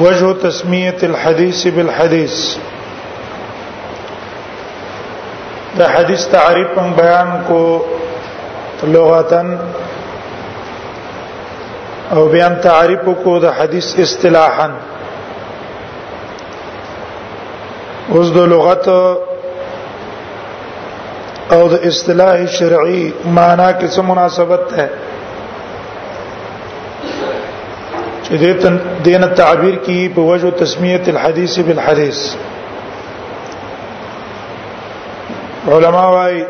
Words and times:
وجه 0.00 0.32
تسمية 0.32 0.96
الحديث 1.02 1.68
بالحديث 1.68 2.56
دا 5.78 5.88
حديث 5.88 6.26
تعريف 6.28 6.78
من 6.78 7.42
کو 7.48 7.80
او 12.12 12.28
بيان 12.28 12.60
تعريفك 12.60 13.16
کو 13.24 13.38
دا 13.38 13.52
حدیث 13.52 14.00
اصطلاحا 14.00 14.70
اوس 18.12 18.30
او 21.52 21.68
د 21.68 21.74
استلاح 21.74 22.44
شرعي 22.46 23.10
معنا 23.24 23.70
کې 23.72 23.98
مناسبت 23.98 24.88
چې 28.30 28.36
دین 29.04 29.22
تعبیر 29.36 29.74
کی 29.86 30.00
په 30.14 30.20
وجو 30.20 30.50
تسمیه 30.60 31.02
الحديث 31.14 31.54
بالحديث 31.66 32.20
علما 35.68 36.06
وايي 36.14 36.40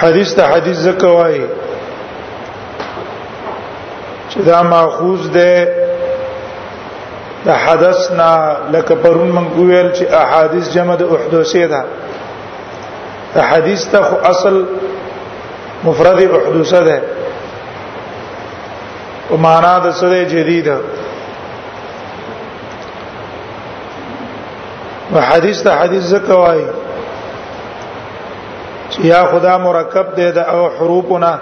حدیث 0.00 0.28
ته 0.34 0.42
حدیث 0.52 0.76
زکه 0.82 1.06
وايي 1.16 1.44
چې 4.30 4.38
دا 4.50 4.58
ماخوذ 4.62 5.22
ده 5.38 5.54
د 7.46 7.48
حدثنا 7.64 8.32
لکه 8.76 8.94
پرون 8.94 9.28
من 9.38 9.46
ویل 9.66 9.88
چې 9.92 10.14
احادیث 10.20 10.64
جمع 10.76 10.94
د 11.02 11.04
احدوثه 11.18 11.64
ده 11.74 11.82
حدیث 13.48 13.80
ته 13.96 14.06
اصل 14.30 14.56
مفرد 15.84 16.18
احدوثه 16.30 16.84
ده 16.90 16.98
او 19.30 19.36
معنا 19.46 19.78
د 19.84 19.90
سوره 20.00 20.24
جدید 20.34 20.66
و 25.14 25.20
حدیث 25.28 25.62
ته 25.64 25.70
حدیث 25.80 26.02
زکوای 26.14 26.62
چې 28.90 29.00
یا 29.12 29.20
خدا 29.32 29.54
مرکب 29.66 30.06
دی 30.16 30.28
د 30.36 30.38
او 30.54 30.60
حروفونه 30.76 31.32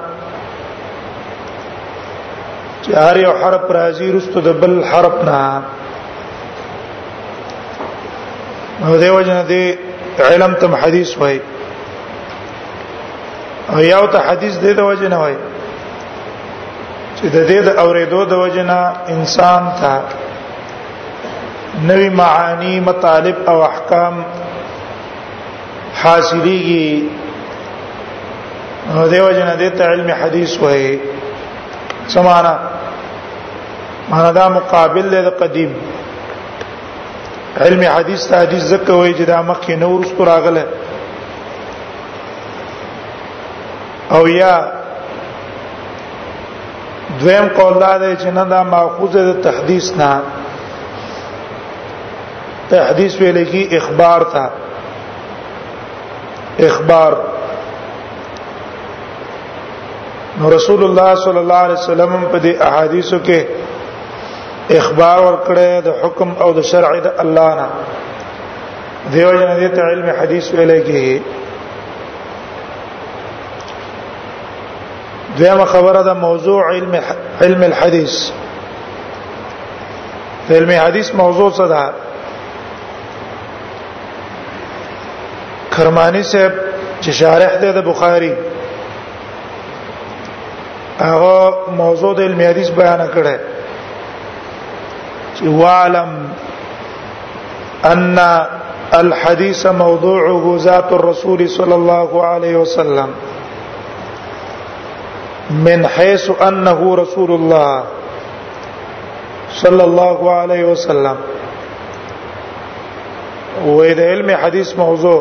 چې 2.83 2.93
هر 3.05 3.17
یو 3.25 3.33
حرف 3.41 3.65
راځي 3.79 4.09
رستو 4.17 4.41
د 4.49 4.53
بل 4.61 4.79
حرف 4.91 5.17
نه 5.25 5.63
او 8.89 8.97
دیو 9.03 9.21
جن 9.27 9.43
دی 9.49 9.65
علم 10.29 10.55
تم 10.61 10.75
حدیث 10.75 11.19
وای 11.19 11.39
او 13.73 13.81
یو 13.81 14.07
ته 14.13 14.19
حدیث 14.27 14.55
دی 14.63 14.73
د 14.75 14.79
وجه 14.91 15.09
نه 15.15 15.19
وای 15.23 15.35
چې 17.23 17.29
د 17.39 17.39
دې 17.51 17.61
د 17.69 17.71
اورېدو 17.85 18.21
د 18.33 18.35
وجنا 18.43 18.81
انسان 19.15 19.63
ته 19.81 19.93
نوې 21.89 22.09
معانی 22.21 22.75
مطالب 22.89 23.37
او 23.51 23.57
احکام 23.71 24.15
حاصلېږي 26.01 26.89
نو 28.95 29.01
دیو 29.13 29.31
جنا 29.39 29.55
د 29.61 29.81
علم 29.91 30.09
حدیث 30.21 30.53
وای 30.63 30.83
سمانا 32.15 32.55
معنا 34.11 34.31
دا 34.39 34.47
مقابل 34.59 35.07
له 35.15 35.31
قدیم 35.43 35.73
علم 37.65 37.83
حدیث 37.97 38.21
ته 38.29 38.35
حدیث 38.43 38.63
زکه 38.73 38.93
وای 38.95 39.13
چې 39.19 39.23
دا 39.33 39.39
مخکې 39.51 39.71
نور 39.85 39.99
ستراغله 40.11 40.65
او 44.15 44.23
یا 44.41 44.55
دویم 47.21 47.49
قول 47.57 47.75
دا 47.81 47.97
دی 47.99 48.17
چې 48.17 48.27
نه 48.35 48.45
دا 48.51 48.63
ماخوذ 48.65 49.13
د 49.17 49.41
تحدیث 49.45 49.91
نه 49.99 50.21
تحدیث 52.71 53.21
ویل 53.21 53.45
کی 53.51 53.63
اخبار 53.77 54.21
تا 54.33 54.47
اخبار 56.69 57.17
نو 60.41 60.51
رسول 60.55 60.85
الله 60.85 61.15
صلی 61.25 61.39
الله 61.43 61.55
علیه 61.67 61.79
وسلم 61.83 62.17
په 62.33 62.39
دې 62.41 62.63
احادیثو 62.69 63.19
کې 63.27 63.41
اخبار 64.81 65.19
ورکړی 65.27 65.81
د 65.89 66.01
حکم 66.03 66.35
او 66.47 66.53
د 66.59 66.69
شرع 66.73 66.95
د 67.07 67.13
الله 67.27 67.55
نه 67.55 67.67
دیو 69.13 69.31
جن 69.39 69.55
دې 69.61 69.93
علم 69.93 70.07
حدیث 70.23 70.53
ویل 70.55 70.77
کی 70.91 71.07
دیمه 75.37 75.65
خبره 75.65 76.03
ده 76.03 76.13
موضوع 76.13 76.71
علم 76.75 77.01
علم 77.41 77.63
الحديث 77.63 78.31
علم 80.51 80.71
حدیث 80.71 81.15
موضوع 81.15 81.51
څه 81.53 81.61
ده 81.69 81.91
کرمانی 85.79 86.23
صاحب 86.23 86.53
چې 87.03 87.09
شارح 87.09 87.57
ده 87.57 87.73
د 87.81 87.85
بخاری 87.85 88.33
هغه 91.01 91.55
موضوع 91.77 92.15
د 92.15 92.21
علم 92.21 92.41
حدیث 92.41 92.71
بیان 92.71 93.09
کړه 93.15 93.39
چې 95.39 95.45
وعلم 95.45 96.09
ان 97.85 98.19
الحديث 98.93 99.67
موضوعه 99.67 100.59
ذات 100.59 100.93
الرسول 100.93 101.49
صلى 101.49 101.75
الله 101.75 102.27
عليه 102.27 102.57
وسلم 102.57 103.09
من 105.61 105.87
حيث 105.95 106.31
انه 106.49 106.95
رسول 106.97 107.31
الله 107.31 107.85
صلى 109.61 109.85
الله 109.85 110.33
عليه 110.35 110.65
وسلم 110.65 111.17
وې 113.67 113.93
د 113.99 114.01
علم 114.13 114.31
حدیث 114.45 114.75
موضوع 114.79 115.17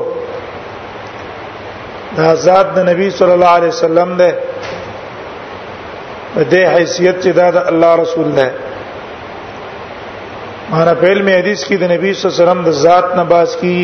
دا 2.17 2.33
ذات 2.43 2.73
د 2.75 2.79
نبی 2.91 3.09
صلی 3.17 3.31
الله 3.33 3.49
علیه 3.61 3.67
وسلم 3.75 4.15
ده 4.21 4.35
په 6.35 6.43
دې 6.51 6.63
حیثیت 6.75 7.23
چې 7.23 7.27
دا 7.41 7.49
د 7.57 7.67
الله 7.73 7.95
رسول 8.03 8.31
ده 8.31 8.47
مانا 10.69 10.93
په 11.03 11.07
علم 11.15 11.27
حدیث 11.33 11.65
کې 11.65 11.75
د 11.75 11.83
نبی 11.93 12.13
صلی 12.13 12.29
الله 12.31 12.35
علیه 12.35 12.43
وسلم 12.43 12.63
د 12.63 12.71
ذات 12.85 13.15
نه 13.15 13.23
باز 13.35 13.55
کی 13.61 13.77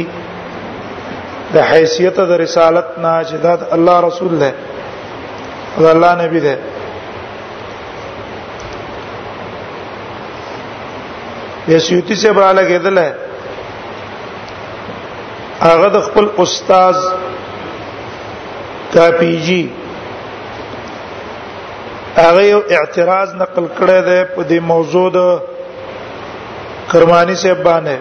د 1.53 1.57
حیثیت 1.71 2.19
د 2.31 2.41
رسالت 2.45 2.87
نه 3.03 3.13
چې 3.27 3.35
دا 3.49 3.55
د 3.61 3.79
الله 3.79 3.97
رسول 4.09 4.37
ده 4.39 4.51
دا 5.81 5.89
الله 5.91 6.11
نبی 6.19 6.39
دی 6.45 6.53
یسیوتی 11.73 12.15
سے 12.21 12.31
برا 12.37 12.51
لګیدل 12.51 12.97
هغه 15.67 15.89
د 15.95 16.05
خپل 16.07 16.25
استاد 16.45 16.95
کاپیجی 18.93 19.61
هغه 22.17 22.63
اعتراض 22.77 23.29
نقل 23.41 23.65
کړی 23.77 24.01
دی 24.09 24.19
په 24.35 24.41
دې 24.49 24.59
موضوع 24.73 25.07
د 25.09 25.19
کرمانی 26.91 27.35
صاحب 27.43 27.59
باندې 27.63 27.97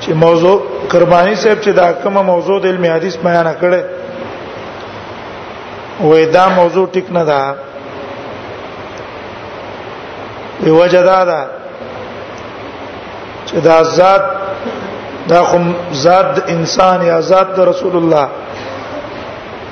چې 0.00 0.10
موضوع 0.28 0.56
کرمانی 0.94 1.34
صاحب 1.34 1.60
چې 1.60 1.68
دا 1.80 1.92
کومه 2.06 2.22
موضوع 2.30 2.60
د 2.64 2.74
علم 2.74 2.84
حدیث 2.96 3.16
بیان 3.26 3.54
کړی 3.62 3.82
وې 6.02 6.24
دا 6.36 6.44
موضوع 6.58 6.86
ټیک 6.92 7.06
نه 7.16 7.24
ده 7.28 7.40
یو 10.66 10.86
جدا 10.94 11.18
ده 11.30 11.40
چې 13.48 13.54
دا 13.66 13.76
ذات 13.98 14.24
دا 15.28 15.42
خو 15.48 15.56
ذات 16.06 16.26
انسان 16.54 17.02
یا 17.06 17.20
ذات 17.30 17.58
رسول 17.70 17.96
الله 17.98 18.26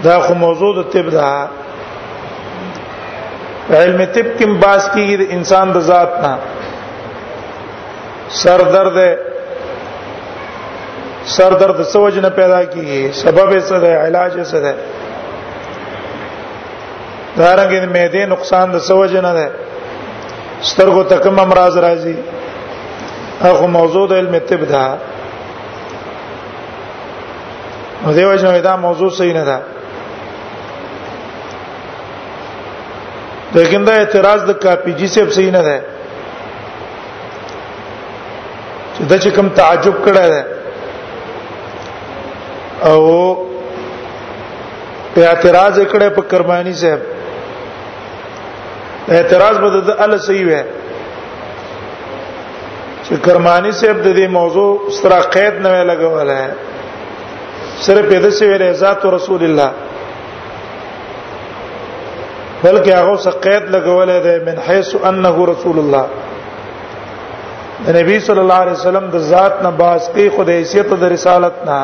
دا 0.04 0.18
خو 0.24 0.34
موضوع 0.44 0.72
د 0.78 0.82
طب 0.92 1.08
ده 1.16 1.26
علم 3.70 4.04
طب 4.14 4.26
کې 4.38 4.46
باس 4.62 4.88
کیږي 4.94 5.16
د 5.18 5.22
انسان 5.36 5.72
د 5.72 5.78
ذات 5.90 6.10
نه 6.22 6.32
سر 8.42 8.60
درد 8.74 8.96
سر 11.34 11.52
درد 11.62 11.78
سوج 11.92 12.18
نه 12.18 12.28
پیدا 12.28 12.60
کیږي 12.72 13.00
سبب 13.12 13.46
یې 13.52 13.60
څه 13.68 13.76
ده 13.82 13.90
علاج 14.06 14.32
یې 14.36 14.44
څه 14.44 14.58
ده 14.64 14.72
دا 17.36 17.46
رنګ 17.58 17.72
د 17.82 17.86
معده 17.96 18.22
نقصان 18.34 18.66
د 18.74 18.78
سوجه 18.88 19.20
نه 19.26 19.32
ده 19.38 19.46
سترګو 20.70 21.02
تکم 21.12 21.36
امراض 21.44 21.74
راځي 21.84 22.16
هغه 23.44 23.66
موضوع 23.76 24.04
د 24.08 24.12
علم 24.20 24.34
طب 24.48 24.62
ده 24.72 24.82
نو 28.02 28.10
دیو 28.16 28.34
جنو 28.40 28.60
دا 28.68 28.72
موضوع 28.86 29.10
صحیح 29.18 29.34
نه 29.38 29.44
ده 29.50 29.58
لیکن 33.54 33.80
دا 33.86 33.94
اعتراض 34.00 34.40
د 34.50 34.52
کاپی 34.64 34.92
جی 34.98 35.06
سیب 35.14 35.28
صحیح 35.36 35.52
نه 35.56 35.62
ده 35.66 35.76
چې 38.96 39.02
د 39.10 39.12
چکم 39.24 39.48
تعجب 39.60 39.96
کړه 40.04 40.26
ده 40.34 40.42
او 42.88 43.02
اعتراض 45.24 45.76
کړه 45.90 46.08
په 46.18 46.22
کرمانی 46.34 46.74
صاحب 46.82 47.00
اعتراض 49.10 49.56
به 49.62 49.68
د 49.70 49.90
الله 50.04 50.18
صحیح 50.28 50.44
وي 50.48 50.60
چې 53.06 53.14
کرمانی 53.24 53.70
صاحب 53.80 53.96
د 54.04 54.08
دې 54.18 54.26
موضوع 54.38 54.72
سره 55.00 55.18
قید 55.36 55.54
نه 55.62 55.70
لګولای 55.90 56.42
ہے 56.44 56.52
صرف 57.86 58.08
دې 58.10 58.30
څه 58.38 58.44
ویل 58.50 58.72
ذات 58.82 59.06
رسول 59.16 59.44
الله 59.46 59.70
بلکې 62.62 62.92
هغه 62.92 63.16
سره 63.24 63.36
قید 63.46 63.64
لګولای 63.76 64.18
دی 64.26 64.34
من 64.48 64.58
حيث 64.68 64.94
انه 65.10 65.46
رسول 65.52 65.78
الله 65.82 66.04
نبی 67.96 68.18
صلی 68.26 68.40
الله 68.40 68.54
علیه 68.66 68.72
وسلم 68.82 69.08
د 69.16 69.24
ذات 69.32 69.62
نه 69.62 69.70
باز 69.82 70.08
کی 70.14 70.28
خدایسیت 70.36 70.94
د 71.00 71.04
رسالت 71.14 71.56
نه 71.66 71.80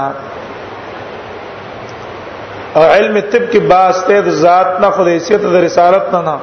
او 2.77 2.83
علم 2.83 3.21
طب 3.33 3.51
کې 3.53 3.59
باز 3.75 4.05
ته 4.07 4.21
د 4.29 4.39
ذات 4.45 4.73
نه 4.81 4.91
خدایسیت 5.01 5.41
د 5.57 5.67
رسالت 5.67 6.07
نه 6.17 6.21
نه 6.31 6.37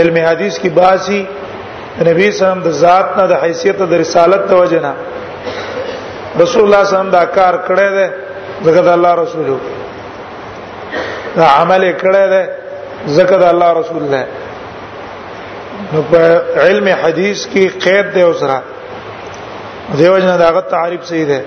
علم 0.00 0.16
حدیث 0.26 0.58
کی 0.58 0.68
باسی 0.78 1.20
نبی 2.08 2.24
سلام 2.38 2.58
د 2.66 2.70
ذات 2.84 3.06
نه 3.18 3.24
د 3.30 3.32
حیثیت 3.44 3.76
د 3.90 3.92
رسالت 4.04 4.42
توجنه 4.52 4.92
رسول 6.42 6.62
الله 6.64 6.82
سلام 6.92 7.10
دا 7.16 7.22
کار 7.38 7.54
کړی 7.66 7.88
دی 7.96 8.06
ځکه 8.66 8.80
د 8.88 8.90
الله 8.98 9.12
رسول 9.22 9.44
دا 11.38 11.46
عمل 11.60 11.82
کړی 12.04 12.24
دی 12.32 12.42
ځکه 13.16 13.34
د 13.42 13.44
الله 13.52 13.70
رسول 13.80 14.04
دی 14.14 14.22
نو 15.92 16.00
په 16.10 16.20
علم 16.64 16.86
حدیث 17.04 17.38
کې 17.52 17.62
قید 17.84 18.06
دی 18.14 18.22
اوسره 18.30 18.58
دیو 19.98 20.16
جن 20.22 20.32
داغه 20.42 20.62
تعریف 20.74 21.02
صحیح 21.12 21.26
ده 21.30 21.38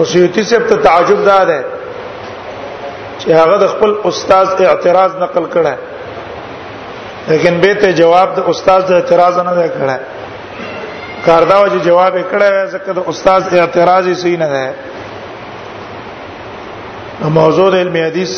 اوسیوتی 0.00 0.42
سے 0.50 0.54
ته 0.72 0.76
تعجب 0.88 1.20
دار 1.30 1.46
ہے 1.56 1.62
چې 3.18 3.30
هغه 3.42 3.56
د 3.66 3.68
خپل 3.76 3.90
استاد 4.10 4.46
اعتراض 4.72 5.10
نقل 5.26 5.44
کړه 5.56 5.74
لیکن 7.30 7.54
به 7.60 7.74
ته 7.74 7.92
جواب 7.94 8.34
د 8.36 8.40
استاد 8.50 8.86
د 8.88 8.92
اعتراض 8.92 9.36
نه 9.38 9.54
ده 9.58 9.68
کړه 9.74 9.96
کارداو 11.26 11.68
چې 11.72 11.80
جواب 11.86 12.14
یې 12.18 12.22
کړه 12.32 12.50
ځکه 12.74 12.90
د 12.98 13.00
استاد 13.10 13.40
اعتراض 13.54 14.04
یې 14.10 14.14
صحیح 14.22 14.38
نه 14.38 14.48
ده 14.54 14.64
موضوع 17.38 17.68
د 17.70 17.74
علم 17.82 17.96
حدیث 17.96 18.32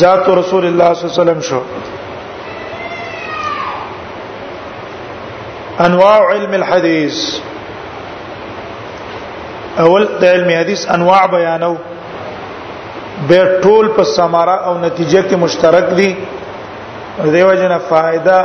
ذات 0.00 0.28
رسول 0.38 0.64
الله 0.66 0.94
صلی 0.94 1.04
الله 1.04 1.14
علیه 1.14 1.20
وسلم 1.22 1.40
شو 1.48 1.60
انواع 5.86 6.18
علم 6.32 6.52
الحديث 6.60 7.16
اول 9.84 10.04
د 10.20 10.22
علم 10.38 10.48
حدیث 10.60 10.80
انواع 10.96 11.24
بیانو 11.36 11.74
به 13.28 13.38
ټول 13.62 13.86
په 13.96 14.04
سماره 14.14 14.56
او 14.66 14.78
نتیجه 14.78 15.20
کې 15.30 15.34
مشترک 15.46 15.84
دي 16.00 16.12
دیو 17.24 17.52
جن 17.54 17.72
فائدہ 17.88 18.40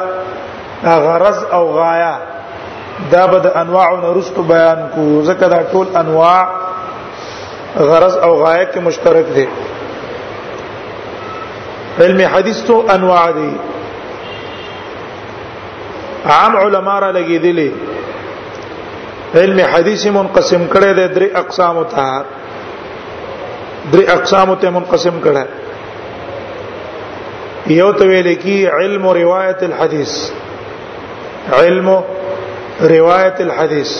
غرض 0.84 1.44
او 1.54 1.66
غایا 1.76 2.14
دا 3.12 3.26
به 3.26 3.40
د 3.44 3.58
انواع 3.62 3.88
او 3.90 4.18
رستو 4.20 4.42
بیان 4.52 4.80
کو 4.94 5.04
ځکه 5.24 5.48
دا 5.54 5.62
ټول 5.72 5.88
انواع 6.02 6.40
غرض 7.90 8.18
او 8.18 8.32
غایه 8.44 8.64
کې 8.72 8.80
مشترک 8.88 9.26
دي 9.36 9.46
علم 12.04 12.20
حدیث 12.34 12.62
تو 12.68 12.82
انواع 12.96 13.26
دي 13.38 13.52
عام 16.36 16.56
علما 16.64 17.00
را 17.00 17.12
لګیدلی 17.12 17.70
علم 19.42 19.60
حدیث 19.74 20.06
منقسم 20.06 20.68
کړي 20.74 20.94
د 20.94 21.14
درې 21.14 21.36
اقسام 21.44 21.84
ته 21.84 22.24
درې 23.94 24.10
اقسام 24.16 24.56
ته 24.56 24.70
منقسم 24.80 25.22
کړي 25.28 25.46
یو 27.68 27.92
ته 27.92 28.06
ویل 28.08 28.34
کی 28.42 28.66
علم 28.68 29.06
و 29.06 29.13
روایت 29.13 29.62
الحديث 29.63 30.13
علم 31.58 31.90
و 31.90 32.00
روایت 32.90 33.40
الحديث 33.42 33.92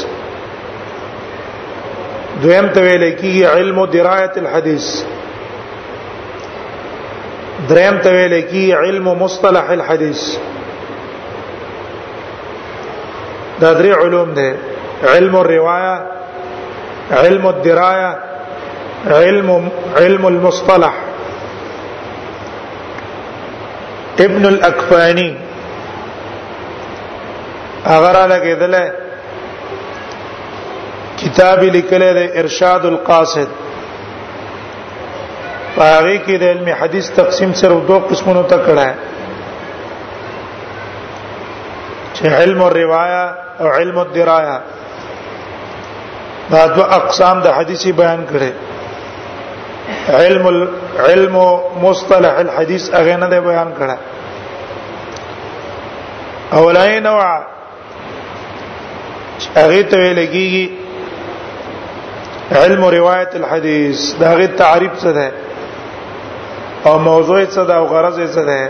دویم 2.44 2.68
ته 2.68 2.82
ویل 2.82 3.12
کی 3.20 3.44
علم 3.46 3.78
و 3.78 3.86
درایت 3.96 4.38
الحديث 4.38 4.88
دریم 7.70 7.98
ته 7.98 8.10
ویل 8.14 8.42
کی 8.52 8.72
علم 8.74 9.08
و 9.08 9.14
مصطلح 9.20 9.70
الحديث 9.72 10.26
دا 13.62 13.74
درې 13.74 13.98
علوم 14.04 14.34
دي 14.34 14.54
علم 15.08 15.36
الروايه 15.36 16.02
علم 17.12 17.46
الدرايه 17.46 18.18
علم 19.08 19.70
علم 19.98 20.26
المصطلح 20.26 20.94
ابن 24.26 24.46
الاکفانی 24.46 25.28
اگر 27.96 28.16
لګیدل 28.34 28.76
کتاب 31.22 31.60
لیکل 31.76 32.02
دی 32.18 32.26
ارشاد 32.42 32.86
القاصد 32.90 33.48
پاره 35.76 36.16
کې 36.26 36.36
د 36.44 36.52
علم 36.52 36.68
حدیث 36.82 37.10
تقسیم 37.20 37.54
صرف 37.62 37.80
دوه 37.88 38.02
قسمونو 38.12 38.44
ته 38.54 38.58
کړه 38.66 38.84
ہے 38.90 38.96
چې 42.14 42.26
علم 42.42 42.64
الروايه 42.64 43.24
او 43.62 43.68
علم 43.80 43.98
الدرايه 43.98 44.62
دا 46.52 46.66
دوه 46.76 46.96
اقسام 47.00 47.42
د 47.48 47.58
حدیثي 47.60 47.92
بیان 48.02 48.28
کړي 48.34 48.52
علم 50.10 50.48
علم 51.08 51.36
مصطلح 51.84 52.34
الحديث 52.46 52.84
هغه 52.96 53.16
نه 53.22 53.40
بیان 53.48 53.70
کړه 53.80 53.96
اولای 56.60 57.00
نوع 57.08 57.24
هغه 59.60 59.84
ته 59.92 60.02
لګيږي 60.20 60.66
علم 62.62 62.82
روایت 62.98 63.32
الحديث 63.42 64.00
دا 64.24 64.30
غي 64.40 64.48
تعریف 64.64 64.94
څه 65.02 65.12
ده 65.18 65.28
او 66.86 66.98
موضوع 67.10 67.46
څه 67.56 67.62
ده 67.70 67.74
او 67.78 67.86
غرض 67.94 68.18
څه 68.36 68.44
ده 68.50 68.62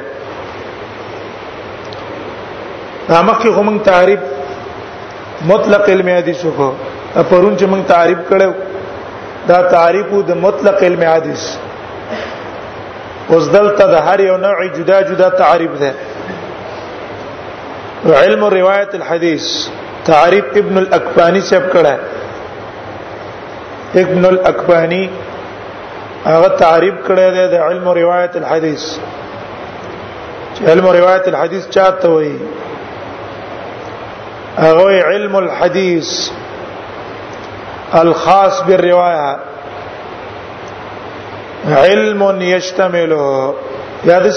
دا 3.10 3.22
مخکې 3.22 3.48
هم 3.58 3.78
تعریف 3.80 4.20
مطلق 5.52 5.90
علم 5.90 6.08
حدیث 6.10 6.44
کو 6.58 6.74
پرون 7.32 7.58
چې 7.58 7.62
موږ 7.72 7.82
تعریف 7.88 8.18
کړو 8.30 8.50
دا 9.48 9.62
تعریف 9.72 10.06
د 10.28 10.32
مطلق 10.42 10.84
علم 10.84 11.02
حدیث 11.08 11.44
اوس 13.34 13.44
دلته 13.54 13.86
د 13.92 13.94
هر 14.10 14.20
یو 14.20 14.38
نوع 14.46 14.60
جدا 14.78 14.98
جدا 15.10 15.28
تعریف 15.42 15.72
ده 15.82 15.92
علم 18.20 18.42
روایت 18.54 18.92
الحديث 19.00 19.46
تعریف 20.06 20.46
ابن 20.62 20.76
الاکبانی 20.78 21.42
سے 21.50 21.58
کړه 21.74 21.96
ابن 24.04 24.22
الاکبانی 24.32 25.06
هغه 26.26 26.48
تعریف 26.64 26.96
کړه 27.08 27.30
ده 27.38 27.46
د 27.54 27.56
علم 27.70 27.86
روایت 28.00 28.34
الحديث 28.42 28.84
چې 30.56 30.64
علم 30.74 30.86
روایت 31.00 31.26
الحديث 31.34 31.64
چاته 31.78 32.08
وایي 32.16 32.38
هغه 34.58 34.96
علم 35.12 35.34
الحديث 35.44 36.12
الخاص 38.00 38.62
بالروايه 38.64 39.38
علم 41.66 42.42
يشتمل 42.42 43.14
یا 44.06 44.20
د 44.24 44.32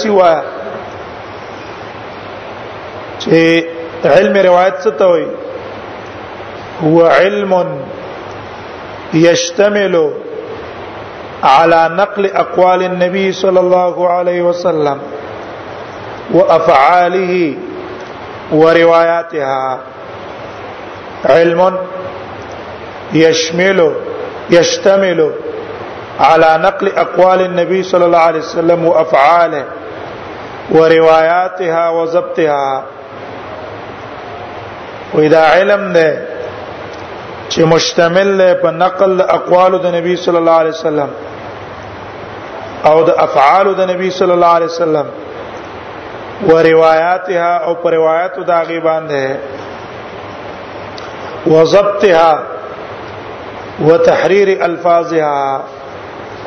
علم 4.15 4.35
رواية 4.45 4.75
ستوي 4.79 5.27
هو 6.83 7.05
علم 7.05 7.79
يشتمل 9.13 9.95
على 11.43 11.79
نقل 11.91 12.25
اقوال 12.43 12.83
النبي 12.89 13.31
صلى 13.31 13.59
الله 13.59 14.09
عليه 14.09 14.41
وسلم 14.41 14.99
وافعاله 16.33 17.55
ورواياتها 18.51 19.79
علم 21.25 21.77
يشمل 23.13 23.93
يشتمل 24.49 25.31
على 26.19 26.57
نقل 26.63 26.91
اقوال 26.97 27.41
النبي 27.41 27.83
صلى 27.83 28.05
الله 28.05 28.17
عليه 28.19 28.39
وسلم 28.39 28.85
وافعاله 28.85 29.65
ورواياتها 30.71 31.89
وضبطها 31.89 32.83
واذا 35.13 35.39
علم 35.45 35.93
ده 35.93 36.21
چې 37.49 37.59
مشتمل 37.59 38.37
ده 38.37 38.53
په 38.61 38.69
نقل 38.71 39.21
اقوال 39.21 39.77
د 39.83 39.93
نبی 39.95 40.15
صلی 40.15 40.37
الله 40.37 40.51
علیه 40.61 40.69
وسلم 40.71 41.09
او 42.85 43.03
د 43.03 43.09
افعال 43.27 43.73
د 43.77 43.81
نبی 43.89 44.09
صلی 44.09 44.31
الله 44.31 44.53
علیه 44.55 44.65
وسلم 44.65 45.05
و 46.49 46.63
روایتها 46.63 47.55
او 47.63 47.73
پر 47.83 47.93
روایت 47.93 48.39
د 48.39 48.49
هغه 48.49 48.79
باندې 48.87 49.35
و 51.49 51.63
ضبطها 51.65 52.54
وتحرير 53.79 54.65
الفاظها 54.65 55.63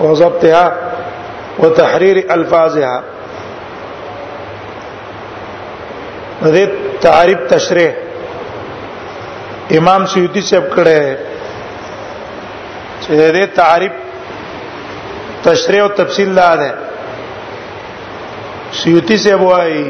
وضبطها 0.01 0.77
وتحرير 1.59 2.35
الفاظها 2.35 3.03
دې 6.43 6.69
تعریف 7.01 7.39
تشریح 7.51 7.91
امام 9.79 10.07
سیوطی 10.13 10.41
صاحب 10.51 10.67
کړه 10.75 11.01
چې 13.01 13.33
دې 13.33 13.47
تعریف 13.57 13.93
تشریح 15.47 15.83
او 15.83 15.89
تفصیل 16.03 16.31
لا 16.35 16.49
ده 16.63 16.73
سیوطی 18.83 19.17
صاحب 19.25 19.41
وايي 19.43 19.87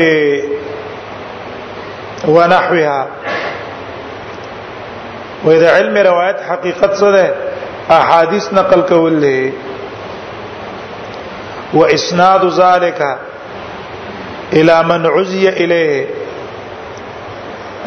ونحوها 2.27 3.07
وإذا 5.43 5.75
علم 5.75 5.97
روايات 5.97 6.41
حقيقة 6.41 6.93
صدى 6.93 7.29
أحاديث 7.91 8.53
نقل 8.53 8.81
كوله 8.81 9.53
واسناد 11.73 12.45
ذلك 12.45 13.17
الى 14.53 14.83
من 14.83 15.05
عزي 15.05 15.49
اليه 15.49 16.07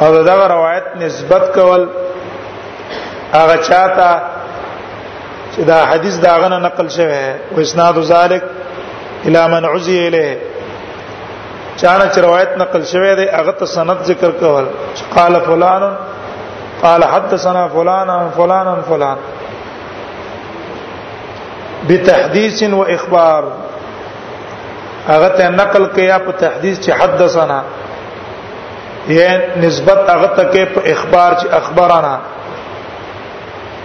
او 0.01 0.23
دا 0.23 0.47
روایت 0.47 0.85
نسبت 0.97 1.51
کول 1.55 1.89
هغه 3.35 3.57
چاته 3.57 4.11
چې 5.57 5.61
دا 5.67 5.85
حدیث 5.87 6.17
داغه 6.17 6.49
نقل 6.59 6.89
شوی 6.89 7.35
و 7.57 7.61
اسناد 7.61 7.99
ذلك 8.03 8.43
الى 9.27 9.49
من 9.49 9.65
عزي 9.65 10.07
اليه 10.09 10.39
چانه 11.83 12.07
چې 12.15 12.19
روایت 12.27 12.49
نقل 12.59 12.85
شوی 12.93 13.15
دی 13.15 13.27
هغه 13.33 13.53
ته 13.59 13.67
سند 13.73 14.03
ذکر 14.11 14.31
کول 14.39 14.65
قال 15.15 15.35
فلان 15.49 15.83
قال 16.83 17.03
حدثنا 17.13 17.63
فلان 17.75 18.09
فلان 18.37 18.69
فلان 18.89 19.19
بتحديث 21.89 22.59
واخبار 22.63 23.43
هغه 25.09 25.29
ته 25.29 25.49
نقل 25.61 25.83
کیا 25.95 26.17
په 26.27 26.33
تحديث 26.43 26.77
چې 26.87 26.91
حدثنا 27.03 27.61
یې 29.09 29.57
نسبت 29.67 30.01
هغه 30.11 30.27
ته 30.37 30.51
کې 30.53 30.67
په 30.75 30.81
اخبار 30.97 31.31
چې 31.35 31.55
اخبارانا 31.63 32.15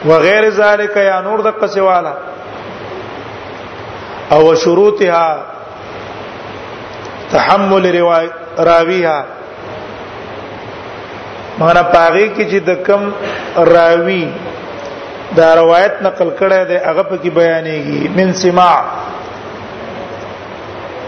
وغیر 0.06 0.44
ذالک 0.60 0.96
یا 1.06 1.18
نور 1.26 1.40
د 1.48 1.50
قصواله 1.64 2.14
او 4.32 4.44
شروطها 4.64 5.28
تحمل 7.34 7.86
روای 7.96 8.30
راویها 8.70 9.18
مغنا 11.60 11.82
پاغي 11.94 12.28
کې 12.36 12.44
چې 12.52 12.60
د 12.70 12.72
کم 12.88 13.02
راوی 13.75 14.25
دا 15.38 15.48
روایت 15.62 15.94
نقل 16.08 16.30
کړه 16.40 16.62
ده 16.70 16.78
هغه 16.86 17.04
په 17.04 17.18
کې 17.18 17.30
بیانېږي 17.38 18.08
من 18.18 18.34
سماع 18.42 18.78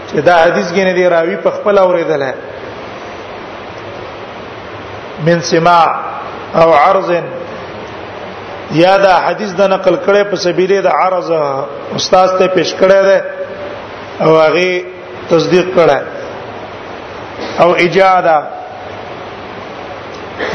چې 0.08 0.20
دا 0.28 0.36
حدیث 0.44 0.68
کې 0.72 0.84
نه 0.88 0.92
دی 0.98 1.04
راوی 1.14 1.36
په 1.46 1.50
خپل 1.56 1.78
اوریدل 1.84 2.22
ہے 2.28 2.34
من 5.26 5.40
سماع 5.50 5.86
او 6.60 6.68
عرض 6.80 7.10
یا 8.82 8.96
دا 9.06 9.14
حدیث 9.26 9.50
د 9.60 9.70
نقل 9.74 9.94
کړه 10.06 10.30
په 10.30 10.36
سبیله 10.46 10.80
د 10.80 10.86
عرض 11.00 11.30
استاد 11.96 12.36
ته 12.38 12.46
پیش 12.58 12.74
کړه 12.74 13.02
ده 13.08 13.24
او 14.26 14.38
هغه 14.40 14.82
تصدیق 15.30 15.66
کړه 15.78 15.98
او 17.60 17.74
اجازه 17.76 18.38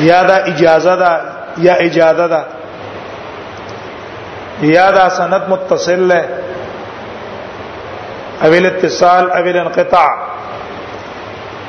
یا 0.09 0.23
دا 0.29 0.33
اجازه 0.51 0.95
ده 1.01 1.11
یا 1.65 1.73
اجازه 1.87 2.27
ده 2.33 2.41
یا 4.75 4.87
دا 4.97 5.05
سند 5.15 5.35
متصل 5.51 5.99
له 6.09 6.21
اول 8.45 8.65
اتصال 8.71 9.25
اول 9.37 9.57
انقطاع 9.65 10.11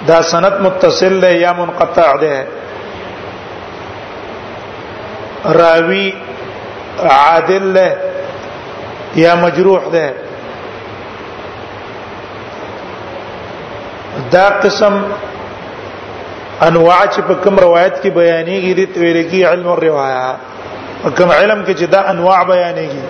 دا 0.08 0.18
سند 0.30 0.54
متصل 0.64 1.12
له 1.22 1.30
یا 1.44 1.52
منقطع 1.60 2.10
ده 2.22 2.36
راوی 5.60 6.14
عادل 7.18 7.62
له 7.74 7.90
یا 9.22 9.34
مجروح 9.36 9.82
ده 9.94 10.14
دا 14.32 14.48
قسم 14.62 14.94
انواع 16.68 17.02
چې 17.06 17.20
په 17.28 17.34
کوم 17.44 17.56
روایت 17.56 17.94
کې 18.02 18.10
بیانېږي 18.16 18.74
د 18.74 18.80
تویرګي 18.94 19.40
علم 19.50 19.66
او 19.72 19.76
روايه 19.86 20.28
په 21.02 21.08
کوم 21.18 21.28
علم 21.38 21.60
کې 21.64 21.72
چې 21.80 21.86
دا 21.94 22.00
انواع 22.12 22.40
بیانېږي 22.50 23.02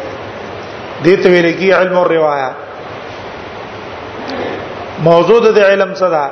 د 1.05 1.07
تویرګي 1.26 1.71
علم 1.79 1.95
او 2.00 2.05
روايه 2.14 2.50
موضوع 5.09 5.41
د 5.45 5.49
علم 5.59 5.95
څه 6.00 6.07
ده 6.14 6.25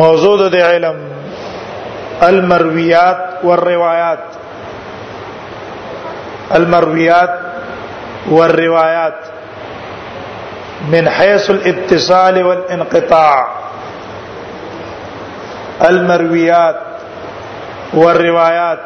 موضوع 0.00 0.36
د 0.56 0.58
علم 0.70 0.98
المرويات 2.30 3.20
والروايات 3.48 4.24
المرويات 6.60 7.32
والروايات 8.38 9.20
من 10.88 11.08
حيث 11.10 11.50
الاتصال 11.50 12.46
والانقطاع 12.46 13.48
المرويات 15.90 16.76
والروايات 17.94 18.78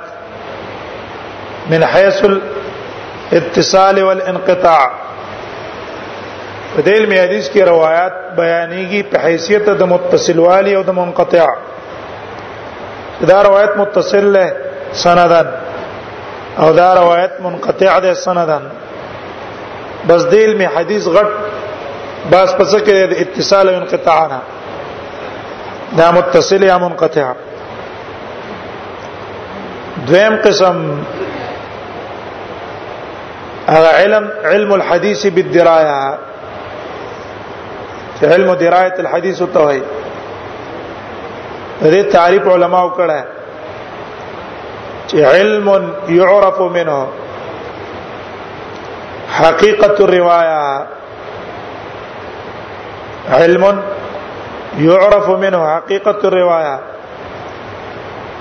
من 1.71 1.85
حيث 1.87 2.25
الاتصال 3.33 4.03
والانقطاع 4.05 4.91
بدیل 6.79 7.07
میں 7.09 7.21
حدیث 7.23 7.49
کی 7.51 7.63
روایات 7.65 8.13
بیانی 8.37 8.85
کی 8.91 9.03
حیثیت 9.25 9.69
د 9.79 9.83
متصل 9.91 10.39
والی 10.39 10.75
او 10.75 10.83
د 10.89 10.93
منقطع 10.97 11.45
دا 13.29 13.43
روایت 13.43 13.77
متصل 13.77 14.25
له 14.33 14.53
سندن 15.03 15.47
او 16.59 16.73
دا 16.73 16.95
روایت 16.95 17.41
منقطع 17.43 17.99
ده 17.99 18.15
سندن 18.15 18.69
بس 20.09 20.25
دیل 20.33 20.57
میں 20.57 20.67
حدیث 20.77 21.07
غټ 21.09 21.56
بس 22.33 22.55
پس 22.59 22.73
کې 22.85 22.95
د 23.11 23.13
اتصال 23.23 23.67
او 23.69 23.75
انقطاع 23.81 24.23
نه 24.31 24.39
دا 25.99 26.07
متصل 26.15 26.61
یا 26.65 26.77
منقطع 26.85 27.27
دویم 30.09 30.35
قسم 30.45 30.77
هغه 33.69 33.89
علم 33.99 34.25
علم 34.55 34.71
الحديث 34.79 35.21
بالدرايه 35.37 36.01
علم 38.23 38.55
درايه 38.65 38.95
الحديث 39.05 39.39
توي 39.59 39.81
دې 41.83 42.13
تعریف 42.17 42.45
علماء 42.57 42.85
کړه 42.99 43.21
چې 45.11 45.15
علم 45.31 45.67
يعرف 46.19 46.61
منه 46.81 47.01
حقيقه 49.39 49.95
الروايه 50.11 50.63
علم 53.31 53.83
يعرف 54.79 55.29
منه 55.31 55.75
حقيقة 55.75 56.17
الرواية 56.25 56.81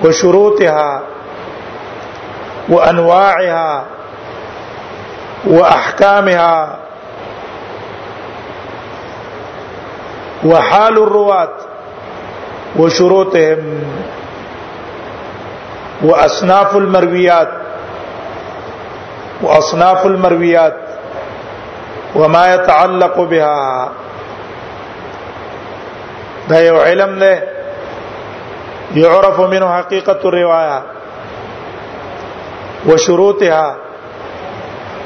وشروطها 0.05 1.01
وأنواعها 2.69 3.85
وأحكامها 5.45 6.77
وحال 10.45 10.97
الرواة 10.97 11.49
وشروطهم 12.77 13.83
وأصناف 16.03 16.75
المرويات 16.75 17.51
وأصناف 19.41 20.05
المرويات 20.05 20.77
وما 22.15 22.53
يتعلق 22.53 23.21
بها 23.21 23.89
دا 26.49 26.59
یو 26.61 26.77
علم 26.83 27.19
دی 27.19 27.35
يعرف 29.01 29.39
منه 29.39 29.67
حقيقه 29.77 30.11
الروايه 30.25 30.81
وشروطها 32.85 33.75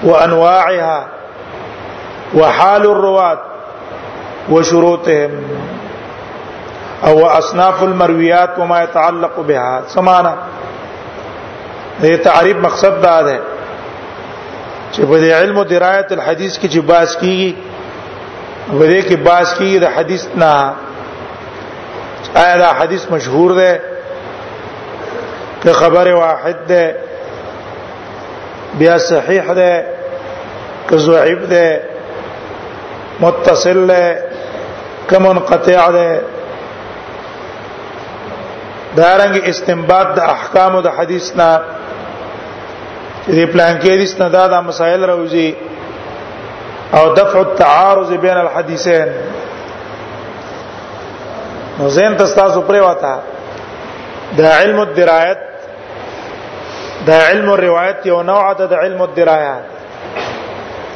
وانواعها 0.04 1.06
وحال 2.36 2.86
الرواه 2.86 3.38
وشروطهم 4.50 5.32
او 7.06 7.26
اصناف 7.28 7.84
المرويات 7.84 8.50
وما 8.60 8.84
يتعلق 8.84 9.40
بها 9.40 9.84
سمعنا 9.88 10.38
هي 12.02 12.18
تعريف 12.18 12.58
مقصد 12.58 13.02
دا 13.02 13.22
ده 13.22 13.40
علم 15.38 15.64
دراية 15.64 16.08
الحديث 16.12 16.58
کې 16.60 16.70
چې 16.74 16.78
باس 16.80 17.18
کیږي 17.18 17.52
په 18.72 18.86
دې 18.94 19.16
باس 19.16 19.54
کیږي 19.54 19.80
د 19.80 20.76
آیا 22.36 22.56
دا 22.58 22.74
حدیث 22.74 23.08
مشهور 23.12 23.52
ده 23.54 23.82
که 25.64 25.74
خبر 25.74 26.14
واحد 26.14 26.56
ده 26.68 26.96
بیا 28.80 28.98
صحیح 28.98 29.54
ده 29.54 29.86
که 30.90 30.98
ضعیف 30.98 31.40
ده 31.40 31.82
متصل 33.20 33.88
ده 33.88 34.24
که 35.10 35.20
منقطع 35.20 35.92
ده 35.92 36.22
دارنګ 38.98 39.42
استنباط 39.44 40.08
د 40.08 40.20
احکام 40.20 40.76
او 40.76 40.82
د 40.82 40.88
حدیث 40.88 41.36
نه 41.36 41.60
دې 43.30 43.40
پلان 43.54 43.80
کې 43.80 43.84
حدیث 43.86 44.22
نه 44.22 44.30
دا, 44.30 44.48
دا 44.48 44.62
مسائل 44.62 45.04
راوځي 45.08 45.54
او 46.94 47.14
دفع 47.14 47.40
التعارض 47.40 48.12
بین 48.12 48.32
الحديثين 48.38 49.08
نو 51.80 51.88
زین 51.96 52.16
تاسو 52.20 52.60
پرې 52.70 52.80
وتا 52.88 53.14
د 54.38 54.46
علم 54.60 54.80
الدرایت 54.80 55.40
د 57.08 57.28
علم 57.28 57.50
الروایت 57.52 58.06
یو 58.10 58.22
نوع 58.30 58.44
د 58.60 58.74
علم 58.84 59.02
الدرایات 59.08 59.68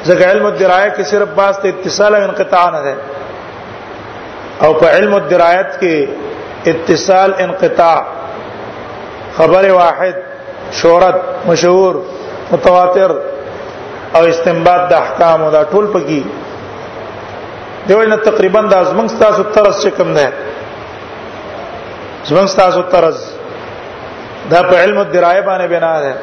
ځکه 0.08 0.24
علم 0.32 0.46
الدرایه 0.52 0.90
کې 0.96 1.04
صرف 1.12 1.30
باس 1.38 1.56
ته 1.66 1.70
اتصال 1.74 2.12
او 2.16 2.22
انقطاع 2.30 2.66
نه 2.75 2.82
ده 2.86 2.96
او 4.66 4.72
په 4.82 4.88
علم 4.96 5.13
الدرایت 5.22 5.70
کې 5.82 5.96
اتصال 6.72 7.30
انقطاع 7.46 8.00
خبر 9.38 9.66
واحد 9.80 10.16
شهرت 10.80 11.18
مشهور 11.52 11.94
متواتر 12.52 13.12
او 14.18 14.22
استنباط 14.34 14.82
د 14.92 14.94
احکام 15.04 15.40
او 15.46 15.50
دا 15.56 15.62
ټول 15.72 15.86
پکې 15.94 16.22
دیوینه 17.88 18.18
تقریبا 18.28 18.62
د 18.74 18.84
ازمن 18.84 19.08
تاسو 19.24 19.44
ترس 19.60 19.82
شکم 19.86 20.12
نه 20.20 20.28
زمون 22.30 22.48
تاسو 22.58 22.82
ترز 22.92 23.18
دا 24.51 24.62
په 24.70 24.75
علم 24.84 24.98
الدرايه 25.03 25.42
باندې 25.50 25.68
بنا 25.75 25.94
ده 26.03 26.13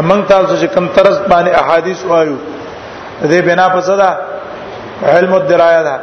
امنګ 0.00 0.22
تاسو 0.32 0.54
چې 0.60 0.66
کم 0.74 0.86
ترز 0.98 1.16
باندې 1.32 1.50
احادیث 1.62 2.00
وایو 2.10 2.36
دې 3.22 3.40
بنا 3.48 3.68
په 3.74 3.80
صدا 3.88 4.10
علم 5.16 5.32
الدرايه 5.34 5.82
ده 5.88 5.96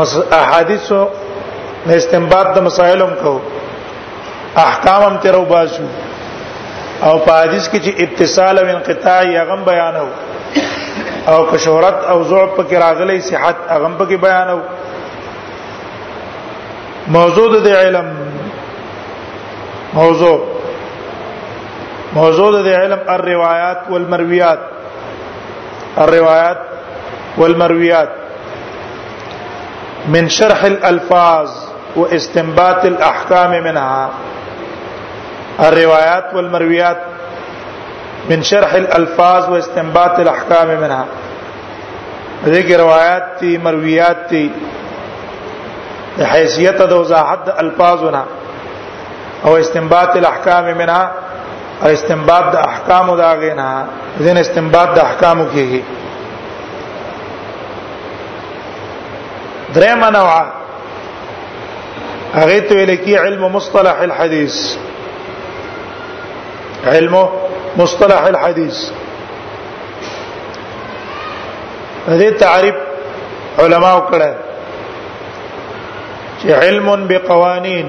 مس 0.00 0.12
احادیث 0.40 0.92
نه 1.86 1.94
استنباط 1.96 2.46
د 2.56 2.66
مسائلم 2.68 3.10
کو 3.22 3.38
احکام 4.66 5.02
هم 5.06 5.16
تیرو 5.26 5.44
باسو 5.54 5.84
او 7.02 7.18
په 7.18 7.32
حدیث 7.42 7.68
کې 7.70 7.78
چې 7.84 8.02
اتصال 8.02 8.58
او 8.58 8.66
انقطاع 8.74 9.20
یې 9.24 9.48
غم 9.48 9.64
بیانو 9.64 10.06
او 11.32 11.44
په 11.50 11.56
شهرت 11.64 12.04
او 12.12 12.18
ضعف 12.30 12.50
کې 12.56 12.72
راغلي 12.84 13.20
صحت 13.28 13.56
هغه 13.70 13.90
په 13.98 14.04
کې 14.08 14.12
بیانو 14.26 14.60
موجود 17.08 17.62
دي 17.62 17.72
علم 17.76 18.14
موضوع 19.94 20.46
موضوع 22.14 22.62
دي 22.62 22.74
علم 22.74 22.98
الروايات 23.10 23.78
والمرويات 23.90 24.58
الروايات 25.98 26.58
والمرويات 27.38 28.08
من 30.08 30.28
شرح 30.28 30.64
الالفاظ 30.64 31.50
واستنباط 31.96 32.84
الاحكام 32.84 33.50
منها 33.64 34.10
الروايات 35.60 36.34
والمرويات 36.34 36.98
من 38.30 38.42
شرح 38.42 38.72
الالفاظ 38.74 39.50
واستنباط 39.50 40.18
الاحكام 40.20 40.80
منها 40.80 41.06
ذكر 42.44 42.80
روايات 42.80 43.22
تي 43.40 43.58
مرويات 43.58 44.16
تي 44.30 44.50
د 46.18 46.20
حیثیت 46.34 46.78
د 46.90 46.92
وضاحت 47.02 47.40
د 47.48 47.50
الفاظونه 47.62 48.22
او 49.44 49.52
استنباط 49.62 50.10
الاحکام 50.20 50.64
منها 50.80 51.04
او 51.82 51.86
استنباط 51.96 52.44
د 52.54 52.56
احکام 52.70 53.06
دا 53.22 53.30
غینا 53.42 53.68
ځین 54.24 54.36
استنباط 54.44 54.88
د 54.94 54.98
احکام 55.08 55.38
کیږي 55.54 55.82
درې 59.74 59.92
منوعه 60.02 60.42
هغه 62.38 62.58
ته 62.66 62.72
ویل 62.78 62.92
کی 63.04 63.14
علم 63.24 63.42
مصطلح 63.56 63.96
الحديث 64.08 64.54
علم 66.92 67.14
مصطلح 67.80 68.22
الحديث 68.32 68.78
دې 72.22 72.30
تعریف 72.42 72.76
علماو 73.64 73.98
کړه 74.10 74.30
چې 76.44 76.52
علم 76.62 77.06
بقوانين 77.08 77.86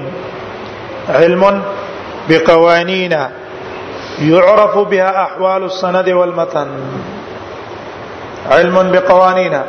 علم 1.08 1.62
بقوانين 2.28 3.12
يعرف 4.22 4.78
بها 4.78 5.22
احوال 5.26 5.62
السند 5.64 6.08
والمتن 6.08 6.68
علم 8.50 8.92
بقوانين 8.92 9.60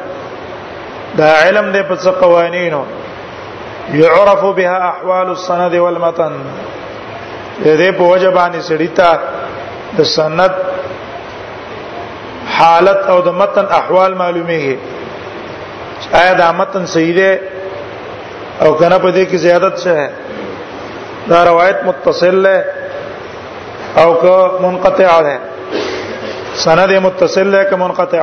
دا 1.17 1.31
علم 1.43 1.73
دې 1.73 1.81
په 1.85 2.11
قوانینو 2.19 2.83
يعرف 3.93 4.43
بها 4.45 4.89
احوال 4.89 5.29
السند 5.31 5.75
والمتن 5.75 6.31
دې 7.65 7.91
په 7.97 8.03
وجبانې 8.03 8.61
سړیتا 8.69 9.19
د 9.97 10.03
سند 10.03 10.51
حالت 12.57 12.97
او 13.11 13.19
د 13.21 13.27
متن 13.41 13.65
احوال 13.79 14.11
معلومیږي 14.17 14.77
آیا 16.21 16.33
دا 16.33 16.51
متن 16.51 16.85
صحیح 16.85 17.15
دی 17.15 17.37
او 18.63 18.71
کنه 18.79 18.97
په 19.03 19.09
دې 19.15 19.23
کې 19.29 19.37
زیادت 19.45 19.73
شه 19.83 19.97
دا 21.29 21.39
روایت 21.49 21.77
متصل 21.89 22.45
ہے 22.45 22.61
او 24.01 24.09
که 24.21 24.33
منقطع 24.63 25.09
ہے 25.29 25.37
سند 26.65 26.91
متصل 27.05 27.55
ہے 27.55 27.63
کہ 27.69 27.75
منقطع 27.83 28.21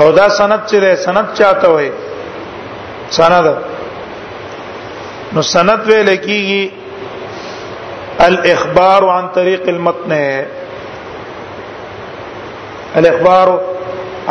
او 0.00 0.06
دا 0.18 0.26
سند 0.40 0.60
چې 0.70 0.78
ده 0.84 0.94
سند 1.06 1.26
چاته 1.38 1.68
وي 1.72 1.90
سند 3.18 3.46
نو 5.32 5.40
سند 5.54 5.78
ویل 5.88 6.08
کیږي 6.26 6.62
الاخبار 8.28 9.02
عن 9.16 9.26
طريق 9.34 9.64
المتن 9.72 10.12
الاخبار 12.98 13.48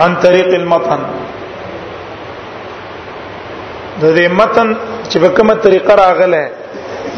عن 0.01 0.11
طریق 0.25 0.49
المتن 0.59 1.01
د 4.01 4.03
دې 4.17 4.27
متن 4.39 4.67
چې 5.09 5.17
په 5.23 5.29
کومه 5.37 5.55
طریقه 5.65 5.93
راغله 6.03 6.43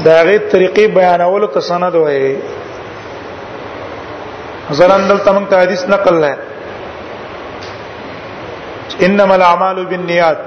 دا 0.05 0.17
غي 0.27 0.37
طریقې 0.53 0.85
بیانولو 0.97 1.47
ته 1.55 1.59
سند 1.71 1.95
وایي 2.03 2.33
مثلا 4.69 4.95
دلته 5.09 5.29
موږ 5.37 5.51
حدیث 5.63 5.81
نقل 5.95 6.15
لای 6.23 6.35
انما 9.07 9.35
الاعمال 9.39 9.77
بالنیات 9.91 10.39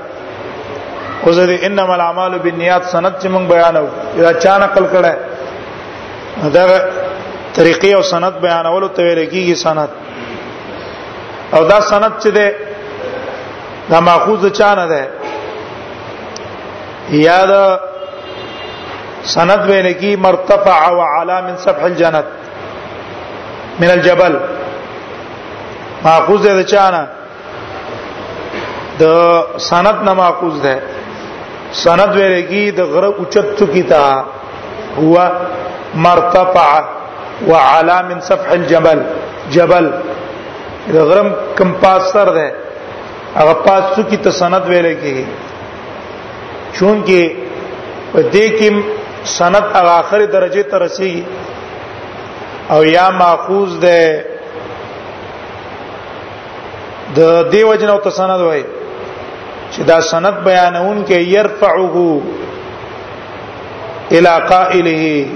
وزه 1.26 1.54
انما 1.68 1.92
الاعمال 1.98 2.32
بالنیات 2.44 2.82
سند 2.94 3.12
چې 3.20 3.26
موږ 3.34 3.44
بیانو 3.54 3.86
دا 4.26 4.32
چا 4.44 4.54
نقل 4.64 4.84
کړه 4.94 5.12
دا 6.56 6.64
طریقې 7.56 7.90
او 7.96 8.02
سند 8.12 8.34
بیانولو 8.46 8.88
ته 8.96 9.00
ویل 9.02 9.20
کیږي 9.32 9.54
سند 9.66 9.90
او 11.56 11.62
دا 11.70 11.78
سند 11.92 12.12
چې 12.22 12.28
ده 12.36 12.46
دا 13.90 13.98
ماخوذ 14.08 14.42
چانه 14.58 14.84
ده 14.92 15.02
یاد 17.26 17.52
سند 19.34 19.60
وینه 19.70 19.92
کی 20.00 20.10
مرتفع 20.26 20.78
وعلا 20.98 21.36
من 21.46 21.56
سبح 21.64 21.82
الجنت 21.90 22.26
من 23.80 23.90
الجبل 23.96 24.34
ماخوذ 26.04 26.42
ده 26.58 26.64
چانه 26.72 27.02
د 29.00 29.04
سند 29.70 29.96
نه 30.06 30.12
ماخوذ 30.22 30.56
ده 30.66 30.74
سند 31.84 32.10
وینه 32.16 32.40
کی 32.50 32.62
د 32.78 32.80
غره 32.92 33.08
اوچت 33.18 33.46
چکی 33.58 33.82
تا 33.90 34.04
هو 35.00 35.14
مرتفع 36.06 36.68
وعلا 37.50 37.98
من 38.08 38.18
سفح 38.28 38.50
الجبل 38.50 39.00
جبل 39.54 39.86
د 40.90 40.94
غرم 41.08 41.28
کم 41.58 41.70
پاس 41.82 42.02
سر 42.12 42.28
ده 42.36 42.46
هغه 43.38 43.54
پاس 43.66 43.84
څو 43.94 44.02
کی 44.10 44.16
تسند 44.26 44.64
ویل 44.70 44.88
کی 45.02 45.24
چون 46.78 47.02
کې 47.06 47.22
په 48.12 48.20
دې 48.34 48.46
کې 48.58 48.68
سند 49.38 49.56
هغه 49.78 49.92
اخري 50.02 50.26
درجه 50.34 50.62
ته 50.72 50.76
رسیږي 50.78 51.22
او 52.72 52.80
یا 52.84 53.06
ماخوذ 53.20 53.78
ده 53.78 54.24
د 57.16 57.50
دیو 57.52 57.74
جنو 57.82 57.98
تسند 58.08 58.40
وای 58.46 58.64
چې 59.72 59.80
دا 59.90 60.00
سند 60.12 60.42
بیانون 60.48 61.04
کې 61.04 61.18
يرفعه 61.36 62.20
الى 64.16 64.32
قائله 64.48 65.26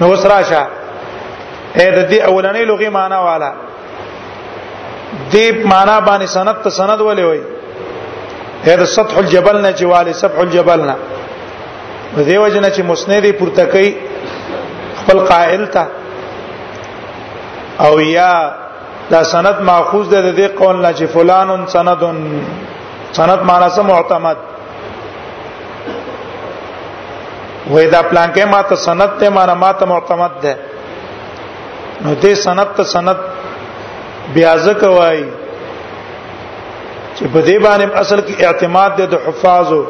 نو 0.00 0.14
سراشه 0.16 0.66
اې 1.74 1.90
د 1.90 2.10
دې 2.10 2.20
اولنې 2.28 2.64
لغې 2.70 2.88
معنی 2.98 3.16
والا 3.30 3.52
دې 5.32 5.44
معنا 5.72 5.98
باندې 6.08 6.26
سند 6.36 6.50
ته 6.64 6.70
سند 6.80 7.00
ولې 7.00 7.24
وای 7.28 7.40
هر 8.66 8.84
سطح 8.94 9.18
الجبل 9.22 9.56
نه 9.60 9.72
چې 9.72 9.84
والي 9.92 10.12
سطح 10.22 10.38
الجبل 10.44 10.80
نه 10.88 10.94
دیو 12.28 12.48
جن 12.48 12.64
چې 12.74 12.82
مسند 12.92 13.26
پورته 13.38 13.64
کوي 13.74 13.90
خپل 15.00 15.18
قائل 15.32 15.64
ته 15.76 15.84
او 17.86 18.00
یا 18.00 18.32
دا 19.10 19.22
سند 19.34 19.60
ماخوذ 19.70 20.08
ده 20.10 20.20
د 20.28 20.36
دې 20.36 20.58
قول 20.60 20.76
نه 20.82 20.92
چې 20.92 21.04
فلان 21.04 21.66
سند 21.76 22.06
سند 23.18 23.42
معنا 23.50 23.68
سم 23.76 23.86
معتمد 23.92 24.36
وې 27.70 27.84
دا 27.92 28.02
پلان 28.02 28.32
کې 28.34 28.44
ماته 28.54 28.74
سند 28.76 29.02
ته 29.22 29.28
معنا 29.38 29.54
ماته 29.54 29.84
معتمد 29.94 30.30
ده 30.42 30.54
نو 32.04 32.14
دې 32.22 32.34
سند 32.46 32.66
ته 32.76 32.84
سند 32.94 33.16
بیا 34.34 34.54
ځکه 34.66 34.88
وای 34.96 35.18
چې 37.16 37.24
په 37.32 37.40
دې 37.48 37.56
باندې 37.66 37.86
اصل 38.02 38.18
کې 38.28 38.34
اعتماد 38.48 38.90
دی 38.98 39.06
د 39.12 39.14
حفاظو 39.26 39.82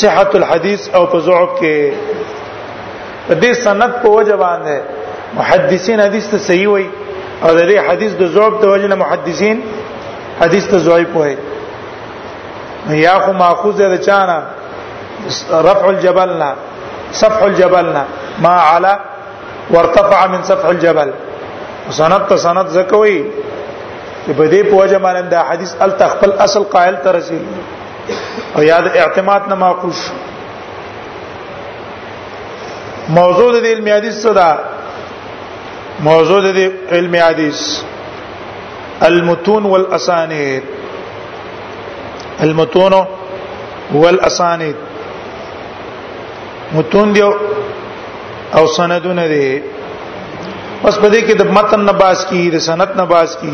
صحت 0.00 0.34
الحديث 0.40 0.82
او 0.96 1.02
په 1.12 1.18
ضعف 1.26 1.50
کې 1.58 1.92
په 3.26 3.34
دې 3.34 3.52
سند 3.64 3.82
په 4.02 4.08
وجه 4.16 4.36
باندې 4.36 4.76
محدثین 5.40 6.00
حدیث 6.06 6.26
ته 6.32 6.38
صحیح 6.48 6.68
وای 6.72 6.86
او 7.42 7.50
د 7.58 7.62
دې 7.68 7.78
حدیث 7.88 8.12
د 8.22 8.26
ضعف 8.36 8.52
د 8.62 8.72
وجه 8.72 8.86
نه 8.92 9.00
محدثین 9.04 9.60
حدیث 10.40 10.64
ته 10.74 10.78
ضعیف 10.84 11.10
وای 11.16 11.34
یا 13.00 13.14
خو 13.24 13.32
ماخوذ 13.42 13.76
ده 13.82 13.98
چانه 13.98 14.42
رفع 15.68 15.86
الجبلنا 15.90 16.54
سفح 17.20 17.42
الجبلنا 17.44 18.04
ما 18.46 18.54
علا 18.74 18.94
وارتفع 19.76 20.26
من 20.32 20.42
سفح 20.48 20.68
الجبل 20.72 21.12
سند 21.90 22.26
ته 22.28 22.36
سند 22.36 22.66
زکوي 22.74 23.24
چې 24.26 24.32
په 24.32 24.48
دې 24.48 24.62
په 24.70 24.76
وجه 24.76 24.98
باندې 24.98 25.28
دا 25.30 25.42
حدیث 25.50 25.74
ال 25.80 25.90
تخپل 26.00 26.32
اصل 26.46 26.62
قائل 26.74 26.96
تر 27.04 27.20
شي 27.28 27.38
او 28.56 28.60
یاد 28.62 28.86
اعتماد 28.96 29.42
نه 29.48 29.54
معقوش 29.64 29.96
موضوع 33.18 33.48
د 33.56 33.58
علم 33.72 33.86
حدیث 33.96 34.14
صدا 34.22 34.52
موضوع 36.08 36.38
د 36.46 36.48
علم 36.92 37.14
حدیث 37.24 37.60
المتون 39.08 39.64
والاسانيد 39.72 40.62
المتون 42.40 42.94
والاسانيد 43.94 44.76
متون 46.74 47.06
دی 47.14 47.22
او 48.58 48.64
سندونه 48.76 49.24
دي 49.28 49.48
پس 50.84 50.98
په 51.02 51.08
دې 51.12 51.20
کې 51.26 51.34
د 51.40 51.50
متن 51.56 51.80
نباس 51.88 52.24
کی 52.30 52.40
د 52.54 52.60
سند 52.66 52.90
نباس 53.00 53.30
کی 53.40 53.52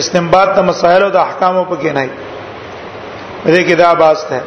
استنباط 0.00 0.48
د 0.56 0.60
مسائل 0.70 1.02
او 1.08 1.10
د 1.16 1.20
احکامو 1.26 1.62
په 1.72 1.76
کې 1.80 1.90
نه 1.96 2.02
دی 2.06 2.12
دې 3.54 3.62
کې 3.66 3.74
دا 3.82 3.90
باس 4.02 4.20
ده 4.30 4.40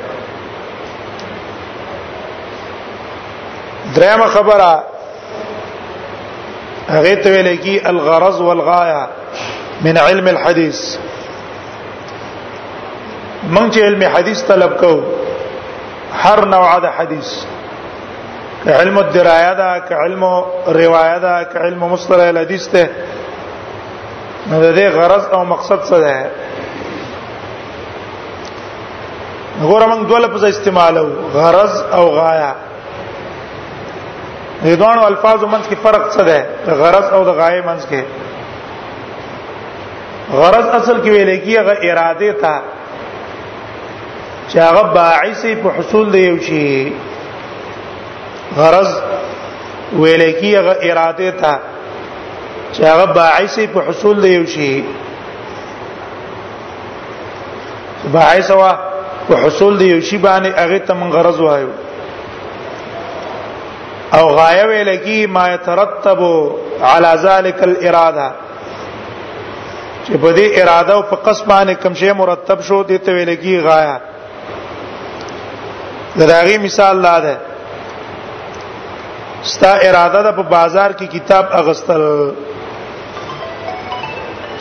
درېمه 3.96 4.28
خبره 4.34 4.72
هغه 6.94 7.16
ته 7.24 7.30
ویل 7.36 7.50
کی 7.64 7.80
الغرض 7.92 8.38
والغایه 8.48 9.04
من 9.86 9.98
علم 10.06 10.28
الحديث 10.36 10.80
مونږ 13.56 13.68
چې 13.74 13.82
علم 13.90 14.04
حدیث 14.18 14.44
طلب 14.54 14.78
کوو 14.82 15.02
هر 16.26 16.46
نوع 16.56 16.66
د 16.84 16.88
حدیث 17.00 17.30
علم 18.68 18.98
الدرايه 18.98 19.54
دا 19.58 19.80
ک 19.88 19.92
علم 19.92 20.24
روایت 20.84 21.22
دا 21.22 21.42
ک 21.44 21.56
علم 21.58 21.80
مصطلح 21.94 22.24
الحدیث 22.30 22.68
ته 22.68 22.88
د 24.52 24.78
دې 24.78 24.86
غرض 24.96 25.26
او 25.34 25.44
مقصد 25.46 25.80
څه 25.90 25.98
ده 26.06 26.18
غوړه 29.70 29.88
موږ 29.88 30.02
دوه 30.10 30.20
لفظ 30.26 30.44
استعمالو 30.44 31.06
غرض 31.34 31.82
او 31.98 32.06
غایه 32.18 32.52
دې 34.66 34.70
دوه 34.70 35.08
الفاظو 35.08 35.48
منځ 35.48 35.66
کې 35.70 35.78
فرق 35.84 36.12
څه 36.16 36.24
ده 36.24 36.46
غرض 36.84 37.08
او 37.14 37.24
د 37.32 37.42
غایه 37.42 37.62
منځ 37.62 37.84
کې 37.90 38.02
غرض 40.40 40.68
اصل 40.68 40.98
کې 41.04 41.10
ویل 41.10 41.30
کېږي 41.44 41.86
اراده 41.92 42.32
تا 42.32 42.62
چې 44.50 44.58
هغه 44.68 44.84
باعث 45.00 45.46
په 45.64 45.70
حصول 45.80 46.12
دی 46.14 46.24
یو 46.28 46.38
شی 46.48 46.66
غرض 48.56 48.94
ویل 50.00 50.24
کیغه 50.42 50.74
اراده 50.82 51.32
ته 51.42 51.54
چې 52.74 52.84
هغه 52.92 53.06
باعث 53.20 53.60
په 53.74 53.82
حصول 53.90 54.22
دی 54.24 54.38
وشي 54.42 54.70
باعث 58.18 58.52
وا 58.52 58.72
په 59.28 59.36
حصول 59.44 59.78
دی 59.80 59.94
وشي 59.94 60.18
باندې 60.18 60.50
هغه 60.58 60.80
ته 60.90 60.94
من 60.94 61.12
غرض 61.18 61.40
وایو 61.42 61.70
او 64.18 64.26
غایه 64.40 64.66
ویل 64.72 64.96
کی 65.06 65.20
ما 65.38 65.46
يترتب 65.54 66.20
على 66.82 67.12
ذلك 67.24 67.64
الاراده 67.70 68.32
چې 70.08 70.12
په 70.12 70.36
دې 70.36 70.60
اراده 70.60 70.94
او 70.94 71.02
په 71.02 71.16
قص 71.16 71.42
باندې 71.42 71.84
کوم 71.84 71.94
شی 71.94 72.12
مرتب 72.12 72.62
شو 72.64 72.82
دي 72.84 72.98
ته 72.98 73.12
ویل 73.12 73.36
کی 73.36 73.58
غایه 73.60 74.00
دا 76.16 76.26
دغه 76.26 76.58
مثال 76.64 77.02
لاده 77.02 77.38
ستا 79.54 79.72
اراده 79.88 80.20
ده 80.24 80.32
په 80.32 80.44
بازار 80.58 80.92
کې 81.00 81.06
کتاب 81.16 81.46
اغستل 81.62 82.02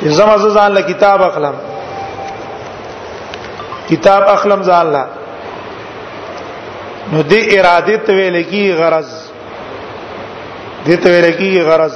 چې 0.01 0.07
زمزه 0.18 0.49
ځان 0.57 0.70
له 0.75 0.81
کتاب 0.88 1.18
اخلم 1.27 1.55
کتاب 3.90 4.23
اخلم 4.33 4.61
ځان 4.70 4.87
له 4.97 5.05
نو 7.12 7.23
دې 7.23 7.59
اراده 7.59 7.97
ته 8.09 8.12
ویل 8.18 8.37
کی 8.51 8.62
غرض 8.83 9.09
دې 10.87 10.97
ته 11.07 11.11
ویل 11.14 11.29
کی 11.38 11.49
غرض 11.70 11.94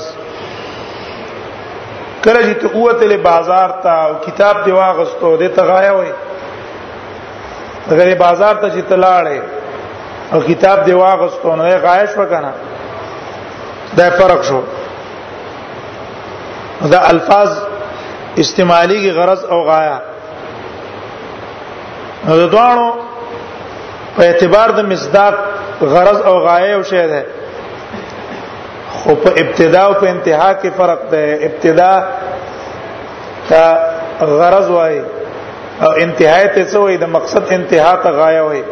کله 2.24 2.40
چې 2.42 2.57
ته 2.62 2.68
قوت 2.79 3.03
له 3.12 3.16
بازار 3.29 3.70
ته 3.83 3.90
او 4.07 4.14
کتاب 4.29 4.55
دی 4.64 4.72
واغستو 4.79 5.29
دې 5.38 5.48
ته 5.59 5.62
غایا 5.72 5.92
وای 5.98 6.12
غری 7.98 8.14
بازار 8.24 8.55
ته 8.64 8.68
چې 8.70 8.83
تلاړې 8.88 9.40
او 10.35 10.38
کتاب 10.51 10.79
دی 10.88 10.94
واغستو 11.03 11.48
نو 11.61 11.64
غایش 11.87 12.14
وکنه 12.22 12.53
دا 13.96 14.09
فرق 14.18 14.42
شو 14.44 14.61
دا 16.92 17.01
الفاظ 17.11 17.51
استعمالي 18.42 19.01
کی 19.01 19.11
غرض 19.11 19.44
او 19.44 19.61
غایا 19.66 19.98
دا 22.27 22.37
دوانو 22.53 22.90
په 24.16 24.24
اعتبار 24.27 24.68
د 24.77 24.81
مصداق 24.92 25.35
غرض 25.81 26.20
او 26.20 26.38
غایه 26.46 26.74
او 26.74 26.83
شی 26.90 27.07
ده 27.12 27.24
خو 28.96 29.14
په 29.14 29.33
ابتدا 29.42 29.81
او 29.85 29.92
په 29.94 30.09
انتها 30.09 30.51
کې 30.62 30.68
فرق 30.77 30.98
ده 31.11 31.38
ابتدا 31.51 31.92
تا 33.48 33.62
غرض 34.20 34.68
وای 34.70 34.98
او 35.81 35.90
انتهای 35.90 36.48
ته 36.48 36.64
څه 36.72 36.77
وای 36.77 36.96
د 36.96 37.05
مقصد 37.05 37.42
انتها 37.53 37.94
ته 38.03 38.11
غایه 38.11 38.40
وای 38.40 38.62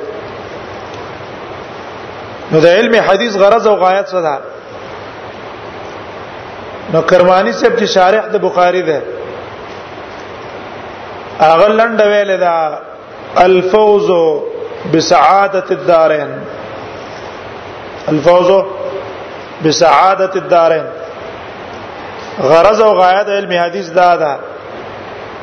نو 2.53 2.61
د 2.61 2.67
علم 2.67 2.95
حدیث 3.11 3.37
غرض 3.37 3.67
او 3.67 3.75
غایت 3.85 4.07
څه 4.09 4.15
ده 4.29 4.39
نو 6.93 7.01
کرمانی 7.13 7.53
صاحب 7.59 7.77
چې 7.79 7.85
شارح 7.93 8.27
د 8.33 8.37
بخاری 8.43 8.83
ده 8.83 9.03
اغه 11.47 11.69
لند 11.79 12.01
ویل 12.13 12.37
دا 12.41 12.53
الفوز 13.45 14.09
بسعادت 14.93 15.71
الدارین 15.79 16.35
الفوز 18.15 18.51
بسعادت 19.65 20.37
الدارین 20.43 20.85
غرض 22.53 22.81
او 22.83 22.93
غایت 23.01 23.29
علم 23.39 23.51
حدیث 23.65 23.91
دا 24.01 24.15
ده 24.23 24.37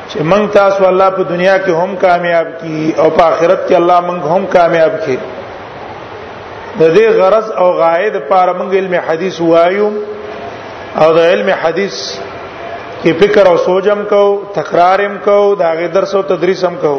چې 0.08 0.18
موږ 0.32 0.50
تاسو 0.58 0.84
الله 0.86 1.10
په 1.18 1.22
دنیا 1.28 1.54
کې 1.58 1.70
هم 1.82 1.96
کامیاب 2.06 2.46
کی 2.60 2.92
او 2.98 3.10
په 3.10 3.22
آخرت 3.22 3.68
کې 3.68 3.72
الله 3.76 4.00
موږ 4.00 4.24
هم 4.34 4.46
کامیاب 4.56 4.98
کړي 5.00 5.18
د 6.80 6.94
دې 6.96 7.20
غرض 7.20 7.50
او 7.62 7.70
غایت 7.78 8.14
لپاره 8.20 8.52
موږ 8.52 8.74
علم 8.82 8.94
حدیث 9.10 9.40
وایو 9.52 9.90
او 11.02 11.08
د 11.16 11.20
علم 11.28 11.48
حدیث 11.62 11.94
کې 13.02 13.12
فکر 13.20 13.46
او 13.48 13.56
سوچم 13.68 14.02
کو 14.10 14.22
تکرارم 14.54 15.14
کو 15.24 15.36
دا 15.60 15.70
غي 15.78 15.86
درس 15.96 16.14
او 16.14 16.22
تدریسم 16.32 16.74
کو 16.84 16.94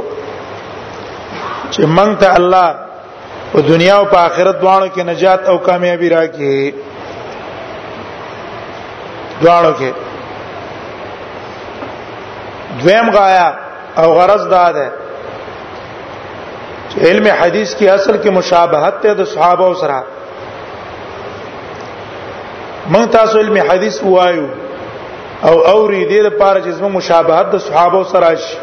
چې 1.71 1.83
مونږ 1.97 2.11
ته 2.21 2.35
الله 2.39 2.69
په 3.51 3.59
دنیا 3.71 3.95
او 3.99 4.05
په 4.13 4.17
آخرت 4.27 4.55
دواړو 4.61 4.87
کې 4.95 5.01
نجات 5.11 5.41
او 5.49 5.55
کامیابی 5.67 6.09
راکړي 6.09 6.73
دواړو 9.41 9.71
کې 9.79 9.91
دویم 12.83 13.09
غایا 13.17 13.47
او 14.01 14.07
غرض 14.19 14.47
دا 14.55 14.65
ده 14.79 14.87
علم 17.07 17.25
حدیث 17.39 17.75
کی 17.75 17.89
اصل 17.89 18.15
کې 18.23 18.29
مشابهت 18.39 19.01
ده 19.03 19.13
د 19.19 19.23
صحابه 19.35 19.73
سره 19.81 20.03
من 22.93 23.07
تاسو 23.11 23.39
علم 23.39 23.57
حدیث 23.69 23.97
وایو 24.03 24.45
او 25.47 25.55
اوري 25.71 26.01
دې 26.09 26.21
لپاره 26.25 26.61
چې 26.65 26.71
زموږ 26.79 26.91
مشابهت 26.97 27.47
د 27.53 27.61
صحابه 27.67 28.01
سره 28.11 28.29
شي 28.35 28.57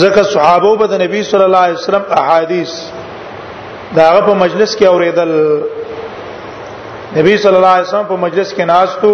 ځکه 0.00 0.22
صحابه 0.34 0.70
به 0.82 0.86
د 0.92 1.02
نبی 1.02 1.22
صلی 1.30 1.44
الله 1.48 1.64
علیه 1.68 1.80
وسلم 1.80 2.04
احادیث 2.20 2.74
داغه 3.98 4.20
په 4.28 4.34
مجلس 4.44 4.76
کې 4.76 4.84
اوریدل 4.84 5.32
نبی 7.18 7.36
صلی 7.44 7.56
الله 7.56 7.74
علیه 7.78 7.86
وسلم 7.88 8.06
په 8.12 8.16
مجلس 8.26 8.54
کې 8.54 8.64
ناشتو 8.72 9.12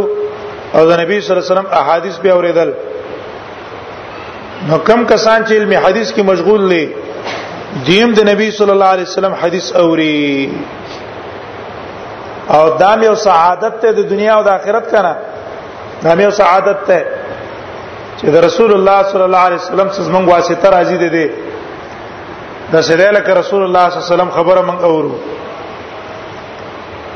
او 0.74 0.85
د 0.92 1.00
نبی 1.02 1.20
صلی 1.20 1.37
الله 1.37 1.44
علیه 1.44 1.50
وسلم 1.50 1.72
احادیث 1.81 2.16
به 2.26 2.37
اوریدل 2.37 2.70
نو 4.68 4.79
کم 4.79 5.07
کسان 5.14 5.46
چې 5.46 5.52
علم 5.52 5.72
حدیث 5.87 6.12
کې 6.12 6.22
مشغول 6.33 6.68
دي 6.70 6.85
دیم 7.90 8.14
د 8.20 8.29
نبی 8.33 8.50
صلی 8.61 8.70
الله 8.76 8.90
علیه 8.96 9.07
وسلم 9.12 9.35
حدیث 9.44 9.72
اوري 9.85 10.52
او 12.55 12.71
دام 12.79 12.99
یو 13.03 13.15
سعادت 13.27 13.75
ته 13.83 13.89
د 13.93 13.99
دنیا 14.11 14.33
او 14.37 14.43
د 14.49 14.51
آخرت 14.59 14.87
کنه 14.93 15.13
دام 16.05 16.19
یو 16.25 16.31
سعادت 16.41 16.79
ته 16.91 17.01
چې 18.19 18.27
د 18.35 18.37
رسول 18.47 18.71
الله 18.77 18.99
صلی 19.13 19.23
الله 19.29 19.43
علیه 19.49 19.59
وسلم 19.63 19.89
څخه 19.97 20.11
موږ 20.17 20.27
واسطه 20.35 20.67
راځي 20.77 20.97
دي 21.03 21.09
دي 21.17 21.27
د 22.73 22.75
سړي 22.89 23.09
لکه 23.17 23.31
رسول 23.41 23.63
الله 23.65 23.85
صلی 23.89 23.95
الله 23.99 24.01
علیه 24.07 24.13
وسلم 24.15 24.31
خبره 24.39 24.61
موږ 24.69 24.79
اورو 24.91 25.15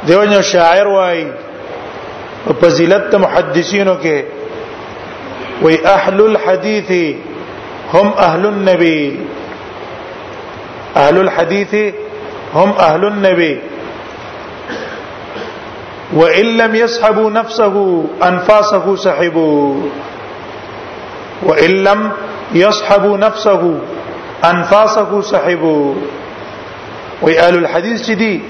دیو 0.09 0.23
یو 0.35 0.43
شاعر 0.53 0.87
وایي 0.97 1.27
په 2.47 2.53
فضیلت 2.63 3.13
محدثینو 3.29 3.95
کې 4.05 4.19
وی 5.63 5.75
اهل 5.97 6.19
الحديث 6.29 6.91
هم 7.95 8.09
اهل 8.29 8.43
النبي 8.53 9.03
اهل 10.97 11.19
الحديث 11.25 11.73
هم 12.55 12.71
اهل 12.79 13.05
النبي 13.09 13.55
وان 16.13 16.57
لم 16.57 16.75
يصحبوا 16.75 17.31
نفسه 17.31 18.05
انفاسه 18.29 18.97
صحبوا 18.97 19.75
وان 21.43 21.71
لم 21.71 22.11
يصحبوا 22.55 23.17
نفسه 23.19 23.75
انفاسه 24.45 25.21
صحبوا 25.21 25.95
وی 27.23 27.39
اهل 27.41 27.59
الحديث 27.59 28.07
چې 28.09 28.13
دي 28.25 28.41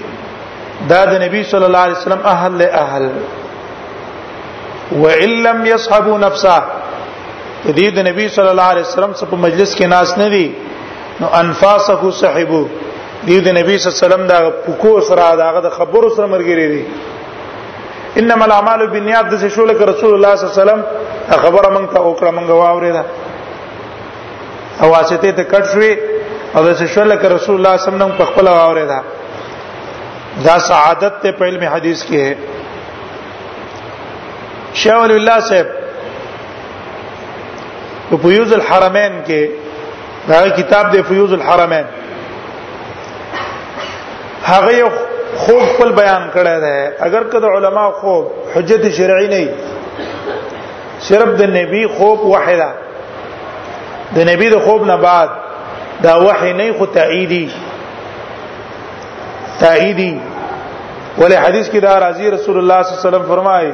دا 0.88 1.04
د 1.04 1.22
نبی 1.24 1.42
صلی 1.50 1.64
الله 1.64 1.78
علیه 1.88 1.96
وسلم 1.98 2.20
اهل 2.32 2.58
له 2.58 2.66
اهل 2.66 3.10
وان 5.04 5.36
لم 5.46 5.66
يصحبوا 5.66 6.18
نفسه 6.18 6.58
دې 7.66 7.88
د 7.96 8.10
نبی 8.10 8.28
صلی 8.40 8.48
الله 8.54 8.62
علیه 8.74 8.82
وسلم 8.88 9.12
په 9.20 9.36
مجلس 9.46 9.74
کې 9.76 9.82
ناس 9.98 10.18
نه 10.18 10.28
دي 10.28 10.52
نو 11.20 11.28
انفاسه 11.44 12.10
صحبو 12.24 12.66
دې 13.26 13.38
د 13.46 13.60
نبی 13.62 13.78
صلی 13.78 13.92
الله 13.94 13.96
علیه 13.96 14.06
وسلم 14.06 14.26
دا 14.34 14.38
پکو 14.66 15.00
سره 15.08 15.32
دا 15.40 15.60
د 15.68 15.78
خبرو 15.80 16.08
سره 16.16 16.26
مرګري 16.26 16.68
دي 16.76 16.84
انما 18.18 18.44
الاعمال 18.44 18.86
بالنیات 18.90 19.24
د 19.32 19.34
شو 19.54 19.64
لکه 19.70 19.84
رسول 19.90 20.12
الله 20.14 20.32
صلی 20.36 20.44
الله 20.44 20.54
علیه 20.54 20.62
وسلم 20.62 20.82
خبره 21.42 21.68
مونږ 21.76 21.86
ته 21.94 22.00
وکړه 22.00 22.30
مونږ 22.36 22.48
واورېدا 22.60 23.02
او 24.82 24.86
واسطه 24.92 25.30
ته 25.38 25.44
کټ 25.52 25.64
شوې 25.74 25.92
او 26.54 26.60
د 26.68 26.70
شو 26.94 27.04
لکه 27.10 27.26
رسول 27.32 27.54
الله 27.58 27.74
صلی 27.74 27.74
الله 27.74 27.74
علیه 27.88 27.92
وسلم 27.92 28.12
په 28.20 28.24
خپل 28.30 28.46
واورېدا 28.52 28.98
دا 30.46 30.56
سعادت 30.70 31.12
ته 31.26 31.32
په 31.42 31.46
علم 31.50 31.62
حدیث 31.74 32.00
کې 32.08 32.18
ہے 32.26 32.34
شیخ 34.80 34.96
ولی 35.02 35.14
الله 35.20 35.38
صاحب 35.50 35.66
په 38.10 38.16
فیوز 38.24 38.50
الحرمین 38.58 39.14
کې 39.30 39.42
دا 40.28 40.36
کتاب 40.58 40.84
دی 40.92 41.00
فیوز 41.12 41.32
الحرمین 41.38 41.84
هغه 44.48 44.72
یو 44.78 44.88
خوب 45.44 45.60
خپل 45.72 45.92
بیان 46.02 46.22
کړی 46.34 46.56
دی 46.64 46.78
اگر 47.06 47.22
کده 47.32 47.46
علما 47.56 47.86
خوب 48.00 48.24
حجت 48.54 48.82
شرعی 48.96 49.28
نه 49.28 49.44
صرف 51.08 51.28
د 51.40 51.52
نبی 51.56 51.82
خوب 51.98 52.18
وحیدا 52.32 52.70
د 54.16 54.28
نبی 54.30 54.48
د 54.54 54.64
خوب 54.66 54.80
نه 54.90 54.96
بعد 55.06 55.30
دا 56.04 56.14
وحی 56.26 56.52
نه 56.60 56.66
خو 56.78 56.86
تاییدی 56.96 57.44
تاییدی 59.60 60.12
ولې 61.18 61.38
حدیث 61.44 61.66
کې 61.70 61.78
دا 61.86 61.94
راځي 62.02 62.26
رسول 62.36 62.56
الله 62.60 62.82
صلی 62.82 62.92
الله 62.92 63.00
علیه 63.00 63.06
وسلم 63.08 63.24
فرمایي 63.28 63.72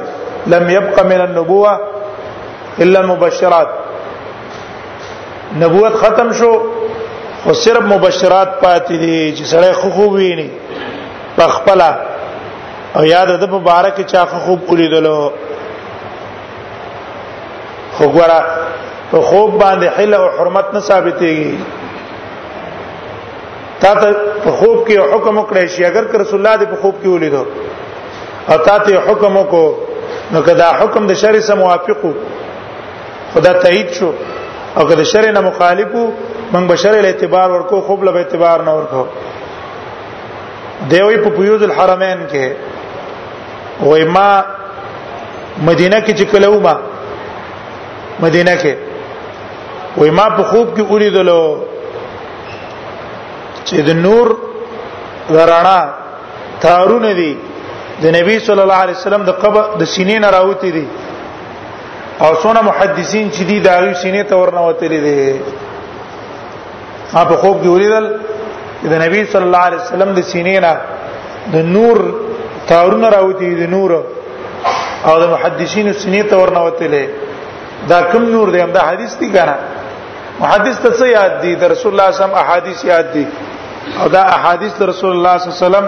لم 0.53 0.69
يبق 0.75 1.05
من 1.11 1.21
النبوه 1.27 1.79
الا 2.85 2.99
المبشرات 2.99 3.69
نبوت 5.61 5.93
ختم 6.03 6.31
شو 6.39 6.51
خو 7.43 7.53
صرف 7.63 7.83
مبشرات 7.95 8.49
پاتې 8.61 8.91
دي 8.91 9.37
چې 9.37 9.53
سړی 9.53 9.71
خو 9.71 9.89
خوب 9.97 10.11
ویني 10.13 10.49
پخپلا 11.37 11.89
او 12.97 13.03
یاد 13.13 13.29
د 13.41 13.43
مبارک 13.55 13.97
چاخه 14.11 14.37
خوب 14.45 14.59
ولیدلو 14.71 15.19
خو 17.97 18.05
ګورا 18.15 18.39
په 19.11 19.17
خوب 19.29 19.49
باندې 19.63 19.87
حله 19.97 20.17
او 20.23 20.27
حرمت 20.37 20.67
نه 20.75 20.79
ثابتېږي 20.89 21.57
تا 23.81 23.91
ته 24.01 24.07
په 24.43 24.49
خوب 24.59 24.75
کې 24.87 24.95
حکم 25.13 25.35
وکړی 25.37 25.67
شي 25.73 25.81
اگر 25.85 26.03
که 26.11 26.15
رسول 26.17 26.39
الله 26.39 26.55
دې 26.59 26.69
په 26.73 26.81
خوب 26.81 26.95
کې 27.01 27.07
ولیدو 27.09 27.45
او 28.51 28.57
تا 28.67 28.77
ته 28.85 28.99
حکم 29.07 29.33
وکړو 29.37 29.67
نو 30.31 30.41
کدا 30.49 30.69
حکم 30.81 31.07
د 31.07 31.13
شری 31.21 31.41
سره 31.47 31.55
موافقو 31.63 32.11
خدا 33.33 33.51
تایید 33.63 33.89
شو 33.97 34.09
او 34.77 34.83
کدا 34.89 35.03
شری 35.13 35.31
نه 35.37 35.41
مخالفو 35.49 36.03
موږ 36.53 36.63
بشری 36.73 37.01
له 37.01 37.07
اعتبار 37.11 37.47
ورکو 37.55 37.81
خوب 37.87 38.03
له 38.07 38.11
اعتبار 38.23 38.61
نه 38.69 38.73
ورکو 38.77 39.05
دوی 40.91 41.17
په 41.23 41.29
پیوز 41.37 41.63
الحرمین 41.63 42.19
کې 42.31 42.49
وای 43.89 44.03
ما 44.05 44.29
مدینه 45.65 46.01
کې 46.05 46.11
چې 46.17 46.23
کله 46.31 46.47
ومه 46.49 46.75
مدینه 48.19 48.53
کې 48.61 48.75
وای 49.97 50.09
ما 50.09 50.27
په 50.37 50.43
خوب 50.43 50.75
کې 50.77 50.81
اوریدلو 50.89 51.57
چې 53.65 53.75
د 53.89 53.89
نور 54.05 54.27
رانا 55.49 55.79
تارونه 56.61 57.13
دي 57.13 57.33
د 58.01 58.05
نبی 58.17 58.39
صلی 58.39 58.61
الله 58.61 58.73
علیه 58.73 58.95
وسلم 58.97 59.23
د 59.23 59.29
قبر 59.41 59.63
د 59.79 59.83
سینې 59.85 60.19
نه 60.21 60.29
راوتی 60.37 60.71
دي 60.77 60.87
او 62.21 62.35
څونه 62.35 62.61
محدثین 62.69 63.31
چې 63.31 63.41
دي 63.49 63.59
دا 63.59 63.93
سینې 63.93 64.23
ته 64.29 64.35
ورنوتلي 64.35 64.99
دي 65.01 65.39
ما 67.13 67.23
په 67.25 67.35
خوب 67.35 67.63
کې 67.63 67.67
اوریدل 67.67 68.05
د 68.89 68.93
نبی 69.03 69.21
صلی 69.31 69.45
الله 69.47 69.63
علیه 69.69 69.81
وسلم 69.85 70.09
د 70.17 70.21
سینې 70.31 70.57
نه 70.65 70.73
د 71.53 71.55
نور 71.75 71.97
تارونه 72.69 73.07
راوتی 73.15 73.49
د 73.61 73.65
نور 73.75 73.91
او 75.07 75.13
د 75.21 75.25
محدثینو 75.33 75.91
سینې 76.01 76.23
ته 76.29 76.35
ورنوتلې 76.41 77.05
دا 77.89 77.99
کم 78.11 78.23
نور 78.35 78.47
دی 78.53 78.59
دا 78.77 78.81
حدیث 78.89 79.11
دی 79.21 79.27
کنه 79.35 79.55
محدث 80.41 80.75
ته 80.83 80.89
څه 80.99 81.05
یاد 81.17 81.33
دي 81.43 81.51
د 81.61 81.63
رسول 81.73 81.91
الله 81.91 82.07
صلی 82.11 82.15
الله 82.17 82.23
علیه 82.23 82.29
وسلم 82.29 82.41
احادیث 82.43 82.79
یاد 82.93 83.05
دي 83.15 83.25
او 84.01 84.05
دا 84.15 84.21
احادیث 84.37 84.71
د 84.79 84.83
رسول 84.91 85.11
الله 85.15 85.33
صلی 85.37 85.47
الله 85.49 85.57
علیه 85.59 85.67
وسلم 85.67 85.87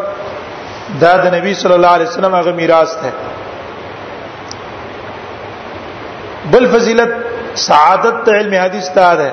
دا 1.04 1.14
د 1.24 1.26
نبی 1.38 1.54
صلی 1.62 1.76
الله 1.78 1.94
علیه 1.98 2.10
وسلم 2.14 2.34
هغه 2.40 2.52
میراث 2.62 2.92
ده 3.02 3.12
بل 6.52 6.64
فضیلت 6.74 7.12
سعادت 7.68 8.30
علم 8.38 8.54
حدیث 8.66 8.86
ته 8.98 9.16
ده 9.22 9.28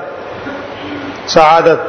سعادت 1.35 1.79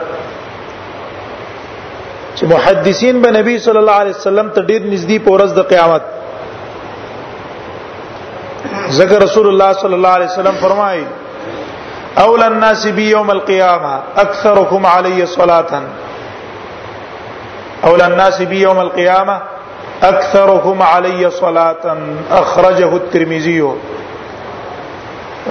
چې 2.38 2.44
محدثین 2.54 3.14
به 3.22 3.30
نبی 3.34 3.54
صلی 3.66 3.78
الله 3.82 3.92
علیه 4.02 4.14
وسلم 4.16 4.46
ته 4.56 4.60
ډیر 4.70 4.82
نږدې 4.92 5.18
پورز 5.24 5.50
د 5.54 5.60
قیامت 5.72 6.02
ذکر 8.98 9.18
رسول 9.24 9.46
الله 9.52 9.70
صلی 9.80 9.94
الله 9.98 10.08
علیه 10.18 10.28
وسلم 10.32 10.56
فرمایي 10.60 11.04
اول 12.24 12.42
الناس 12.42 12.84
بی 12.98 13.04
یوم 13.10 13.28
القیامه 13.36 13.94
اکثرکم 14.24 14.82
علی 14.92 15.20
صلاه 15.34 15.70
اول 17.88 18.02
الناس 18.06 18.38
بی 18.52 18.58
یوم 18.60 18.78
القیامه 18.86 19.36
اکثرهم 20.10 20.78
علی 20.94 21.22
صلاه 21.42 21.74
اخرجه 22.40 22.86
الترمذی 23.02 23.60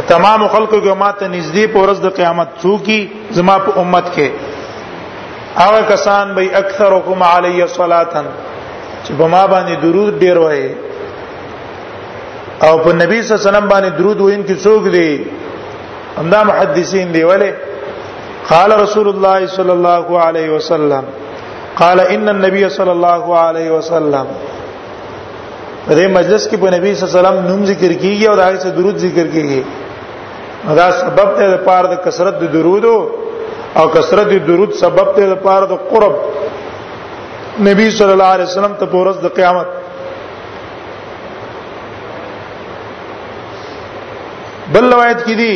تمام 0.10 0.48
خلق 0.56 0.72
کو 0.84 0.96
ماته 1.04 1.26
نږدې 1.36 1.64
پورز 1.76 1.98
د 2.04 2.06
قیامت 2.20 2.48
څوکي 2.64 3.00
زما 3.40 3.56
په 3.68 3.72
امت 3.82 4.08
کې 4.16 4.28
هغه 5.62 5.82
کسان 5.90 6.36
به 6.36 6.44
اکثرکم 6.58 7.24
علی 7.24 7.62
صلاتن 7.76 8.26
چې 9.04 9.12
په 9.20 9.28
ما 9.34 9.44
باندې 9.48 9.76
درود 9.86 10.20
ډیر 10.24 10.38
وای 10.44 10.70
او 12.68 12.74
په 12.86 12.92
نبی 13.02 13.22
صلی 13.22 13.34
الله 13.34 13.42
علیه 13.42 13.50
وسلم 13.50 13.70
باندې 13.74 13.90
درود 14.00 14.20
وین 14.22 14.44
کې 14.48 14.56
څوک 14.66 14.84
دی 14.96 15.28
همدا 16.20 16.44
محدثین 16.50 17.12
دی 17.14 17.24
ولی 17.30 17.52
قال 18.50 18.72
رسول 18.84 19.08
الله 19.12 19.48
صلی 19.58 19.70
الله 19.78 20.22
علیه 20.26 20.50
وسلم 20.56 21.04
قال 21.82 22.00
ان 22.00 22.30
النبي 22.36 22.70
صلى 22.78 22.92
الله 22.92 23.38
عليه 23.40 23.70
وسلم 23.78 24.28
په 25.88 25.96
دې 25.96 26.08
مجلس 26.18 26.48
کې 26.50 26.56
په 26.64 26.70
نبی 26.76 26.96
صلی 26.96 27.08
الله 27.08 27.18
علیه 27.18 27.30
وسلم 27.30 27.48
نوم 27.50 27.66
ذکر 27.72 27.92
کیږي 27.94 28.26
او 28.30 28.36
دغه 28.36 28.58
څه 28.58 28.70
درود 28.82 28.98
ذکر 29.08 29.26
کیږي 29.36 29.62
دا 30.82 30.92
سبب 31.02 31.28
ته 31.40 31.48
د 31.54 31.58
پاره 31.70 31.88
د 31.94 32.04
کثرت 32.06 32.40
د 32.40 32.52
درودو 32.58 32.98
او 33.80 33.86
کثرت 33.94 34.30
درود 34.48 34.72
سبب 34.84 35.08
ته 35.16 35.24
لپاره 35.32 35.66
د 35.72 35.74
قرب 35.90 36.16
نبی 37.68 37.86
صلی 37.98 38.14
الله 38.16 38.32
علیه 38.36 38.48
وسلم 38.52 38.74
ته 38.80 38.86
پورز 38.94 39.18
د 39.26 39.28
قیامت 39.40 39.68
بل 44.74 44.86
روایت 44.94 45.20
کې 45.28 45.34
دي 45.42 45.56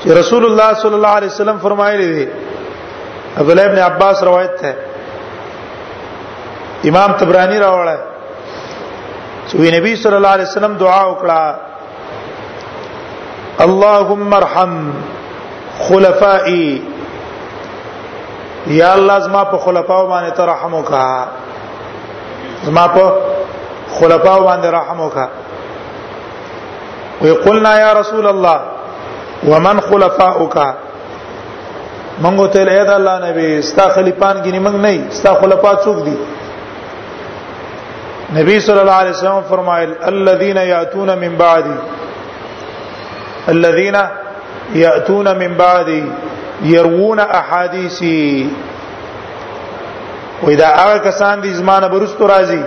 چې 0.00 0.08
رسول 0.20 0.42
الله 0.50 0.68
صلی 0.84 0.96
الله 0.98 1.14
علیه 1.18 1.30
وسلم 1.34 1.58
فرمایلی 1.68 2.08
دي 2.16 2.26
عبد 3.40 3.50
الله 3.50 3.64
ابن 3.70 3.78
عباس 3.86 4.16
روایت 4.30 4.54
ده 4.66 4.72
امام 6.90 7.10
تبرانی 7.20 7.58
راوړل 7.66 8.00
چې 9.48 9.56
نبی 9.80 9.92
صلی 10.06 10.16
الله 10.18 10.32
علیه 10.36 10.48
وسلم 10.52 10.72
دعا 10.86 11.00
وکړه 11.08 11.40
اللهم 13.66 14.30
ارحم 14.38 14.72
خلفائی 15.80 16.82
یا 18.66 18.92
الله 18.92 19.20
زما 19.20 19.42
په 19.50 19.58
خلفاو 19.64 20.08
باندې 20.10 20.36
ترحم 20.36 20.74
وکا 20.74 21.26
زما 22.64 22.86
په 22.88 23.12
خلفاو 23.98 24.44
باندې 24.44 24.66
رحم 24.76 25.00
وکا 25.00 25.26
وی 27.22 27.32
قلنا 27.44 27.76
یا 27.80 27.92
رسول 28.00 28.26
الله 28.26 28.60
ومن 29.48 29.80
خلفاؤک 29.90 30.58
منغو 32.22 32.46
ته 32.46 32.64
اې 32.64 32.86
دا 32.90 32.94
الله 32.96 33.28
نبی 33.30 33.62
ستا 33.62 33.88
خلیفان 33.88 34.42
غنی 34.42 34.58
منګ 34.64 34.74
نه 34.74 35.06
ستا 35.10 35.34
خلفا 35.34 35.76
څوک 35.76 36.04
دي 36.04 36.16
نبی 38.40 38.60
صلی 38.60 38.78
الله 38.80 38.92
علیه 39.00 39.10
وسلم 39.10 39.42
فرمایل 39.50 39.94
الذين 40.08 40.56
ياتون 40.66 41.14
من 41.18 41.36
بعدي 41.44 41.74
الذين 43.48 43.96
یاتون 44.74 45.32
من 45.32 45.54
بعد 45.54 45.88
يرون 46.62 47.18
احادیثی 47.20 48.50
ودا 50.46 50.66
هغه 50.66 50.98
کسان 50.98 51.40
دي 51.40 51.52
زمانه 51.54 51.86
برستو 51.88 52.28
راځي 52.28 52.60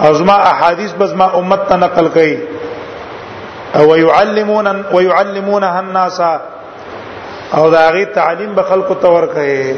او 0.00 0.12
زما 0.14 0.32
احادیث 0.34 0.92
بس 0.92 1.10
ما 1.12 1.24
امت 1.38 1.68
ته 1.68 1.76
نقل 1.76 2.08
کوي 2.08 2.38
او 3.76 3.90
ويعلمون 3.92 4.82
ويعلمونها 4.92 5.80
الناس 5.80 6.20
او 7.54 7.70
دا 7.70 7.90
غي 7.90 8.04
تعلیم 8.04 8.54
به 8.54 8.62
خلق 8.62 8.96
ته 9.02 9.08
ور 9.08 9.26
کوي 9.26 9.74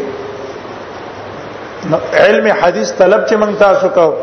علم 2.14 2.46
حدیث 2.62 2.92
طلب 2.92 3.26
چې 3.28 3.34
موږ 3.36 3.58
تاسو 3.60 3.88
کو 3.88 4.14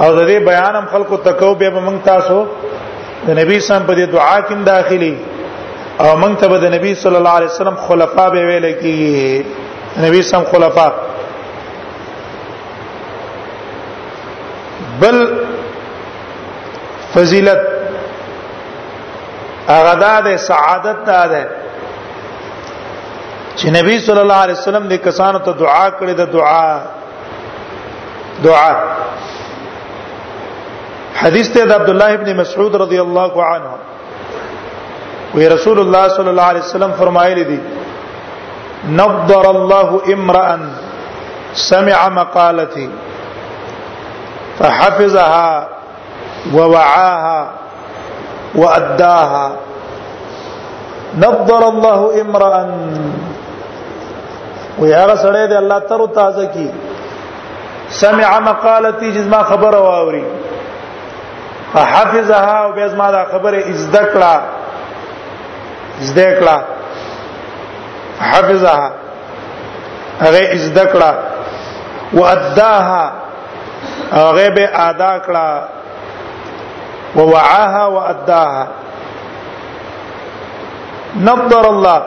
او 0.00 0.14
د 0.16 0.26
دې 0.28 0.44
بیان 0.46 0.76
هم 0.76 0.86
خلق 0.92 1.22
ته 1.24 1.32
کو 1.32 1.54
به 1.54 1.70
موږ 1.70 2.04
تاسو 2.06 2.44
د 3.26 3.30
نبی 3.38 3.60
سم 3.60 3.82
په 3.86 3.94
دې 3.94 4.08
دعا 4.10 4.40
کې 4.40 4.52
داخلي 4.66 5.16
او 6.00 6.08
موږ 6.22 6.32
ته 6.40 6.46
د 6.60 6.66
نبی 6.74 6.90
صلی 7.02 7.16
الله 7.20 7.34
علیه 7.38 7.50
وسلم 7.54 7.76
خلفا 7.86 8.26
به 8.34 8.42
ویل 8.48 8.66
کی 8.82 8.94
نبی 10.04 10.20
سم 10.28 10.42
خلفا 10.52 10.86
بل 15.02 15.16
فضیلت 17.14 17.60
هغه 19.68 19.94
د 20.04 20.08
سعادت 20.48 20.98
ته 21.10 21.22
ده 21.34 21.42
چې 23.58 23.66
نبی 23.78 23.94
صلی 24.06 24.22
الله 24.24 24.40
علیه 24.46 24.58
وسلم 24.60 24.84
د 24.94 24.96
کسانو 25.08 25.38
ته 25.46 25.52
دعا 25.64 25.86
کړې 25.98 26.14
ده 26.22 26.26
دعا 26.38 26.70
دعا 28.48 28.72
حدیث 31.22 31.46
ته 31.54 31.60
د 31.64 31.72
عبد 31.78 31.88
الله 31.96 32.10
ابن 32.20 32.28
مسعود 32.44 32.72
رضی 32.86 32.98
الله 33.06 33.32
عنه 33.54 33.72
وی 35.34 35.48
رسول 35.48 35.78
الله 35.80 36.08
صلى 36.08 36.30
الله 36.30 36.42
عليه 36.42 36.60
وسلم 36.60 36.92
فرمایلی 37.00 37.44
دي 37.50 37.58
نضر 39.00 39.46
الله 39.50 40.00
امرا 40.14 40.58
سمع 41.54 42.08
مقالتي 42.08 42.88
فحفظها 44.58 45.66
ووعاها 46.54 47.48
واداها 48.54 49.52
نظر 51.24 51.64
الله 51.68 52.20
امرا 52.20 52.66
وی 54.80 54.92
هغه 54.94 55.14
سره 55.14 55.46
دی 55.46 55.54
الله 55.56 55.80
تر 55.80 56.06
تازه 56.06 56.46
کی 56.46 56.70
سمع 57.88 58.38
مقالتي 58.38 59.12
جز 59.12 59.24
جسمه 59.28 59.42
خبر 59.42 59.74
واوري 59.76 60.24
فحفظها 61.74 62.66
وبزما 62.68 63.10
ما 63.10 63.24
خبره 63.24 63.70
ازدكرا 63.70 64.42
زده 66.00 66.60
حفظها 68.20 68.90
هغه 70.20 70.56
زده 70.58 70.84
کړه 70.92 71.14
واداها 72.12 73.12
هغه 74.12 74.48
به 74.50 74.68
ادا 74.74 75.18
کړه 75.18 75.62
ووعاها 77.16 77.86
واداها 77.86 78.66
نظر 81.16 81.66
الله 81.68 82.02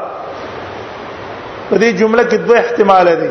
په 1.69 1.75
دې 1.77 1.85
جمله 1.99 2.23
کې 2.23 2.33
دوه 2.35 2.57
احتمال 2.59 3.05
دي 3.15 3.29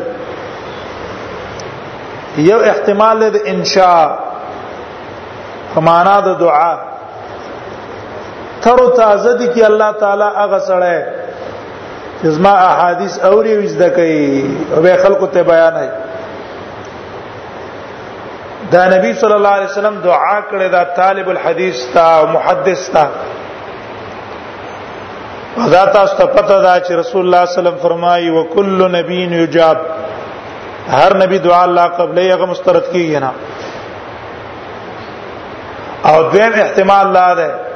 یو 2.37 2.59
احتمال 2.59 3.33
دې 3.33 3.39
انشاء 3.45 4.17
په 5.73 5.81
د 6.25 6.37
دعا 6.39 6.92
تر 8.63 8.79
او 8.83 8.89
تازه 8.89 9.33
دي 9.37 9.47
کې 9.47 9.65
الله 9.65 9.91
تعالی 9.91 10.23
هغه 10.35 10.59
سره 10.59 11.07
جسمه 12.23 12.49
احادیث 12.67 13.19
اوري 13.29 13.55
وځد 13.67 13.87
کوي 13.95 14.49
او 14.75 14.81
به 14.81 14.97
خلکو 15.03 15.27
ته 15.33 15.43
بیان 15.49 15.77
هي 15.83 15.89
دا 18.71 18.83
نبی 18.93 19.13
صلی 19.13 19.33
الله 19.39 19.49
علیه 19.57 19.65
وسلم 19.71 19.95
دعا 20.03 20.37
کړې 20.51 20.71
دا 20.75 20.83
طالب 20.83 21.29
الحدیث 21.29 21.81
تا 21.93 22.05
او 22.19 22.25
محدث 22.37 22.89
تا 22.93 23.07
دا 25.75 25.85
تاسو 25.85 26.17
ته 26.17 26.25
پته 26.25 26.61
ده 26.61 26.85
چې 26.85 26.91
رسول 26.91 27.21
الله 27.21 27.45
صلی 27.45 27.51
الله 27.51 27.59
علیه 27.59 27.59
وسلم 27.69 27.75
فرمایي 27.87 28.29
وکل 28.29 28.95
نبی 28.95 29.19
یجاب 29.43 29.77
هر 30.89 31.17
نبی 31.17 31.37
دعا 31.49 31.61
الله 31.63 31.87
قبلې 31.97 32.31
هغه 32.33 32.45
مسترد 32.45 32.83
کیږي 32.93 33.21
نه 33.25 33.31
او 36.05 36.23
دیم 36.31 36.53
احتمال 36.63 37.11
لا 37.13 37.33
ده 37.35 37.72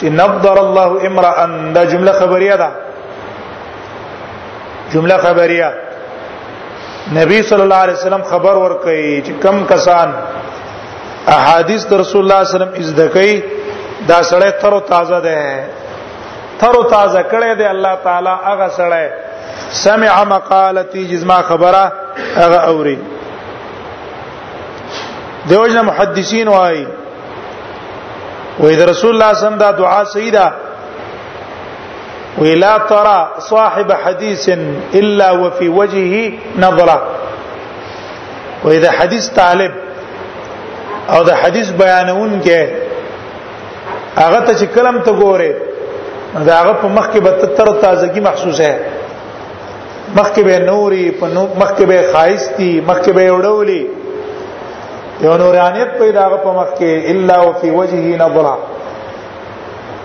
چې 0.00 0.08
نظر 0.20 0.56
الله 0.58 0.90
امرا 1.06 1.32
دا 1.76 1.84
جمله 1.92 2.12
خبریه 2.18 2.56
ده 2.56 2.68
جمله 4.92 5.16
خبریه 5.16 5.72
نبی 7.16 7.40
صلی 7.48 7.60
الله 7.66 7.74
علیه 7.74 7.94
وسلم 7.98 8.22
خبر 8.30 8.54
ورکړي 8.62 9.26
چې 9.26 9.32
کم 9.42 9.66
کسان 9.70 10.14
احادیث 11.32 11.86
در 11.90 11.96
رسول 12.02 12.24
الله 12.32 12.44
صلی 12.50 12.58
الله 12.58 12.68
علیه 12.68 12.78
وسلم 12.78 12.78
از 12.82 12.94
دکې 13.00 14.06
دا 14.12 14.20
سړی 14.22 14.62
تر 14.62 14.78
تازه 14.80 15.20
ده 15.20 15.64
تر 16.62 16.72
تازه 16.90 17.22
کړي 17.22 17.58
دی 17.58 17.64
الله 17.72 17.96
تعالی 18.04 18.28
هغه 18.44 18.68
سړی 18.68 19.12
سمع 19.82 20.14
مقالتي 20.30 21.04
جسمه 21.10 21.42
خبره 21.50 21.84
هغه 22.36 22.68
اوري 22.72 22.96
دیوژن 25.52 25.80
محدثین 25.90 26.48
وایي 26.54 26.86
وې 28.62 28.72
د 28.80 28.82
رسول 28.92 29.10
الله 29.14 29.30
صم 29.42 29.54
دا 29.64 29.70
دعا 29.82 30.02
سیدا 30.16 30.46
ولا 32.42 32.74
ترى 32.92 33.18
صاحب 33.52 33.88
حديث 34.04 34.44
الا 35.00 35.28
وفي 35.40 35.68
وجهه 35.68 36.32
نظره 36.64 36.98
واذا 38.64 38.90
حديث 38.98 39.24
طالب 39.40 39.72
او 41.12 41.20
دا 41.28 41.34
حدیث 41.42 41.68
بیانون 41.82 42.32
کې 42.44 42.66
هغه 44.22 44.40
ته 44.46 44.52
چې 44.60 44.64
کلم 44.74 45.00
ته 45.06 45.12
ګوره 45.22 45.52
دا 46.48 46.54
هغه 46.60 46.72
په 46.82 46.86
مخ 46.96 47.06
کې 47.12 47.18
به 47.18 47.30
تر 47.56 47.66
تازگی 47.86 48.20
محسوسه 48.28 48.72
مخ 50.18 50.28
کې 50.34 50.40
به 50.48 50.56
نوري 50.70 51.06
په 51.20 51.26
مخ 51.60 51.70
کې 51.78 51.82
به 51.82 52.04
خایستی 52.12 52.72
مخ 52.88 52.98
کې 53.04 53.10
به 53.10 53.38
وړولي 53.38 53.82
یو 55.20 55.36
نورانیت 55.36 55.98
پیدا 55.98 56.28
په 56.28 56.52
مخ 56.52 56.68
کې 56.78 57.04
الا 57.12 57.40
وفي 57.48 57.70
وجهه 57.70 58.16
نظره 58.22 58.58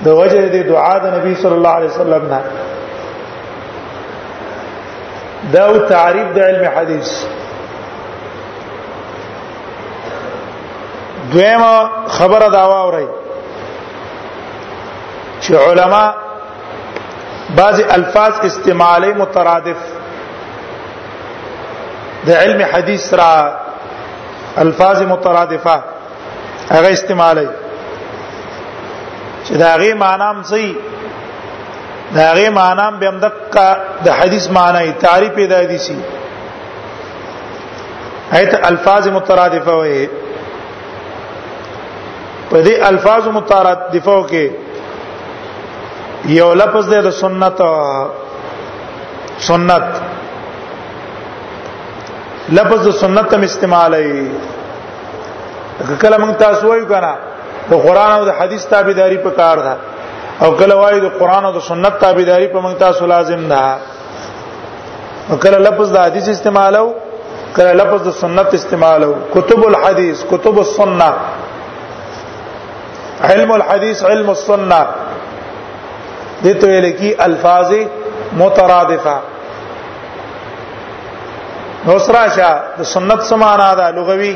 د 0.06 0.08
وجه 0.20 0.42
د 0.56 0.58
دعا 0.70 0.96
د 1.04 1.06
نبی 1.18 1.34
صلی 1.44 1.56
الله 1.60 1.70
علیه 1.80 1.90
وسلم 1.94 2.24
نه 2.34 2.42
دا 5.54 5.64
او 5.70 5.76
تعریف 5.94 6.28
د 6.36 6.38
علم 6.50 6.64
حدیث 6.78 7.10
دویمه 11.34 11.76
خبره 12.20 12.48
داوا 12.60 12.80
اوري 12.84 13.08
چې 15.42 15.54
علما 15.66 16.06
بعض 17.58 17.78
الفاظ 18.00 18.34
استعمالي 18.50 19.12
مترادف 19.20 19.78
د 22.28 22.30
علم 22.32 22.60
حدیث 22.74 23.06
را 23.22 23.34
الفاظ 24.58 25.02
مترادفه 25.02 25.84
هغه 26.72 26.90
استعمالي 26.94 27.48
چې 29.48 29.52
دا 29.54 29.76
غي 29.78 29.94
معنام 29.94 30.44
سي 30.44 30.76
دا 32.16 32.32
غي 32.34 32.50
معنام 32.50 33.00
به 33.00 33.08
امدقه 33.08 33.78
د 34.06 34.10
حدیث 34.20 34.50
معنی 34.52 34.92
تعریف 35.06 35.34
د 35.52 35.54
حدیثي 35.62 35.98
ایت 38.34 38.54
الفاظ 38.66 39.08
مترادفه 39.08 39.72
وي 39.76 40.10
په 42.52 42.58
دې 42.64 42.86
الفاظ 42.92 43.28
مترادفه 43.28 44.28
کې 44.32 44.50
یو 46.26 46.54
لفظ 46.54 46.94
د 46.94 47.10
سنت 47.12 47.60
سنت 49.40 50.02
لفظ 52.50 52.88
سنت 53.00 53.32
تم 53.32 53.42
استعمالي 53.44 54.30
کله 56.02 56.18
موږ 56.18 56.36
تاسو 56.44 56.68
وایو 56.70 56.86
کنه 56.92 57.12
د 57.70 57.74
قران 57.86 58.12
او 58.18 58.26
د 58.26 58.30
حدیث 58.40 58.66
تابعداري 58.74 59.18
په 59.24 59.32
کار 59.40 59.58
ده 59.68 59.74
او 60.44 60.52
کله 60.60 60.76
وایو 60.82 61.02
د 61.10 61.14
قران 61.20 61.46
او 61.46 61.52
د 61.58 61.66
سنت 61.70 61.98
تابعداري 62.06 62.48
په 62.54 62.60
موږ 62.60 62.74
تاسو 62.86 63.06
لازم 63.14 63.42
ده 63.54 63.64
او 65.30 65.38
کله 65.46 65.58
لفظ 65.70 65.92
د 65.98 66.08
حدیث 66.08 66.30
استعمالو 66.36 66.86
کله 67.56 67.72
لفظ 67.82 68.02
د 68.10 68.18
سنت 68.22 68.54
استعمالو 68.60 69.12
کتب 69.36 69.64
الحديث 69.74 70.24
کتب 70.34 70.60
السنه 70.66 71.12
علم 73.30 73.52
الحديث 73.60 74.04
علم 74.14 74.30
السنه 74.38 74.82
دته 76.48 76.80
لکی 76.90 77.14
الفاظ 77.30 77.70
مترادفه 78.44 79.18
اوس 81.92 82.06
راشه 82.16 82.52
د 82.78 82.82
سنت 82.94 83.20
سمانا 83.32 83.70
ده 83.80 83.88
لغوي 83.98 84.34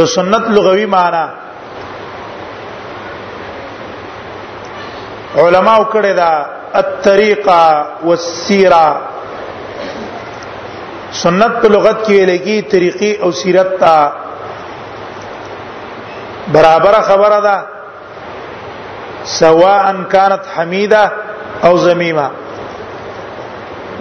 د 0.00 0.08
سنت 0.16 0.44
لغوي 0.56 0.86
معنا 0.94 1.24
علما 5.42 5.74
وکړه 5.82 6.12
دا 6.20 6.30
الطریقه 6.82 7.60
والسیره 8.06 8.86
سنت 11.22 11.52
په 11.62 11.68
لغت 11.74 11.98
کې 12.04 12.12
ویلېږي 12.18 12.56
طریقې 12.74 13.12
او 13.24 13.30
سیرت 13.40 13.70
تا 13.82 13.94
برابر 16.56 16.94
خبره 17.12 17.40
ده 17.48 17.56
سواء 19.40 19.84
كانت 20.16 20.42
حميده 20.56 21.02
او 21.66 21.72
ذميمه 21.86 22.28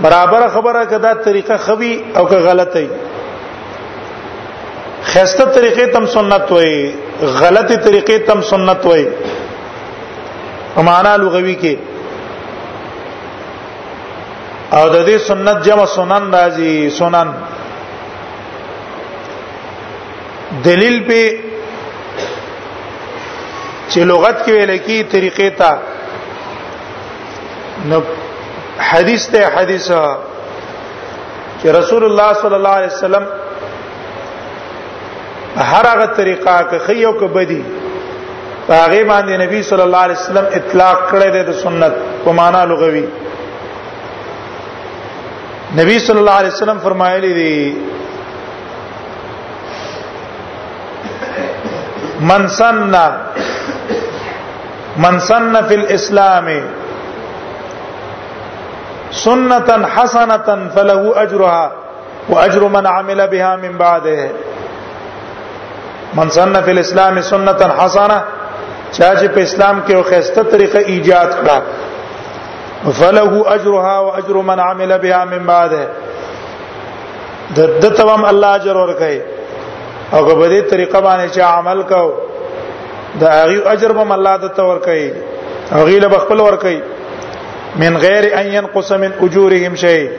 برابر 0.02 0.48
خبره 0.50 0.86
کدا 0.86 1.14
طریقه 1.14 1.58
خوي 1.58 2.04
او 2.16 2.30
که 2.30 2.36
غلطه 2.36 2.90
خسته 5.04 5.44
طریقې 5.46 5.94
تم 5.94 6.06
سنت 6.06 6.52
وای 6.52 6.94
غلطه 7.22 7.76
طریقې 7.82 8.28
تم 8.28 8.42
سنت 8.42 8.86
وای 8.86 9.08
معنا 10.78 11.16
لغوي 11.16 11.56
کې 11.62 11.76
او 14.76 14.90
د 14.90 15.06
دې 15.08 15.18
سنت 15.18 15.64
جمع 15.66 15.86
سنن 15.86 16.32
راځي 16.34 16.90
سنن 16.98 17.28
دلیل 20.66 21.04
په 21.04 21.38
چې 23.90 23.98
لغت 23.98 24.46
کې 24.46 24.50
ویل 24.52 24.78
کی 24.78 25.04
طریقې 25.12 25.50
تا 25.58 25.72
نو 27.90 28.02
حدیث 28.86 29.26
ته 29.34 29.46
حدیث 29.56 29.88
چې 31.62 31.68
رسول 31.78 32.04
الله 32.08 32.30
صلی 32.42 32.56
الله 32.58 32.70
علیه 32.80 32.88
وسلم 32.94 33.24
هر 35.72 35.86
هغه 35.92 36.08
طریقه 36.20 36.58
که 36.72 36.80
خی 36.88 37.06
او 37.06 37.14
که 37.20 37.26
بدی 37.38 37.62
هغه 38.70 39.04
باندې 39.06 39.44
نبی 39.44 39.62
صلی 39.70 39.82
الله 39.88 39.98
علیه 40.08 40.18
وسلم 40.20 40.46
اطلاق 40.60 40.98
کړی 41.14 41.30
دی 41.36 41.42
د 41.50 41.60
سنت 41.64 42.00
په 42.26 42.32
معنا 42.42 42.64
لغوي 42.72 43.04
نبی 45.80 46.00
صلی 46.00 46.20
الله 46.20 46.32
علیه 46.42 46.52
وسلم 46.56 46.80
فرمایلی 46.84 47.34
دی 47.34 47.78
من 52.30 52.48
سن 52.60 52.80
من 55.04 55.20
سن 55.28 55.58
فی 55.70 55.76
الاسلام 55.76 56.48
سنة 59.12 59.88
حسنة 59.88 60.70
فله 60.76 61.22
أجرها 61.24 61.72
وأجر 62.30 62.68
من 62.68 62.88
عمل 62.88 63.28
بها 63.28 63.56
من 63.56 63.78
بعده 63.78 64.30
من 66.14 66.30
سن 66.30 66.62
فی 66.64 66.72
الاسلام 66.72 67.22
سنة 67.22 67.74
حسنة 67.78 68.22
چا 68.92 69.14
چې 69.16 69.28
په 69.36 69.42
اسلام 69.42 69.80
کې 69.88 69.92
یو 69.92 70.04
خسته 70.04 70.44
طریقه 70.44 70.80
ایجاد 70.80 71.30
کړه 71.40 72.92
فله 73.00 73.54
اجرها 73.56 74.00
واجر 74.00 74.38
من 74.50 74.60
عمل 74.60 74.98
بها 74.98 75.26
من 75.26 75.46
بعده 75.48 75.88
د 77.56 77.60
دتوم 77.84 78.26
الله 78.26 78.56
اجر 78.56 78.76
ورکړي 78.76 79.20
او 80.14 80.26
په 80.26 80.50
دې 80.50 80.72
طریقه 80.72 81.00
باندې 81.02 81.34
چې 81.36 81.40
عمل 81.40 81.84
کو 81.84 82.14
دا 83.22 83.30
هغه 83.34 83.72
اجر 83.74 83.92
به 83.92 84.14
الله 84.16 84.38
دته 84.48 84.64
ورکړي 84.64 85.14
هغه 85.74 86.00
له 86.06 86.18
خپل 86.20 86.40
ورکړي 86.40 86.82
من 87.78 87.98
غیر 88.04 88.26
ان 88.40 88.48
ينقص 88.54 88.92
من 88.92 89.12
اجورهم 89.26 89.76
شيء 89.76 90.10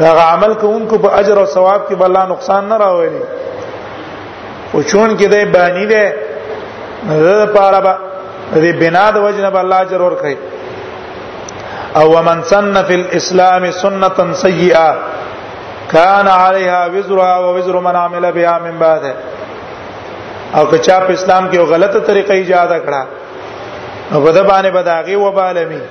دا 0.00 0.10
عمل 0.22 0.54
کوونکو 0.60 0.98
په 1.04 1.10
اجر 1.20 1.36
او 1.40 1.44
ثواب 1.54 1.80
کې 1.88 1.94
بل 2.02 2.16
نقصان 2.32 2.68
نه 2.72 2.76
راوړي 2.82 4.74
او 4.74 4.82
چون 4.82 5.16
کې 5.18 5.24
دای 5.32 5.44
بانی 5.56 5.86
ده 5.86 6.14
زه 7.24 7.46
پاره 7.56 7.80
به 7.86 7.92
دې 8.54 8.76
بنا 8.84 9.04
د 9.16 9.26
وجنه 9.26 9.50
بل 9.56 9.72
اجر 9.80 10.00
ورکړي 10.02 10.36
او 11.96 12.10
ومن 12.18 12.42
سن 12.52 12.82
في 12.90 12.94
الاسلام 13.00 13.70
سنه 13.82 14.32
سيئه 14.32 14.98
كان 15.92 16.28
عليها 16.28 16.86
وزرها 16.96 17.38
ووزر 17.44 17.80
من 17.88 17.96
عمل 18.04 18.32
بها 18.32 18.58
من 18.64 18.78
بعده 18.78 19.14
او 20.56 20.66
که 20.66 20.78
چا 20.78 21.00
په 21.00 21.12
اسلام 21.12 21.50
کې 21.52 21.56
غلطه 21.76 22.00
طریقه 22.00 22.32
ایجاد 22.34 22.80
کړه 22.86 23.06
نو 24.12 24.20
بده 24.26 24.42
باندې 24.48 24.74
بداغي 24.76 25.16
وبالمي 25.22 25.82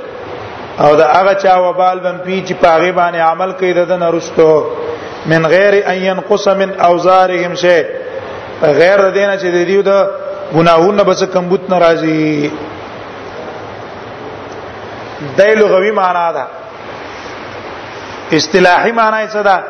او 0.80 0.96
دا 0.96 1.08
هغه 1.12 1.34
چا 1.36 1.58
وبال 1.70 2.00
بم 2.00 2.18
پی 2.24 2.44
چې 2.48 2.54
پاغه 2.54 2.92
باندې 2.92 3.20
عمل 3.20 3.52
کوي 3.60 3.74
د 3.74 3.92
نرستو 3.92 4.66
من 5.26 5.46
غیر 5.54 5.84
ان 5.92 5.96
ينقص 6.08 6.48
من 6.48 6.80
اوزارهم 6.90 7.56
شيء 7.56 7.86
غیر 8.64 9.10
دینه 9.10 9.38
چې 9.38 9.44
دی 9.56 9.66
دیو 9.70 9.82
د 9.90 9.92
ګناهونه 10.54 11.04
بس 11.10 11.24
کمبوت 11.24 11.64
ناراضي 11.70 12.52
دای 15.38 15.56
لغوي 15.56 15.92
معنا 15.92 16.32
ده 16.32 16.46
اصطلاحي 18.34 18.92
معنا 18.92 19.24
یې 19.24 19.28
څه 19.34 19.38
ده 19.38 19.64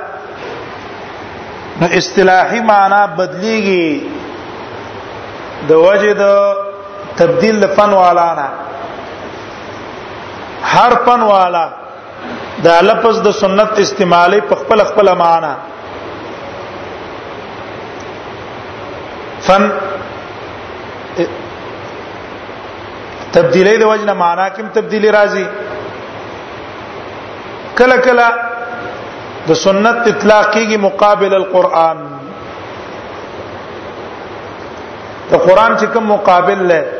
نو 1.82 1.88
اصطلاحي 1.97 2.62
معنا 2.62 3.16
بدليږي 3.18 4.01
د 5.68 5.72
وجه 5.72 6.14
د 6.14 6.53
تبديل 7.18 7.68
فن 7.78 7.89
والانا 7.93 8.49
هر 10.64 10.93
پن 11.05 11.22
والا 11.32 11.66
دا 12.64 12.76
لفظ 12.82 13.16
د 13.22 13.28
سنت 13.41 13.70
استعمالي 13.80 14.41
په 14.49 14.55
خپل 14.62 14.80
خپل 14.84 15.08
معنا 15.18 15.53
فن 19.45 19.64
تبدیلی 23.32 23.78
د 23.78 23.84
وجنه 23.86 24.14
معنا 24.24 24.45
کوم 24.58 24.68
تبدیلی 24.74 25.10
راځي 25.18 25.45
کله 27.82 27.97
کله 28.10 28.28
د 29.49 29.51
سنت 29.53 30.08
اطلاق 30.08 30.45
کیږي 30.53 30.78
مقابل 30.89 31.32
القرآن 31.36 31.97
د 35.32 35.34
قرآن 35.45 35.72
چې 35.80 35.86
کوم 35.93 36.03
مقابل 36.14 36.60
لري 36.72 36.97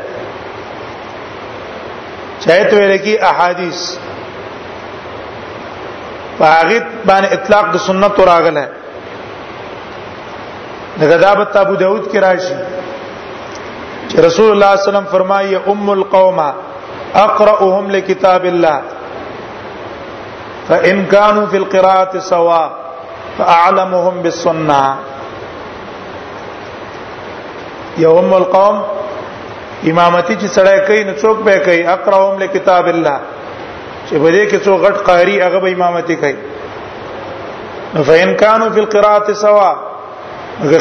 شاید 2.44 2.72
ویل 2.72 2.96
کی 3.04 3.14
احادیث 3.30 3.78
باغت 6.38 6.84
باندې 7.08 7.28
اطلاق 7.36 7.64
د 7.74 7.78
سنت 7.86 8.18
راغله 8.30 8.64
دغه 11.00 11.16
دابت 11.24 11.56
ابو 11.62 11.74
داود 11.82 12.04
کې 12.10 12.18
راشي 12.26 12.54
چې 14.08 14.20
رسول 14.26 14.50
الله 14.50 14.70
صلی 14.74 14.74
الله 14.74 14.74
علیه 14.76 14.88
وسلم 14.88 15.04
فرمایي 15.04 15.58
ام 15.72 15.90
القوم 15.94 16.38
اقرأهم 16.44 17.90
لكتاب 17.90 18.44
الله 18.52 18.78
فإن 20.68 21.06
كانوا 21.10 21.46
في 21.46 21.56
القراءة 21.56 22.18
سواء 22.18 22.70
فأعلمهم 23.38 24.22
بالسنة 24.22 24.96
يوم 27.98 28.34
القوم 28.34 28.82
امامتی 29.86 30.34
چې 30.36 30.46
سړی 30.54 30.78
کوي 30.86 31.02
نو 31.08 31.12
څوک 31.20 31.38
به 31.48 31.58
کوي 31.66 31.82
اقراهم 31.86 32.38
لکتاب 32.44 32.86
الله 32.92 33.18
چې 34.06 34.18
په 34.18 34.30
دې 34.30 34.46
کې 34.50 34.58
څو 34.64 34.74
غټ 34.84 34.96
قاری 35.08 35.36
هغه 35.40 35.60
به 35.64 35.72
امامتی 35.76 36.16
کوي 36.22 36.36
فإن 37.94 38.36
كانوا 38.36 38.70
في 38.76 38.80
القراءة 38.84 39.32
سواء 39.32 39.76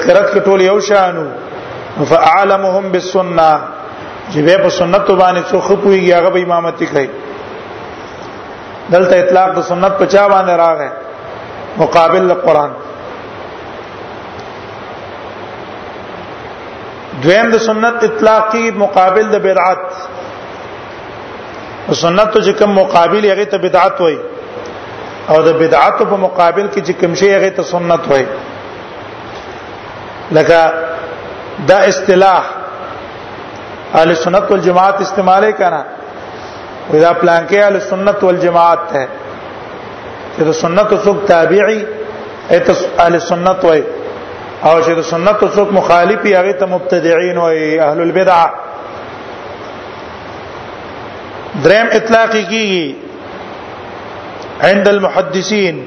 قراءت 0.07 0.37
ټول 0.47 0.61
یو 0.65 0.79
شانو 0.87 1.25
فأعلمهم 2.05 2.91
بالسنة 2.95 3.51
چې 4.31 4.39
به 4.49 4.57
په 4.65 4.69
سنت 4.79 5.11
باندې 5.11 5.43
څو 5.51 5.59
خپويږي 5.59 6.13
هغه 6.13 6.29
به 6.29 6.41
امامتی 6.41 6.85
کوي 6.95 7.07
دلته 8.95 9.15
اطلاق 9.21 9.49
د 9.59 9.71
سنت 9.71 9.97
په 10.03 10.15
چا 10.17 10.27
باندې 10.33 10.59
راغی 10.65 10.91
مقابل 11.79 12.29
القرآن 12.31 12.71
دویم 17.24 17.47
د 17.53 17.57
سنت 17.68 18.03
اطلاق 18.09 18.41
کی 18.51 18.70
مقابل 18.84 19.26
د 19.34 19.38
بدعت 19.45 19.82
سنت 22.01 22.32
چې 22.45 22.51
کوم 22.59 22.72
مقابل 22.80 23.24
هغه 23.32 23.45
ته 23.51 23.57
بدعت 23.65 23.99
وای 24.01 24.18
او 25.34 25.38
د 25.47 25.57
بدعت 25.61 25.97
په 26.09 26.18
مقابل 26.26 26.68
کې 26.74 26.82
چې 26.88 26.93
کوم 26.99 27.13
شی 27.20 27.30
هغه 27.36 27.49
ته 27.55 27.63
سنت 27.72 28.03
وای 28.13 28.26
لکه 30.32 30.61
دا 31.70 31.78
اصطلاح 31.91 32.43
اهل 33.95 34.15
سنت 34.24 34.45
والجماعت 34.53 35.01
استعمال 35.05 35.45
کنا 35.61 35.84
ودا 36.91 37.13
پلان 37.13 37.47
کې 37.49 37.55
اهل 37.63 37.80
سنت 37.91 38.24
والجماعت 38.30 38.84
ہے 38.97 39.05
چې 40.36 40.41
د 40.51 40.59
سنت 40.63 40.93
او 40.93 40.97
څوک 41.05 41.24
تابعی 41.36 41.80
اهل 42.51 43.22
سنت 43.30 43.65
وای 43.70 43.82
او 44.65 44.81
چې 44.81 44.93
د 44.99 45.01
سنت 45.11 45.41
څوک 45.55 45.69
مخالفي 45.71 46.31
هغه 46.35 46.51
ته 46.61 46.65
مبتدعين 46.65 47.37
وي 47.37 47.79
اهل 47.81 48.01
البدع 48.01 48.39
دریم 51.65 51.87
اطلاق 51.99 52.29
کیږي 52.33 52.95
عند 54.69 54.87
المحدثين 54.87 55.83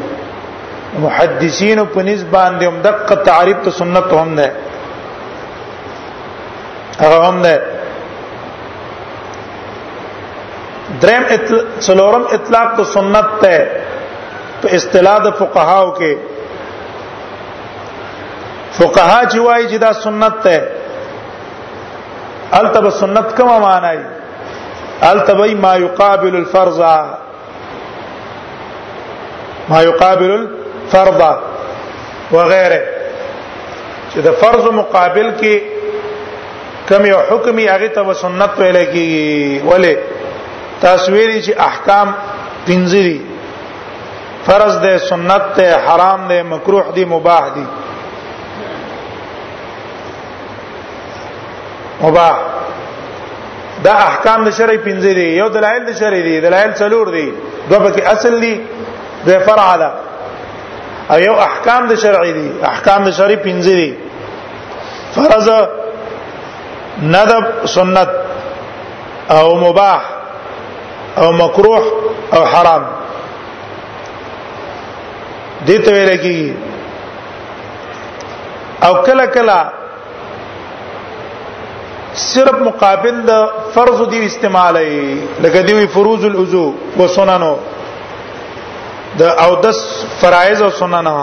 محدثین 1.06 1.84
په 1.94 1.98
نسبان 2.10 2.60
دي 2.60 2.66
هم 2.68 2.82
دقه 2.84 3.16
تعریف 3.32 3.58
ته 3.66 3.72
سنت 3.80 4.14
هم 4.20 4.36
نه 4.42 4.52
هغه 7.00 7.28
هم 7.30 7.42
نه 7.48 7.60
درم 11.02 11.24
اتل... 11.30 11.62
سلورم 11.88 12.26
اطلاق 12.34 12.70
د 12.78 12.80
سنت 12.94 13.28
ته 13.42 13.56
په 14.62 14.68
اصطلاح 14.80 15.18
د 15.26 15.28
فقهاو 15.40 15.88
کې 16.00 16.14
فقها 18.78 19.22
چې 19.32 19.40
وایي 19.48 19.66
چې 19.72 19.78
دا 19.86 19.92
سنت 20.06 20.36
ته 20.48 20.58
التب 22.62 22.86
سنت 23.02 23.28
کوم 23.38 23.52
معنی 23.66 23.98
التبی 25.12 25.54
ما 25.68 25.74
یقابل 25.86 26.34
الفرض 26.42 26.80
ما 29.70 29.80
یقابل 29.90 30.32
الفرض 30.40 31.20
وغيره 32.32 32.82
چې 34.14 34.20
د 34.28 34.30
فرض 34.44 34.64
مقابل 34.82 35.28
کې 35.40 35.56
کوم 36.90 37.02
یو 37.06 37.20
حکم 37.30 37.56
یې 37.60 37.70
هغه 37.70 37.88
ته 37.96 38.00
سنت 38.26 38.52
ویل 38.60 38.78
کیږي 38.94 39.72
ولی 39.72 39.96
تاسو 40.86 41.12
ویلي 41.12 41.40
چې 41.46 41.54
احکام 41.70 42.08
پنځه 42.68 43.00
دي 43.08 43.20
فرض 44.48 44.76
ده 44.84 44.98
سنت 45.12 45.44
ده 45.60 45.78
حرام 45.86 46.28
ده 46.32 46.44
مکروه 46.50 46.92
دي 46.98 47.06
مباح 47.14 47.48
دي 47.56 47.66
مباح 52.02 52.36
دا 53.86 53.94
احکام 54.08 54.40
د 54.48 54.50
شرعي 54.60 54.78
پنځه 54.88 55.12
دي 55.20 55.28
یو 55.42 55.48
دلایل 55.58 55.84
د 55.90 56.00
شرعي 56.00 56.24
دي 56.28 56.36
دلایل 56.48 56.72
څلور 56.82 57.06
دي 57.16 57.28
دوه 57.70 57.92
کې 57.94 58.02
اصل 58.16 58.40
دي 58.44 58.56
د 59.28 59.32
فرع 59.48 59.70
ده 59.84 59.92
او 61.12 61.18
یو 61.28 61.34
احکام 61.48 61.88
د 61.92 61.96
شرعي 62.04 62.32
دي 62.40 62.50
احکام 62.74 63.04
د 63.08 63.12
شرعي 63.22 63.36
پنځه 63.36 63.76
دي 63.82 63.96
فرض 65.16 65.48
ندب 67.14 67.46
سنت 67.78 68.10
او 69.36 69.46
مباح 69.64 70.15
او 71.18 71.28
مکروه 71.42 71.84
او 72.36 72.40
حرام 72.52 72.84
دې 75.68 75.78
ته 75.86 75.90
ویل 75.94 76.12
کی 76.24 76.42
او 78.86 78.94
کله 79.06 79.26
کله 79.36 79.58
صرف 82.32 82.54
مقابل 82.68 83.16
د 83.30 83.32
فرض 83.74 84.00
دی 84.12 84.20
استعمالي 84.26 84.92
لکه 85.44 85.62
دی 85.68 85.88
فروض 85.96 86.26
الوضو 86.26 86.68
و 87.00 87.08
سننو 87.16 87.54
د 89.20 89.22
او 89.44 89.50
د 89.64 89.68
فرایز 90.22 90.62
او 90.62 90.70
سننه 90.82 91.18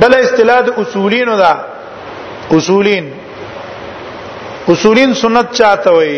بل 0.00 0.12
استلاد 0.20 0.66
اصولین 0.82 1.28
دا 1.38 1.52
اصولین 2.56 3.04
اصولین 4.72 5.10
سنت 5.22 5.46
چاته 5.58 5.90
وي 5.96 6.14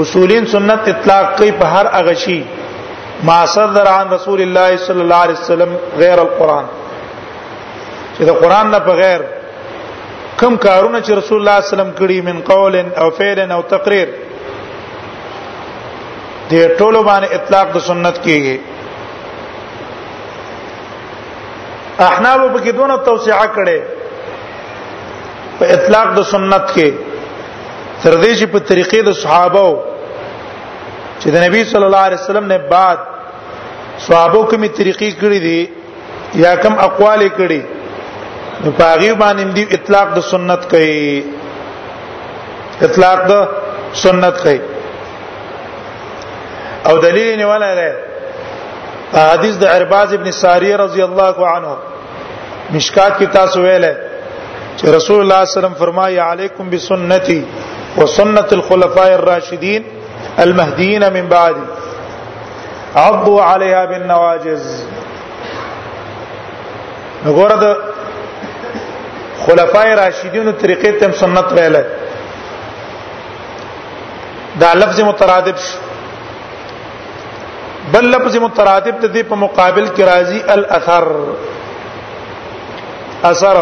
اصولین 0.00 0.44
سنت 0.54 0.80
اطلاق 0.88 1.26
کوي 1.38 1.52
په 1.60 1.66
هر 1.76 1.86
هغه 1.94 2.14
شی 2.24 2.40
ما 3.28 3.40
صدر 3.54 3.86
عن 3.98 4.06
رسول 4.14 4.40
الله 4.44 4.70
صلی 4.86 5.00
الله 5.04 5.20
علیه 5.26 5.38
وسلم 5.40 5.72
غیر 6.02 6.18
القران 6.24 6.64
چې 8.16 8.22
د 8.28 8.30
قران 8.44 8.66
نه 8.74 8.78
بغیر 8.90 9.20
کم 10.42 10.52
کارونه 10.66 10.98
چې 11.02 11.10
رسول 11.10 11.38
الله 11.38 11.38
صلی 11.38 11.38
الله 11.46 11.58
علیه 11.58 11.72
وسلم 11.74 11.92
کړی 11.98 12.18
من 12.28 12.36
قول 12.52 12.74
او 13.02 13.08
فعل 13.18 13.38
او 13.56 13.60
تقریر 13.74 14.08
دې 16.48 16.58
ټولو 16.78 17.00
باندې 17.10 17.26
اطلاق 17.36 17.66
د 17.74 17.76
سنت 17.88 18.16
کیږي 18.28 18.56
احناف 22.06 22.40
په 22.40 22.64
کې 22.64 22.70
دونه 22.80 22.94
توسعه 23.10 23.46
کړي 23.58 23.78
په 25.58 25.64
اطلاق 25.76 26.08
د 26.18 26.20
سنت 26.32 26.64
کې 26.76 26.88
تر 28.02 28.14
دې 28.22 28.32
چې 28.38 28.46
په 28.52 28.58
طریقې 28.70 29.00
د 29.08 29.10
صحابه 29.22 29.66
چې 31.20 31.28
د 31.34 31.36
نبی 31.44 31.60
صلی 31.70 31.84
الله 31.88 32.02
علیه 32.08 32.20
وسلم 32.22 32.46
نه 32.52 32.58
بعد 32.74 32.98
صحابه 34.06 34.40
کومي 34.50 34.68
طریقې 34.78 35.10
کړې 35.20 35.38
دي 35.46 35.60
یا 36.44 36.52
کوم 36.62 36.74
اقوال 36.86 37.20
کړي 37.38 37.60
نو 38.62 38.70
پاغي 38.80 39.10
باندې 39.22 39.46
دی 39.56 39.62
اطلاق 39.76 40.08
د 40.16 40.20
سنت 40.32 40.62
کوي 40.72 41.24
اطلاق 42.88 43.18
د 43.30 43.32
سنت 44.04 44.36
کوي 44.46 44.60
او 46.88 46.94
دلیل 47.06 47.38
نه 47.42 47.46
ولا 47.52 47.70
لري 47.74 47.94
حدیث 49.32 49.54
د 49.62 49.70
عرباز 49.76 50.14
ابن 50.14 50.30
ساری 50.42 50.74
رضی 50.84 51.02
الله 51.02 51.36
عنه 51.54 51.72
مشکات 52.74 53.18
کی 53.18 53.26
تاسو 53.36 53.60
ویله 53.62 53.92
چې 54.78 54.84
رسول 54.96 55.20
الله 55.22 55.40
صلی 55.40 55.40
الله 55.40 55.42
علیه 55.42 55.56
وسلم 55.56 55.74
فرمایي 55.86 56.16
علیکم 56.28 56.64
بسنتي 56.70 57.34
وسنه 57.98 58.42
الخلفاء 58.56 59.10
الراشدين 59.14 59.84
المهديين 60.44 61.04
من 61.16 61.28
بعد 61.32 61.54
عضوا 62.96 63.42
عليها 63.52 63.84
بالنواجز 63.86 64.62
وګوره 67.26 67.56
د 67.64 67.76
خلفای 69.44 69.92
راشدینو 70.00 70.52
طریقې 70.62 70.92
ته 71.00 71.06
سنت 71.22 71.48
ویل 71.58 71.76
دا 74.64 74.70
لفظ 74.80 75.00
مترادف 75.10 75.58
شي 75.68 75.78
بل 77.94 78.04
لفظ 78.10 78.34
مترادف 78.48 78.94
ته 79.06 79.14
دی 79.16 79.22
په 79.30 79.34
مقابل 79.46 79.86
کې 79.86 80.02
راځي 80.12 80.40
الاثر 80.58 81.04
اثر, 81.18 83.32
أثر 83.32 83.58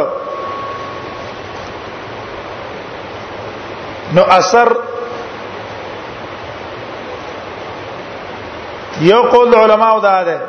نو 4.15 4.23
اثر 4.33 4.69
یو 9.01 9.23
قول 9.23 9.55
علماء 9.57 9.99
دا 9.99 10.23
ده 10.25 10.41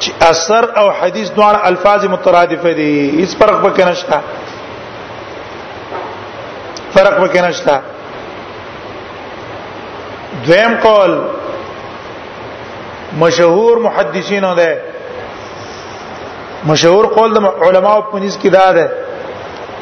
چې 0.00 0.10
اثر 0.22 0.64
او 0.78 0.90
حدیث 0.90 1.28
دواړه 1.30 1.66
الفاظ 1.66 2.04
مترادف 2.04 2.64
دي 2.66 3.10
هیڅ 3.20 3.30
فرق 3.38 3.62
پکې 3.62 3.82
نشته 3.84 4.20
فرق 6.94 7.18
پکې 7.26 7.40
نشته 7.40 7.80
دویم 10.46 10.74
قول 10.82 11.18
مشهور 13.24 13.76
محدثینو 13.86 14.54
ده 14.54 14.80
مشهور 16.64 17.06
قول 17.14 17.34
د 17.34 17.44
علماو 17.68 18.00
په 18.12 18.18
نس 18.18 18.36
کې 18.42 18.46
دا 18.48 18.72
ده 18.72 18.92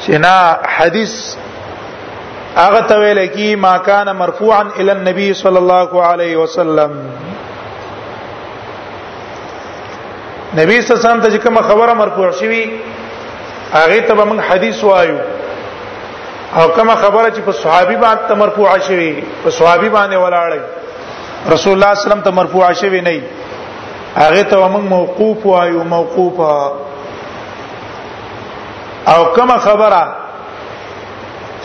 چې 0.06 0.10
نه 0.10 0.56
حدیث 0.76 1.14
هغه 2.56 2.80
ته 2.90 2.98
ویل 2.98 3.18
کی 3.36 3.48
ما 3.60 3.74
کان 3.86 4.08
مرفوعا 4.16 4.60
الی 4.76 4.90
النبي 4.90 5.32
صلی 5.40 5.56
الله 5.62 6.04
علیه 6.10 6.36
وسلم 6.42 6.92
نبی 10.58 10.76
صلی 10.82 10.92
الله 10.92 11.00
علیه 11.00 11.00
وسلم 11.04 11.20
ته 11.26 11.38
کوم 11.46 11.58
خبره 11.70 11.92
مرفوع 12.02 12.28
شوی 12.40 12.64
هغه 13.72 14.00
ته 14.00 14.14
موږ 14.14 14.40
حدیث 14.50 14.78
وایو 14.84 15.18
او 16.58 16.64
کوم 16.68 16.94
خبره 16.94 17.30
چې 17.30 17.40
په 17.40 17.52
صحابي 17.52 17.96
باندې 17.96 18.24
ته 18.28 18.34
مرفوع 18.44 18.68
شوی 18.86 19.12
په 19.44 19.50
صحابي 19.50 19.88
باندې 19.96 20.14
ولاړی 20.14 20.58
رسول 21.52 21.72
الله 21.72 21.92
صلی 21.94 21.94
الله 21.94 21.94
علیه 21.96 22.04
وسلم 22.06 22.20
ته 22.28 22.32
مرفوع 22.38 22.64
شوی 22.84 23.00
نه 23.10 23.16
هغه 24.16 24.42
ته 24.54 24.70
موږ 24.76 24.86
موقوف 24.96 25.38
وایو 25.50 25.80
موقوفه 25.96 26.52
او 29.10 29.20
کوم 29.36 29.50
خبره 29.68 30.04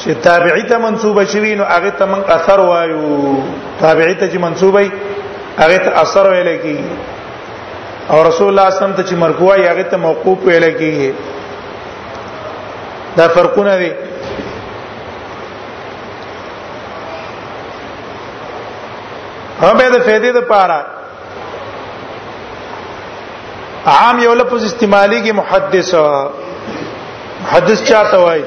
چې 0.01 0.09
تابعی 0.23 0.61
ته 0.69 0.77
منسوب 0.83 1.19
شوی 1.31 1.53
نو 1.55 1.63
هغه 1.69 1.91
ته 1.97 2.05
من 2.13 2.23
اثر 2.35 2.59
وایو 2.69 3.09
تابعی 3.79 4.13
ته 4.13 4.29
چې 4.29 4.37
منسوبای 4.45 4.87
هغه 5.59 5.75
ته 5.77 6.01
اثر 6.03 6.29
ویل 6.31 6.49
کی 6.61 6.77
او 8.09 8.23
رسول 8.23 8.47
الله 8.47 8.69
صلی 8.69 8.69
الله 8.69 8.69
علیه 8.69 8.83
وسلم 8.83 8.93
ته 8.95 9.03
چې 9.09 9.15
مرکوع 9.25 9.53
یا 9.59 9.71
هغه 9.71 9.83
ته 9.83 9.97
موقوف 9.97 10.39
ویل 10.45 10.71
کی 10.79 11.11
دا 13.17 13.27
فرقونه 13.37 13.75
دي 13.83 13.91
هم 19.61 19.77
به 19.77 19.89
د 19.89 20.01
فائدې 20.01 20.35
لپاره 20.35 20.85
عام 23.93 24.19
یو 24.23 24.33
لفظ 24.41 24.65
استعمالي 24.71 25.21
کې 25.23 25.35
محدث 25.35 25.95
محدث 27.45 27.83
چاته 27.87 28.17
وایي 28.23 28.43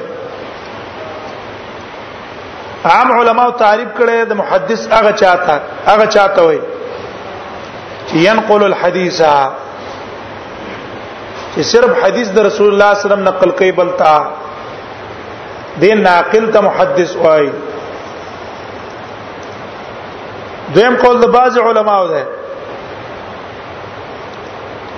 عام 2.91 3.11
علماو 3.19 3.49
تعریف 3.63 3.89
کړي 3.99 4.17
د 4.31 4.33
محدث 4.41 4.81
هغه 4.95 5.11
چاته 5.21 5.55
هغه 5.89 6.05
چاته 6.17 6.41
وي 6.49 6.59
چې 8.07 8.15
ينقل 8.29 8.61
الحديث 8.69 9.17
چې 11.53 11.61
صرف 11.71 11.89
حدیث 12.03 12.27
د 12.37 12.39
رسول 12.49 12.69
الله 12.71 12.89
صلی 12.91 12.91
الله 12.91 12.91
علیه 12.91 13.03
وسلم 13.09 13.27
نقل 13.29 13.49
کوي 13.61 13.71
بلتا 13.79 14.13
دین 15.83 15.97
ناقل 16.09 16.45
ته 16.55 16.59
محدث 16.67 17.11
وایي 17.25 17.51
دویم 20.75 20.95
قول 21.01 21.17
د 21.25 21.27
بعض 21.37 21.53
علماو 21.65 22.03
ده 22.13 22.23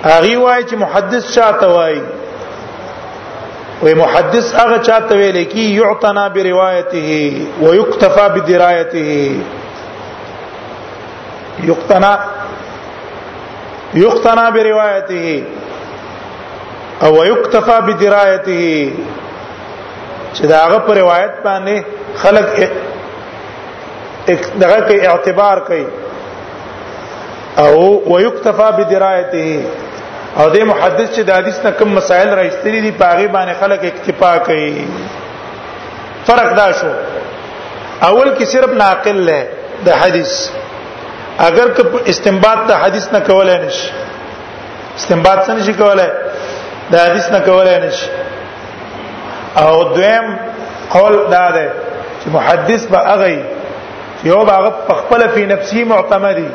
هغه 0.04 0.38
وایي 0.38 0.64
چې 0.68 0.74
محدث 0.86 1.24
چاته 1.40 1.66
وایي 1.76 2.00
و 3.82 3.94
محدث 3.94 4.54
هغه 4.54 4.78
چاته 4.78 5.14
ویل 5.16 5.44
کی 5.44 5.60
یعتنا 5.60 6.28
بروایته 6.28 7.46
و 7.62 7.74
یکتفى 7.80 8.28
بدرایته 8.36 9.30
یقتنا 11.68 12.18
یقتنا 13.94 14.50
بروایته 14.50 15.46
او 17.02 17.24
یکتفى 17.24 17.76
بدرایته 17.88 18.92
چې 20.34 20.40
دا 20.46 20.56
هغه 20.66 20.78
پر 20.78 20.96
روایت 20.98 21.34
باندې 21.44 21.82
خلق 22.14 22.48
دغه 24.60 24.80
کې 24.88 25.06
اعتبار 25.08 25.58
کوي 25.68 25.86
او 27.58 28.02
ويكتفى 28.14 28.68
بدرايته 28.78 29.66
او 30.38 30.44
د 30.54 30.56
محدث 30.70 31.08
چې 31.14 31.22
د 31.28 31.30
حدیث 31.38 31.56
نه 31.66 31.70
کوم 31.78 31.88
مسائل 31.98 32.28
راځتري 32.40 32.80
دي 32.86 32.90
پاغه 33.02 33.26
باندې 33.36 33.54
خلک 33.60 33.80
اکتفا 33.90 34.30
کوي 34.48 34.76
فرق 36.28 36.50
دا 36.60 36.66
شو 36.80 36.92
اول 38.08 38.28
کې 38.36 38.44
صرف 38.52 38.70
ناقل 38.82 39.18
له 39.30 39.40
د 39.88 39.98
حدیث 40.02 40.34
اگر 41.48 41.68
که 41.76 41.82
استنباط 42.12 42.58
د 42.70 42.80
حدیث 42.82 43.06
نه 43.12 43.20
کولای 43.30 43.58
نشي 43.66 43.88
استنباط 44.96 45.40
څنګه 45.46 45.60
نشي 45.62 45.74
کولای 45.74 46.10
د 46.90 46.94
حدیث 47.04 47.26
نه 47.34 47.40
کولای 47.40 47.80
نشي 47.86 48.06
او 49.62 49.72
دویم 49.94 50.26
قول 50.96 51.14
دا 51.36 51.44
ده 51.56 51.68
چې 52.22 52.28
محدث 52.36 52.86
به 52.94 53.12
اغي 53.14 53.38
یو 54.32 54.42
باغ 54.52 54.64
په 54.88 54.94
خپل 55.02 55.26
په 55.34 55.40
نفسي 55.52 55.84
معتمدي 55.92 56.48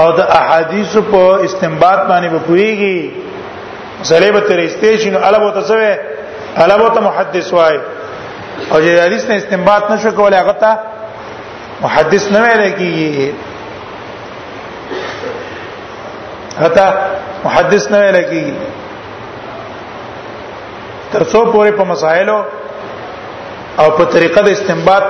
او 0.00 0.06
د 0.18 0.20
احادیث 0.40 0.92
په 1.12 1.22
استنباط 1.46 2.00
باندې 2.10 2.28
بپویږي 2.36 2.98
زله 4.08 4.28
به 4.36 4.40
تر 4.48 4.58
استیشن 4.66 5.14
الوه 5.28 5.50
تسوي 5.58 5.92
الوه 6.64 6.88
ته 6.94 7.00
محدث 7.08 7.48
وای 7.52 7.76
او 8.70 8.76
چې 8.84 8.90
حدیث 9.06 9.22
نه 9.28 9.34
استنباط 9.40 9.82
نشو 9.90 10.10
کولای 10.18 10.40
هغه 10.40 10.52
ته 10.62 10.70
محدث 11.84 12.24
نه 12.32 12.38
ویل 12.46 12.64
کیږي 12.78 13.32
هتا 16.62 16.86
محدث 17.44 17.84
نه 17.92 17.96
ویل 17.98 18.18
کیږي 18.30 18.54
تر 21.12 21.22
څو 21.30 21.40
پورې 21.52 21.70
په 21.78 21.84
مسائلو 21.92 22.38
او 23.78 23.88
په 23.98 24.04
طریقه 24.14 24.40
د 24.42 24.48
استنباط 24.56 25.04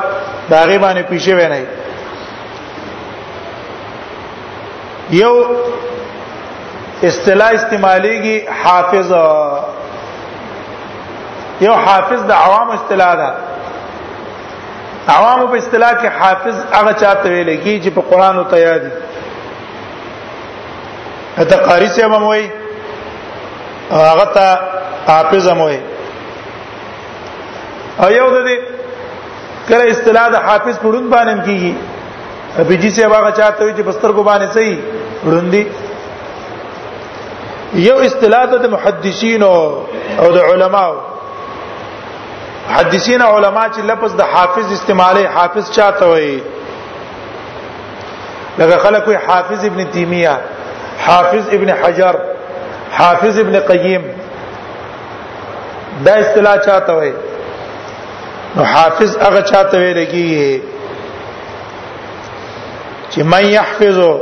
دا 0.51 0.61
غي 0.69 0.79
باندې 0.85 1.03
پیښه 1.13 1.33
ویني 1.41 1.65
یو 5.11 5.37
اصطلاح 7.03 7.51
استعماليږي 7.55 8.37
حافظ 8.63 9.11
یو 11.67 11.75
حافظ 11.85 12.21
د 12.29 12.33
عوام 12.33 12.69
اصطلاح 12.71 13.15
ده 13.15 13.31
عوام 15.09 15.39
په 15.53 15.57
اصطلاح 15.57 15.93
کې 15.93 16.09
حافظ 16.19 16.57
هغه 16.77 16.93
چاته 17.01 17.29
ویل 17.31 17.51
کیږي 17.65 17.81
چې 17.85 17.91
په 17.95 18.01
قران 18.11 18.37
او 18.39 18.45
تیادي 18.55 18.91
اته 21.39 21.57
قاری 21.57 21.89
سه 21.89 22.07
موي 22.07 22.51
هغه 23.91 24.25
ته 24.35 24.59
حافظ 25.07 25.47
موي 25.61 25.79
او 28.03 28.11
یو 28.13 28.27
د 28.35 28.39
دې 28.47 28.57
کله 29.69 29.85
اصطلاح 29.91 30.27
د 30.29 30.35
حافظ 30.49 30.77
پړون 30.83 31.05
باندې 31.11 31.45
کیږي 31.47 31.75
بيجي 32.63 32.91
سي 32.91 33.05
هغه 33.07 33.31
چاته 33.31 33.65
وي 33.65 33.75
چې 33.77 33.83
بستر 33.87 34.13
کو 34.13 34.23
باندې 34.25 34.53
صحیح 34.55 34.77
وړندې 35.27 35.63
یو 37.85 37.99
اصطلاح 38.09 38.45
د 38.51 38.67
محدثین 38.75 39.43
او 39.43 40.29
د 40.37 40.39
علماو 40.53 40.95
محدثین 42.71 43.21
او 43.23 43.33
علما 43.37 43.65
چې 43.69 43.81
لفظ 43.93 44.11
د 44.19 44.23
حافظ 44.35 44.67
استعماله 44.73 45.25
حافظ 45.39 45.65
چاته 45.71 46.05
وي 46.13 46.37
لکه 48.59 48.77
خلک 48.85 49.05
وي 49.09 49.17
حافظ 49.29 49.61
ابن 49.71 49.81
تیمیه 49.91 50.37
حافظ 51.07 51.45
ابن 51.59 51.71
حجر 51.81 52.15
حافظ 52.99 53.35
ابن 53.39 53.55
قیم 53.73 54.03
دا 56.05 56.13
اصطلاح 56.21 56.57
چاته 56.63 56.93
وي 57.01 57.13
نو 58.57 58.63
حافظ 58.75 59.11
هغه 59.17 59.41
چاته 59.43 59.75
ویل 59.79 60.01
کیږي 60.09 60.74
چې 63.13 63.23
من 63.23 63.45
يحفظو 63.45 64.13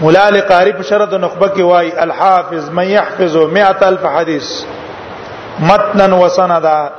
مولا 0.00 0.30
لقاری 0.30 0.72
په 0.72 0.82
شرط 0.82 1.12
نخبه 1.14 1.48
کې 1.48 1.60
وای 1.60 1.90
الحافظ 1.98 2.70
من 2.70 2.84
يحفظو 2.86 3.48
100000 3.52 4.06
حدیث 4.16 4.48
متنا 5.68 6.16
وسندا 6.16 6.90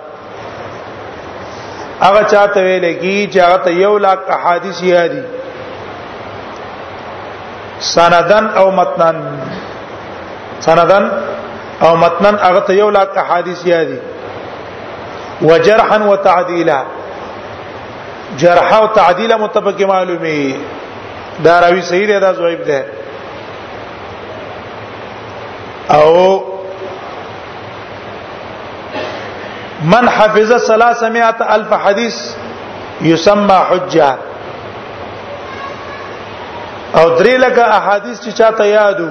هغه 2.02 2.22
چاته 2.32 2.60
ویل 2.64 2.94
کی 3.00 3.30
چې 3.34 3.38
هغه 3.40 3.58
ته 3.66 3.72
یو 3.82 3.98
لاک 3.98 4.20
احادیث 4.38 4.84
یادي 4.84 5.22
سندن 7.94 8.48
او 8.58 8.72
متنن 8.72 9.16
سندن 10.60 11.12
او 11.82 11.96
متنن 11.98 12.40
هغه 12.40 12.60
ته 12.60 12.74
یو 12.74 12.90
لاک 12.90 13.18
احادیث 13.18 13.66
یادي 13.66 13.98
وجرحا 15.42 15.98
وتعديلا 15.98 16.82
جرح 18.38 18.74
او 18.74 18.88
تعدیل 18.88 19.36
متفق 19.36 19.82
معلومی 19.82 20.56
دا 21.44 21.60
راوی 21.60 21.82
صحیح 21.82 22.08
دی 22.08 22.20
دا 22.20 22.34
ضعیف 22.34 22.60
دی 22.68 22.82
او 25.98 26.44
من 29.84 30.08
حفظ 30.08 30.52
300 30.54 31.36
الف 31.40 31.74
حدیث 31.74 32.16
یسمى 33.02 33.54
حجه 33.70 34.14
او 36.96 37.18
درې 37.18 37.28
لکه 37.44 37.66
احادیث 37.76 38.20
چې 38.22 38.34
چاته 38.38 38.66
یادو 38.68 39.08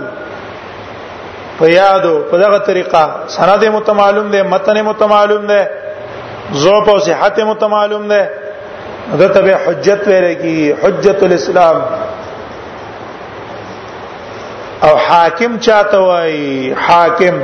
په 1.58 1.68
یادو 1.70 2.18
په 2.30 2.36
دغه 2.38 2.58
طریقه 2.58 3.10
سند 3.28 3.64
متمعلوم 3.64 4.30
ده 4.30 4.42
متن 4.42 4.82
متمعلوم 4.82 5.46
ده 5.46 5.70
ذوب 6.54 6.90
او 6.90 6.98
صحت 6.98 7.38
متمعلوم 7.38 8.08
ده 8.08 8.30
دا 9.14 9.26
ته 9.28 9.54
حجت 9.66 10.06
ویل 10.08 10.32
کی 10.40 10.72
حجت 10.82 11.22
الاسلام 11.22 11.80
او 14.88 14.96
حاکم 15.08 15.58
چاته 15.66 15.98
وای 15.98 16.72
حاکم 16.86 17.36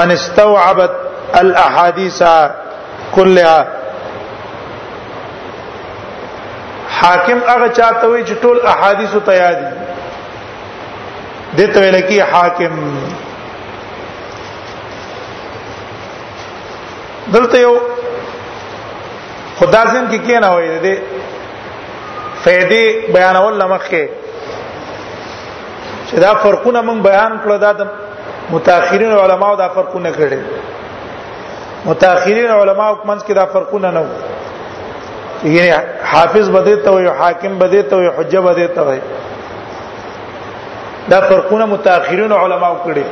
من 0.00 0.10
استوعبت 0.10 0.90
الاحاديث 1.40 2.20
كلها 3.14 3.60
حاکم 7.00 7.38
هغه 7.52 7.68
چاته 7.68 8.06
وای 8.08 8.24
چې 8.26 8.34
ټول 8.42 8.56
احادیث 8.72 9.10
ته 9.26 9.32
یاد 9.36 9.58
دي 9.62 9.68
دته 11.66 11.78
ویل 11.80 11.96
کی 12.08 12.16
حاکم 12.20 12.72
دلته 17.34 17.56
یو 17.60 17.74
خدا 19.58 19.82
زم 19.92 20.04
کې 20.10 20.18
کی 20.26 20.36
نه 20.44 20.48
وای 20.54 20.68
دې 20.84 20.94
فائدې 22.44 22.84
بیانول 23.14 23.54
لمخه 23.58 24.04
چې 26.06 26.16
دا 26.24 26.32
فرقونه 26.42 26.80
موږ 26.82 27.02
بیان 27.08 27.32
کړو 27.44 27.56
دا 27.64 27.70
د 27.80 27.82
متأخرین 28.54 29.12
علماو 29.22 29.56
دا 29.62 29.68
فرقونه 29.74 30.10
کړي 30.18 30.38
متأخرین 31.86 32.46
علماو 32.60 32.96
منځ 33.10 33.20
کې 33.26 33.32
دا 33.40 33.44
فرقونه 33.56 33.88
نه 33.96 34.02
یعنی 35.54 35.70
حافظ 36.12 36.46
بده 36.56 36.74
ته 36.86 36.90
وي 36.94 37.08
حاکم 37.20 37.52
بده 37.58 37.82
ته 37.82 37.96
وي 37.96 38.10
حجه 38.18 38.40
بده 38.48 38.66
ته 38.78 38.82
وي 38.88 39.00
دا 41.12 41.18
فرقونه 41.28 41.64
متأخرین 41.74 42.32
علماو 42.32 42.76
کړي 42.86 43.04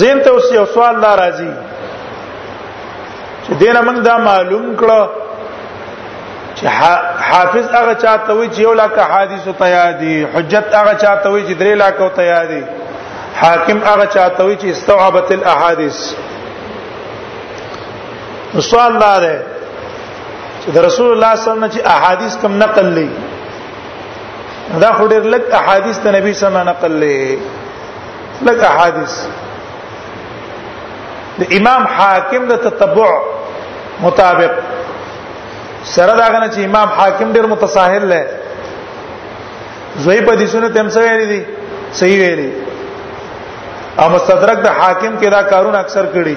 زین 0.00 0.16
ته 0.24 0.28
اوس 0.30 0.46
یو 0.52 0.64
سوال 0.74 0.94
دا 1.02 1.12
راځي 1.22 1.52
چې 3.46 3.52
دینه 3.62 3.80
موږ 3.86 3.98
دا 4.08 4.16
معلوم 4.28 4.66
کړو 4.80 5.00
چې 6.58 6.66
حافظ 7.30 7.66
هغه 7.78 7.94
چاته 8.02 8.32
وي 8.32 8.48
چې 8.54 8.58
یو 8.66 8.74
لک 8.80 8.98
حدیث 9.12 9.46
او 9.46 9.52
تیادی 9.62 10.16
حجت 10.34 10.74
هغه 10.80 10.94
چاته 11.04 11.28
وي 11.28 11.42
چې 11.46 11.58
درې 11.60 11.76
لک 11.84 12.00
او 12.04 12.08
تیادی 12.20 12.62
حاکم 13.40 13.78
هغه 13.88 14.06
چاته 14.16 14.44
وي 14.44 14.56
چې 14.58 14.64
استوعبت 14.74 15.32
الاحاديث 15.38 15.98
سوال 18.70 18.96
دا 19.00 19.12
دی 19.24 19.36
چې 20.62 20.70
د 20.78 20.84
رسول 20.86 21.10
الله 21.12 21.34
صلی 21.36 21.36
الله 21.36 21.36
علیه 21.36 21.50
وسلم 21.50 21.68
چې 21.70 21.86
احادیث 21.94 22.36
کوم 22.42 22.58
نقل 22.64 22.90
لې 22.94 23.10
دا 24.80 24.92
خو 24.96 25.06
ډېر 25.08 25.34
لږ 25.34 25.54
احادیث 25.60 25.96
د 26.02 26.08
نبی 26.16 26.34
صلی 26.34 26.46
الله 26.46 26.60
علیه 26.60 26.60
وسلم 26.60 26.68
نقل 26.68 27.00
لې 27.00 27.36
لږ 28.50 28.64
احادیث 28.72 29.16
د 31.40 31.42
امام 31.58 31.82
حاکم 31.96 32.42
د 32.52 32.54
تتبع 32.66 33.08
مطابق 34.04 34.52
سره 35.94 36.12
دا 36.20 36.26
غنه 36.32 36.48
چې 36.54 36.60
امام 36.70 36.88
حاکم 36.98 37.28
ډیر 37.36 37.46
متصاهل 37.54 38.04
دی 38.12 38.24
زوی 40.04 40.20
په 40.26 40.32
دې 40.40 40.46
سنت 40.52 40.74
هم 40.80 40.88
سره 40.96 41.06
ویلي 41.12 41.26
دي 41.34 41.40
صحیح 42.00 42.18
ویلي 42.22 42.50
او 44.02 44.06
مستدرک 44.14 44.58
د 44.66 44.78
حاکم 44.80 45.14
کې 45.20 45.28
دا 45.36 45.40
کارونه 45.54 45.78
اکثر 45.84 46.04
کړي 46.14 46.36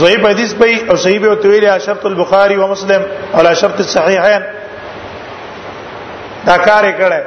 زوی 0.00 0.16
په 0.24 0.28
حدیث 0.32 0.52
په 0.60 0.66
او 0.90 0.96
صحیح 1.06 1.18
به 1.24 1.34
تویل 1.46 1.64
شرط 1.86 2.04
البخاری 2.10 2.54
او 2.60 2.66
مسلم 2.74 3.02
او 3.34 3.48
شرط 3.62 3.78
الصحیحین 3.86 4.42
دا 6.46 6.56
کار 6.66 6.84
یې 6.90 6.94
کړه 7.00 7.22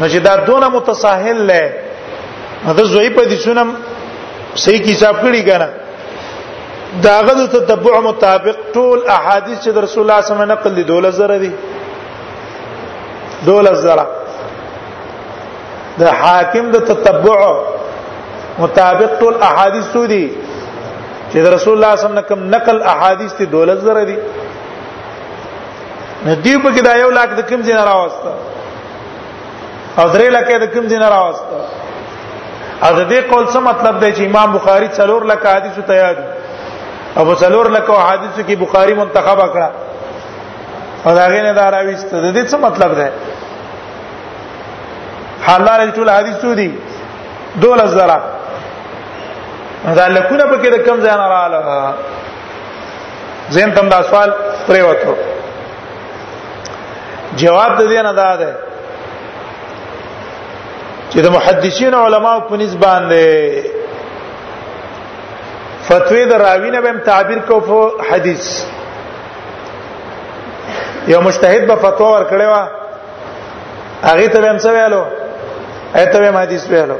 نو 0.00 0.08
چې 0.08 0.16
دا 0.30 0.34
دونه 0.48 0.68
متصاهل 0.76 1.38
لای 1.52 1.66
دا 2.66 2.84
زوی 2.92 3.10
په 3.16 3.22
دې 3.30 3.38
سنم 3.46 3.68
صحیح 4.62 4.82
حساب 4.92 5.16
کړی 5.22 5.42
کنه 5.50 5.68
داغه 7.04 7.32
د 7.38 7.40
تتبع 7.52 7.94
مطابق 8.06 8.56
ټول 8.74 8.98
احادیث 9.16 9.56
چې 9.58 9.68
رسول 9.68 9.72
الله 9.76 9.90
صلی 9.92 10.00
الله 10.02 10.16
علیه 10.18 10.30
وسلم 10.34 10.52
نقل 10.54 10.70
دي 10.78 10.84
دوله 10.90 11.10
زره 11.20 11.36
دي 11.44 11.52
دوله 13.50 13.74
زره 13.84 14.06
د 16.02 16.04
حاکم 16.22 16.64
د 16.74 16.76
تتبع 16.90 17.38
مطابق 18.58 19.10
ټول 19.22 19.34
احادیث 19.52 19.84
سو 19.92 20.02
دي 20.12 20.24
چې 21.32 21.36
رسول 21.56 21.72
الله 21.72 21.72
صلی 21.72 21.72
الله 22.06 22.22
علیه 22.22 22.22
وسلم 22.32 22.48
نقل 22.58 22.76
احادیث 22.96 23.30
دي 23.40 23.46
دوله 23.56 23.74
زره 23.88 24.04
دي 24.12 24.16
ندی 26.26 26.52
په 26.62 26.76
کې 26.76 26.82
دا 26.90 26.94
یو 27.06 27.10
لاک 27.16 27.28
د 27.40 27.42
کوم 27.48 27.60
ځای 27.66 27.74
راوسته 27.92 28.30
او 29.98 30.12
درې 30.12 30.30
لاکه 30.38 30.54
د 30.62 30.64
کوم 30.72 30.84
ځای 30.92 30.98
راوسته 31.10 31.56
او 32.82 32.90
د 32.98 33.00
دې 33.12 33.20
قول 33.30 33.44
څه 33.52 33.58
مطلب 33.70 33.94
دی 34.00 34.10
چې 34.16 34.22
امام 34.30 34.48
بخاری 34.56 34.88
څلور 34.98 35.22
لکه 35.30 35.48
حدیثو 35.54 35.82
تیار 35.90 36.14
او 37.16 37.34
څلور 37.42 37.66
لکه 37.76 37.92
حدیثو 38.08 38.42
کې 38.48 38.56
بخاری 38.64 38.94
منتخب 39.00 39.38
کړه 39.52 39.68
او 41.06 41.14
دا 41.18 41.26
غینه 41.32 41.52
دا 41.60 41.64
راويست 41.76 42.14
د 42.14 42.28
دې 42.34 42.50
څه 42.50 42.56
مطلب 42.56 42.94
دی 43.00 43.10
حلال 45.48 45.90
ټول 45.96 46.08
حدیثو 46.16 46.54
دي 46.60 46.68
دول 47.64 47.86
زرا 47.96 48.18
دا 49.94 50.08
لکونه 50.08 50.44
په 50.44 50.62
کې 50.62 50.68
د 50.68 50.76
کم 50.86 51.00
ځای 51.06 51.16
نه 51.22 51.26
رااله 51.28 51.94
زین 53.56 53.70
تم 53.74 53.88
دا 53.88 54.00
سوال 54.10 54.32
پرې 54.68 54.78
وته 54.78 55.14
جواب 57.42 57.76
د 57.78 57.82
دې 57.82 58.04
نه 58.08 58.12
دا 58.22 58.30
ده 58.42 58.50
چې 61.12 61.18
د 61.24 61.28
محدثین 61.36 61.94
علماو 62.04 62.40
په 62.48 62.56
نسبت 62.62 62.80
باندې 62.84 63.84
فتوی 65.88 66.24
د 66.32 66.40
راوی 66.44 66.70
نه 66.70 66.80
به 66.80 67.00
تعبیر 67.04 67.38
کو 67.48 67.60
په 67.68 68.04
حدیث 68.10 68.48
یو 71.12 71.20
مجتهد 71.26 71.62
به 71.70 71.76
فتوا 71.84 72.08
ورکړې 72.16 72.48
و 72.54 72.68
هغه 74.08 74.28
ته 74.28 74.40
به 74.40 74.48
هم 74.48 74.58
څه 74.58 74.66
ویلو 74.66 75.04
اته 76.02 76.18
به 76.24 76.38
حدیث 76.40 76.68
ویلو 76.72 76.94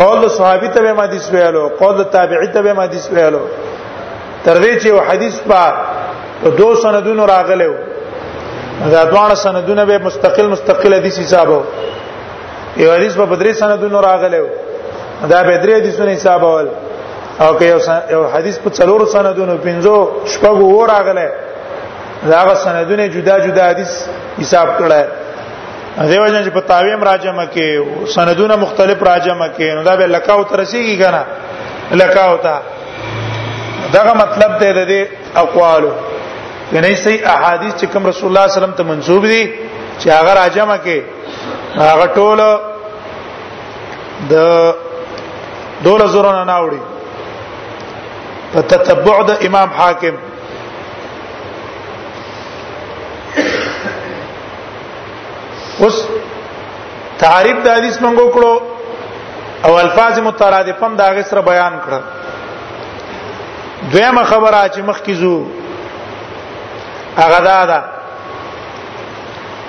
قول 0.00 0.28
صحابي 0.30 0.68
ته 0.68 0.80
به 0.82 1.02
حدیث 1.02 1.30
ویلو 1.32 1.68
قول 1.78 2.04
تابعی 2.16 2.48
ته 2.56 2.62
به 2.62 2.82
حدیث 2.84 3.10
ویلو 3.12 3.40
تر 4.44 4.62
دې 4.62 4.82
چې 4.82 4.86
یو 4.86 5.00
حدیث 5.10 5.40
په 5.52 6.50
دوه 6.58 6.74
سندونو 6.82 7.26
راغلو 7.26 7.72
دا 8.86 9.04
دوه 9.04 9.34
سندونه 9.34 9.84
به 9.84 9.98
مستقل 9.98 10.46
مستقل 10.46 10.94
حدیث 10.94 11.18
حسابو 11.18 11.62
یو 12.76 12.92
حدیث 12.94 13.14
په 13.16 13.24
بدري 13.30 13.52
سندونو 13.54 14.00
راغلو 14.00 14.46
دا 15.30 15.42
به 15.42 15.62
درې 15.62 15.68
حدیثونه 15.78 16.10
حسابول 16.12 16.66
او 17.40 17.54
که 17.58 17.64
یو 18.10 18.28
حدیث 18.28 18.58
په 18.58 18.70
څلورو 18.70 19.06
سندونو 19.08 19.56
پنځو 19.66 20.08
شپږو 20.32 20.62
و 20.78 20.86
راغله 20.86 21.28
دا 22.30 22.44
غو 22.44 22.54
سندونه 22.54 23.06
جدا 23.08 23.38
جدا 23.40 23.64
حدیث 23.70 23.92
حساب 24.40 24.68
کړه 24.78 25.02
دیو 26.10 26.28
جن 26.28 26.44
چې 26.44 26.52
په 26.54 26.60
تاویم 26.60 27.02
راجمه 27.04 27.46
کې 27.54 27.82
سندونه 28.14 28.56
مختلف 28.56 29.02
راجمه 29.02 29.48
کې 29.58 29.74
نو 29.76 29.82
دا 29.82 29.96
به 29.96 30.06
لکاو 30.06 30.44
ترسيږي 30.44 30.96
کنه 31.02 31.24
لکاو 31.92 32.36
تا 32.36 32.60
داغه 33.92 34.12
مطلب 34.14 34.58
ته 34.58 34.72
د 34.72 34.88
دې 34.88 35.02
اقوالو 35.38 35.90
غني 36.72 36.94
سي 36.94 37.14
احاديث 37.26 37.74
چې 37.80 37.86
کوم 37.92 38.06
رسول 38.06 38.28
الله 38.28 38.46
صلی 38.46 38.62
الله 38.62 38.74
علیه 38.74 38.74
وسلم 38.74 38.76
ته 38.76 38.82
منسوب 38.92 39.26
دي 39.26 39.52
چې 39.98 40.08
هغه 40.16 40.32
راجمه 40.34 40.78
کې 40.84 41.02
هغه 41.76 42.06
ټول 42.16 42.40
د 44.30 44.34
دوله 45.86 46.06
زورونه 46.14 46.42
ناوړي 46.44 46.80
په 48.54 48.60
تتبع 48.72 49.18
د 49.28 49.46
امام 49.48 49.70
حاکم 49.78 50.14
اوس 55.84 56.02
تعریف 57.18 57.56
د 57.64 57.68
حدیث 57.76 58.00
منغو 58.02 58.26
کړو 58.30 58.54
او 59.68 59.78
الفاظ 59.78 60.18
مترادفم 60.28 60.96
دا 61.00 61.08
غسر 61.20 61.40
بیان 61.48 61.74
کړ 61.86 62.00
دویمه 63.94 64.24
خبره 64.24 64.68
چې 64.68 64.78
مخکې 64.90 65.10
زو 65.22 65.38
هغه 67.20 67.40
دا 67.48 67.58
ده 67.70 67.78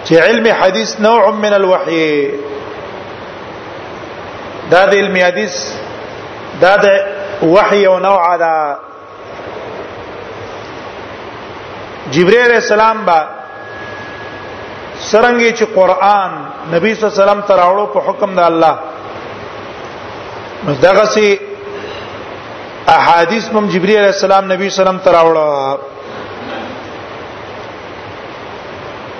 چې 0.05 0.11
علم 0.25 0.45
حدیث 0.61 0.89
نوع 0.99 1.29
من 1.41 1.53
الوحي 1.59 2.09
دا 4.71 4.81
د 4.85 4.93
علم 4.99 5.15
حدیث 5.27 5.55
دا 6.63 6.73
د 6.83 6.85
وحي 7.53 7.83
او 7.91 7.95
نوع 8.07 8.25
ده 8.43 8.53
جبرئیل 12.13 12.43
علیہ 12.49 12.63
السلام 12.65 13.03
با 13.05 13.19
سرنګي 15.11 15.51
چې 15.57 15.65
قران 15.75 16.31
نبی 16.71 16.91
صلی 16.95 17.05
الله 17.05 17.15
علیه 17.15 17.23
وسلم 17.23 17.41
تراوړو 17.49 17.85
په 17.93 17.99
حکم 18.09 18.29
د 18.39 18.43
الله 18.49 18.75
دغه 20.87 21.05
سي 21.05 21.37
احادیث 22.97 23.45
هم 23.53 23.65
جبرئیل 23.73 24.01
علیہ 24.03 24.15
السلام 24.19 24.51
نبی 24.51 24.69
صلی 24.69 24.83
الله 24.85 24.99
علیه 24.99 25.07
وسلم 25.07 25.07
تراوړو 25.11 25.98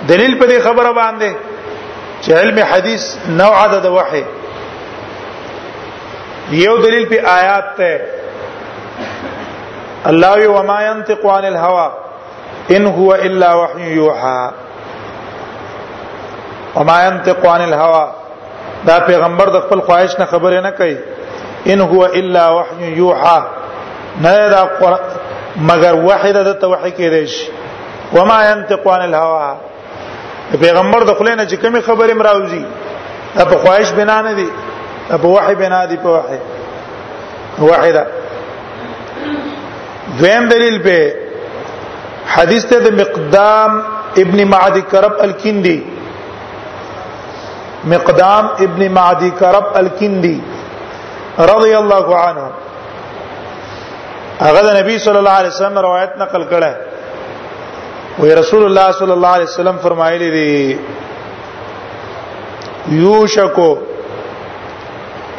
دلیل 0.08 0.40
په 0.40 0.46
دې 0.48 0.60
خبره 0.64 0.92
باندې 0.94 1.34
چې 2.22 2.34
علم 2.34 2.58
حدیث 2.72 3.16
نوع 3.30 3.64
عدد 3.64 3.86
وحی 3.86 4.24
یو 6.62 6.78
دلیل 6.86 7.06
په 7.14 7.18
آیات 7.32 7.64
ته 7.82 8.00
الله 10.12 10.34
وی 10.38 10.48
وما 10.54 10.80
ينطق 10.86 11.26
عن 11.36 11.46
الهوى 11.52 11.88
ان 12.76 12.84
هو 13.00 13.10
الا 13.16 13.50
وحي 13.54 13.84
يوحى 13.92 14.52
وما 16.76 17.06
ينطق 17.08 17.46
عن 17.50 17.62
الهوى 17.62 18.08
دا 18.88 19.00
پیغمبر 19.06 19.48
د 19.54 19.56
خپل 19.68 19.80
خواهش 19.82 20.20
نه 20.20 20.26
خبره 20.26 20.60
نه 20.62 20.70
کوي 20.82 20.98
ان 21.74 21.82
هو 21.82 22.06
الا 22.06 22.50
وحي 22.50 22.92
يوحى 22.98 23.44
نه 24.22 24.48
دا 24.56 24.64
مگر 25.72 25.94
وحی 25.96 26.34
د 26.34 26.54
توحید 26.54 26.94
کې 26.96 27.00
دیش 27.18 27.34
وما 28.14 28.50
ينطق 28.52 28.88
عن 28.92 29.02
الهوى 29.08 29.56
پیغمبر 30.58 31.04
د 31.08 31.14
خلینو 31.18 31.44
چې 31.52 31.56
کومه 31.64 31.82
خبره 31.86 32.14
مراوځي 32.14 32.64
په 33.52 33.58
خواهش 33.64 33.92
بنا 33.98 34.18
نه 34.28 34.34
دي 34.40 34.48
په 35.10 35.28
وحي 35.34 35.56
بنا 35.62 35.84
دي 35.92 35.98
په 36.06 36.10
وحي 36.16 36.40
واحده 37.60 38.04
دویم 40.20 40.50
دلیل 40.50 40.78
په 40.84 40.98
حدیث 42.36 42.66
ته 42.74 42.80
د 42.86 43.00
مقدام 43.02 43.80
ابن 44.24 44.44
معدي 44.52 44.82
کرب 44.92 45.14
الکندی 45.28 45.80
مقدام 47.94 48.46
ابن 48.68 48.88
معدي 49.00 49.30
کرب 49.40 49.66
الکندی 49.82 50.38
رضی 51.54 51.74
الله 51.82 52.16
عنه 52.28 52.48
هغه 54.42 54.80
نبی 54.82 54.98
صلی 55.00 55.18
الله 55.18 55.36
علیه 55.42 55.52
وسلم 55.56 55.80
روایت 55.86 56.14
نقل 56.24 56.44
کړه 56.52 56.89
وی 58.22 58.32
رسول 58.36 58.64
الله 58.64 58.92
صلی 59.00 59.12
الله 59.12 59.28
علیه 59.38 59.48
وسلم 59.50 59.78
فرمایلی 59.82 60.32
دی 60.32 60.80
یوشکو 63.04 63.70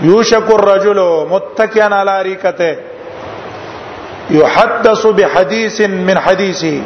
یوشک 0.03 0.51
الرجل 0.55 0.99
متکئا 1.31 1.89
علی 2.01 2.29
ریکته 2.29 2.73
یحدث 4.31 5.03
بحدیث 5.19 5.81
من 5.81 6.17
حدیثه 6.27 6.81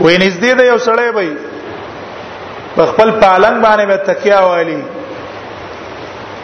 وی 0.00 0.18
نږدې 0.18 0.54
دی 0.58 0.64
یو 0.66 0.78
سړی 0.88 1.08
وای 1.14 1.30
په 2.76 2.82
خپل 2.86 3.10
پالنګ 3.20 3.58
باندې 3.62 3.84
متکیا 3.92 4.38
والی 4.48 4.80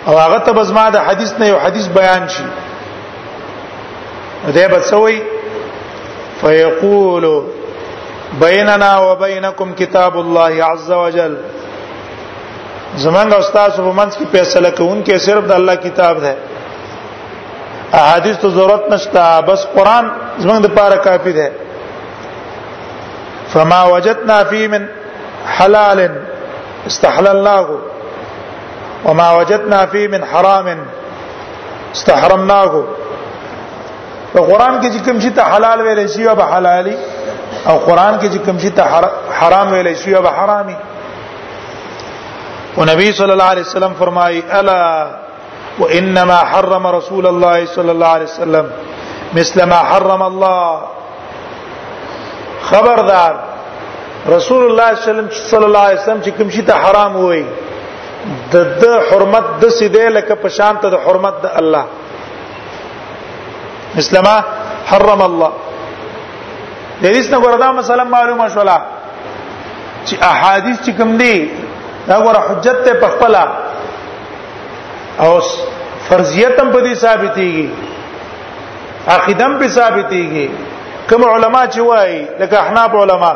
او 0.07 0.15
هغه 0.19 0.39
ته 0.39 0.53
بزما 0.53 0.91
د 0.97 0.99
حدیث 1.11 1.31
نه 1.39 1.47
یو 1.49 1.59
حدیث 1.67 1.87
بیان 2.01 2.23
شي 2.39 2.45
دې 4.55 4.69
بڅوي 4.75 5.19
فيقول 6.41 7.45
بيننا 8.41 8.99
وبينكم 8.99 9.73
كتاب 9.75 10.17
الله 10.21 10.65
عز 10.65 10.93
وجل 10.93 11.37
زمان 12.97 13.33
استاد 13.33 13.73
په 13.77 13.93
منځ 14.01 14.13
کې 14.19 14.25
فیصله 14.33 14.71
کوونکې 14.71 15.17
صرف 15.27 15.45
د 15.45 15.53
الله 15.53 15.75
کتاب 15.75 16.19
ده 16.25 16.35
احادیث 18.01 18.37
ته 18.43 18.49
ضرورت 18.49 18.85
نشته 18.93 19.41
بس 19.41 19.61
قران 19.77 20.07
زمان 20.39 20.63
د 20.63 20.67
پاره 20.77 20.97
کافی 21.07 21.33
ده 21.39 21.51
فما 23.53 23.83
وجدنا 23.85 24.45
فيه 24.45 24.69
من 24.69 24.87
حلال 25.47 26.11
استحل 26.87 27.29
الله 27.29 27.67
وما 29.05 29.31
وجدنا 29.39 29.87
فيه 29.87 30.09
من 30.09 30.25
حرام 30.35 30.77
استحرمناه 31.95 32.83
په 34.35 34.41
قران 34.51 34.75
کې 34.83 34.89
چې 34.95 35.01
کوم 35.07 35.19
شي 35.25 35.31
ته 35.39 35.43
حلال 35.53 35.79
ویل 35.87 36.01
شي 36.15 36.23
او 36.31 36.35
به 36.41 36.47
حلالي 36.55 36.95
او 37.69 37.77
قران 37.89 38.15
کې 38.21 38.29
چې 38.33 38.41
کوم 38.47 38.59
شي 38.65 38.71
ته 38.77 38.85
حرام 39.41 39.69
ویل 39.73 39.89
شي 40.03 40.15
او 40.17 40.23
به 40.25 40.31
حرامي 40.39 40.75
او 42.77 42.83
نبی 42.91 43.07
صلی 43.21 43.33
الله 43.37 43.49
علیه 43.55 43.67
وسلم 43.71 43.93
فرمایي 44.03 44.43
الا 44.61 44.81
وانما 45.79 46.39
حرم 46.55 46.85
رسول 46.99 47.27
الله 47.33 47.59
صلی 47.79 47.91
الله 47.97 48.13
علیه 48.19 48.31
وسلم 48.35 48.67
مثل 49.41 49.65
ما 49.73 49.81
حرم 49.93 50.23
الله 50.23 50.79
خبردار 52.71 53.35
رسول 54.39 54.63
الله 54.71 54.95
صلی 54.95 55.65
الله 55.65 55.85
علیه 55.89 56.01
وسلم 56.01 56.23
چې 56.23 56.29
کوم 56.39 56.51
شي 56.57 56.63
ته 56.73 56.85
حرام 56.87 57.17
وایي 57.27 57.45
د 58.53 58.57
د 58.57 58.85
حرمت 59.11 59.45
د 59.61 59.69
سیده 59.79 60.09
لکه 60.17 60.35
په 60.47 60.49
شان 60.57 60.77
ته 60.79 60.89
د 60.91 60.95
حرمت 61.07 61.43
د 61.45 61.51
الله 61.63 61.85
مثل 63.97 64.19
ما 64.27 64.37
حرم 64.91 65.23
الله 65.31 65.51
د 67.03 67.05
دې 67.07 67.21
څنګه 67.27 67.41
وردا 67.47 67.69
مسله 67.81 68.05
معلومه 68.17 68.49
شولا 68.55 68.79
چې 70.07 70.15
احادیث 70.33 70.77
چې 70.87 70.91
کوم 70.99 71.11
دي 71.17 71.51
دا 72.09 72.17
ور 72.25 72.37
حجت 72.49 72.83
ته 72.85 72.93
پخپلا 73.03 73.45
او 75.23 75.31
فرضیت 76.09 76.61
هم 76.61 76.69
په 76.73 76.81
دې 76.85 76.95
ثابتېږي 77.05 77.67
عقیده 79.15 79.45
هم 79.47 79.59
په 79.61 79.67
ثابتېږي 79.79 80.47
کوم 81.11 81.25
علما 81.31 81.63
چې 81.67 81.81
وایي 81.89 82.23
لکه 82.41 82.57
احناف 82.63 82.95
علما 83.03 83.33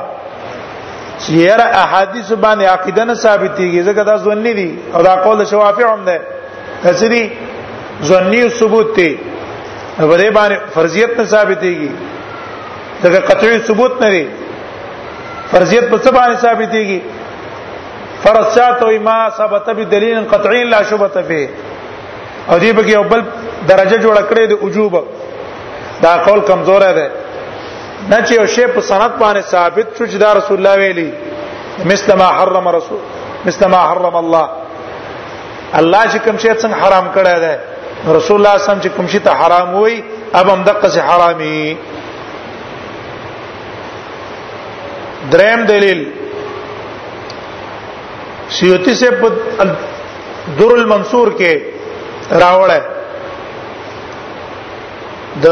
چې 1.20 1.50
هر 1.52 1.60
احادیث 1.84 2.28
باندې 2.32 2.62
عقیده 2.74 3.04
نه 3.04 3.14
ثابتېږي 3.14 3.82
ځکه 3.88 4.02
دا 4.10 4.16
ځونی 4.26 4.52
دي 4.60 4.70
او 4.94 5.02
دا 5.02 5.16
قول 5.24 5.44
شوافی 5.46 5.82
هم 5.84 6.04
ده 6.04 6.20
کسری 6.84 7.22
ځونی 8.08 8.42
ثبوت 8.58 8.94
دي 8.96 9.12
ورې 10.06 10.30
باندې 10.30 10.58
فرضیت 10.74 11.16
نه 11.18 11.24
ثابتېږي 11.24 11.90
دغه 13.04 13.20
قطعي 13.30 13.58
ثبوت 13.68 13.92
نه 14.00 14.06
لري 14.08 14.26
فرضیت 15.50 15.84
په 15.90 15.98
څه 16.04 16.10
باندې 16.10 16.36
ثابتېږي 16.44 17.00
فرض 18.22 18.46
ساتو 18.54 18.90
ما 19.08 19.30
ثبت 19.38 19.68
بدلیل 19.78 20.24
قطعي 20.32 20.62
لا 20.74 20.82
شبهه 20.90 21.22
فيه 21.30 21.48
او 22.50 22.58
دې 22.58 22.72
بګي 22.78 22.96
او 22.96 23.02
بل 23.02 23.22
درجه 23.70 23.96
جوړ 23.98 24.16
کړې 24.30 24.44
د 24.50 24.62
وجوب 24.62 24.94
دا 26.02 26.12
قول 26.26 26.40
کمزور 26.50 26.82
دی 26.98 27.06
نه 28.10 28.18
چې 28.26 28.32
یو 28.38 28.46
شی 28.46 28.66
په 28.74 28.80
سند 28.80 29.12
باندې 29.20 29.40
ثابت 29.50 29.86
شو 29.98 30.04
چې 30.06 30.16
دا 30.24 30.32
رسول 30.38 30.56
الله 30.56 30.76
ویلي 30.76 31.10
مثل 31.90 32.14
ما 32.22 32.26
حرم 32.38 32.68
رسول 32.78 32.98
مثل 33.46 33.66
ما 33.66 33.78
حرم 33.88 34.16
الله 34.22 34.46
الله 35.80 36.02
چې 36.12 36.16
کوم 36.24 36.36
شی 36.38 36.54
څنګه 36.54 36.78
حرام 36.84 37.06
کړی 37.16 37.36
دی 37.46 37.54
رسول 38.06 38.36
الله 38.40 38.56
سم 38.64 38.80
چې 38.82 38.88
کوم 38.96 39.06
شي 39.12 39.18
ته 39.22 39.30
حرام 39.38 39.70
وای 39.74 39.94
اب 40.40 40.48
هم 40.50 40.60
دقه 40.64 40.88
سي 40.96 41.00
حرامي 41.00 41.76
دریم 45.32 45.64
دلیل 45.68 46.00
سیوتی 48.58 48.94
سے 49.00 49.08
در 50.58 50.70
المنصور 50.72 51.28
کې 51.40 51.52
راوړ 52.42 52.70
د 55.42 55.44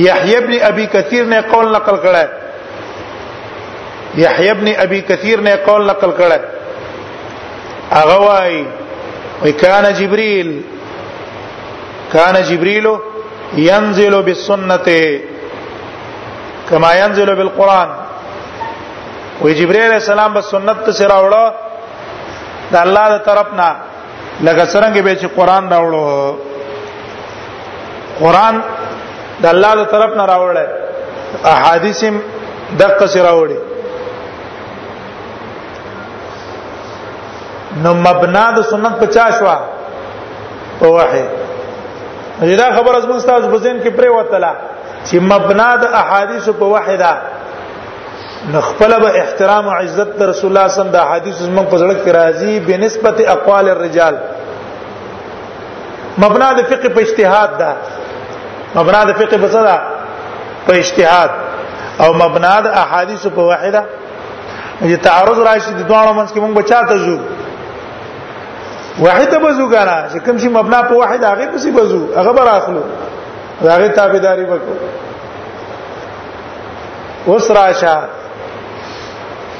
یحیی 0.00 0.36
ابن 0.36 0.52
ابي 0.72 0.84
كثير 0.86 1.24
نے 1.34 1.40
قول 1.52 1.66
نقل 1.76 1.96
کړه 2.08 2.24
یحیی 4.24 4.50
ابن 4.50 4.68
ابي 4.86 5.00
كثير 5.00 5.38
نے 5.48 5.54
قول 5.66 5.82
نقل 5.86 6.10
کړه 6.18 6.38
هغه 7.92 8.18
وای 8.26 8.54
وکانه 9.44 9.90
جبريل 10.02 10.50
کان 12.12 12.36
جبريل 12.50 12.86
ينزل 13.70 14.14
بالسنه 14.26 14.88
کما 16.68 16.90
ينزل 17.02 17.28
بالقران 17.38 17.90
وی 19.42 19.52
جبريل 19.60 19.82
عليه 19.88 20.00
السلام 20.04 20.30
به 20.34 20.40
سنت 20.54 20.78
سره 21.00 21.16
وړو 21.24 21.44
د 22.72 22.76
الله 22.84 23.04
تر 23.16 23.18
طرفنا 23.28 23.68
لکه 24.46 24.64
څنګه 24.72 25.00
به 25.06 25.14
چې 25.20 25.26
قران 25.38 25.64
راوړو 25.72 26.04
قران 28.20 28.54
د 29.42 29.46
الله 29.52 29.70
تر 29.74 29.84
طرفنا 29.92 30.22
راوړل 30.32 30.58
احادیث 31.54 32.00
دقه 32.80 33.06
سره 33.14 33.22
راوړي 33.28 33.58
نو 37.84 37.90
مبنا 38.06 38.44
د 38.56 38.58
سنت 38.72 38.94
50 39.02 39.42
وا 39.46 39.56
په 40.80 40.86
وحی 40.96 41.24
دا 42.40 42.76
خبر 42.76 42.94
از 42.96 43.04
موږ 43.08 43.24
تاسو 43.26 43.48
بزین 43.48 43.82
کې 43.84 43.88
پرې 43.96 44.08
وتله 44.08 44.50
چې 45.04 45.14
مبنا 45.20 45.76
د 45.76 45.84
احادیث 46.02 46.48
په 46.48 46.64
واحده 46.74 47.10
نخپل 48.54 49.00
به 49.00 49.10
احترام 49.20 49.66
او 49.68 49.72
عزت 49.74 50.22
رسول 50.22 50.56
الله 50.56 50.68
صلی 50.68 50.68
الله 50.68 50.68
علیه 50.68 50.70
وسلم 50.80 50.90
د 50.92 50.96
احادیث 50.96 51.36
موږ 51.56 51.66
په 51.72 51.76
ځړک 51.78 52.00
راځي 52.08 52.60
بنسبت 52.68 53.20
اقوال 53.28 53.68
الرجال 53.68 54.14
مبنا 56.18 56.52
د 56.52 56.62
فقه 56.70 56.88
په 56.88 57.00
اجتهاد 57.00 57.58
ده 57.58 57.72
مبنا 58.74 59.04
د 59.04 59.12
فقه 59.12 59.36
په 59.38 59.48
صدا 59.56 59.78
په 60.66 60.72
اجتهاد 60.78 61.30
او 62.00 62.12
مبنا 62.22 62.60
د 62.60 62.66
احادیث 62.82 63.26
په 63.26 63.42
واحده 63.50 63.84
چې 64.82 64.96
تعارض 65.02 65.38
راشي 65.38 65.72
د 65.74 65.82
دوه 65.88 66.12
منځ 66.12 66.30
کې 66.32 66.38
موږ 66.44 66.52
بچا 66.56 66.82
ته 66.88 66.96
ځو 67.06 67.16
واحد 69.04 69.34
بزو 69.42 69.66
ګره 69.74 69.96
چې 70.12 70.18
کوم 70.24 70.36
شي 70.42 70.48
مبنا 70.56 70.78
په 70.88 70.94
واحد 71.00 71.20
هغه 71.26 71.44
پسې 71.52 71.68
بزو 71.76 72.00
هغه 72.16 72.32
بر 72.38 72.48
اخلو 72.56 72.80
هغه 73.62 73.88
تابعداري 73.98 74.44
وکړو 74.48 74.88
اوس 77.34 77.46
راشه 77.58 77.94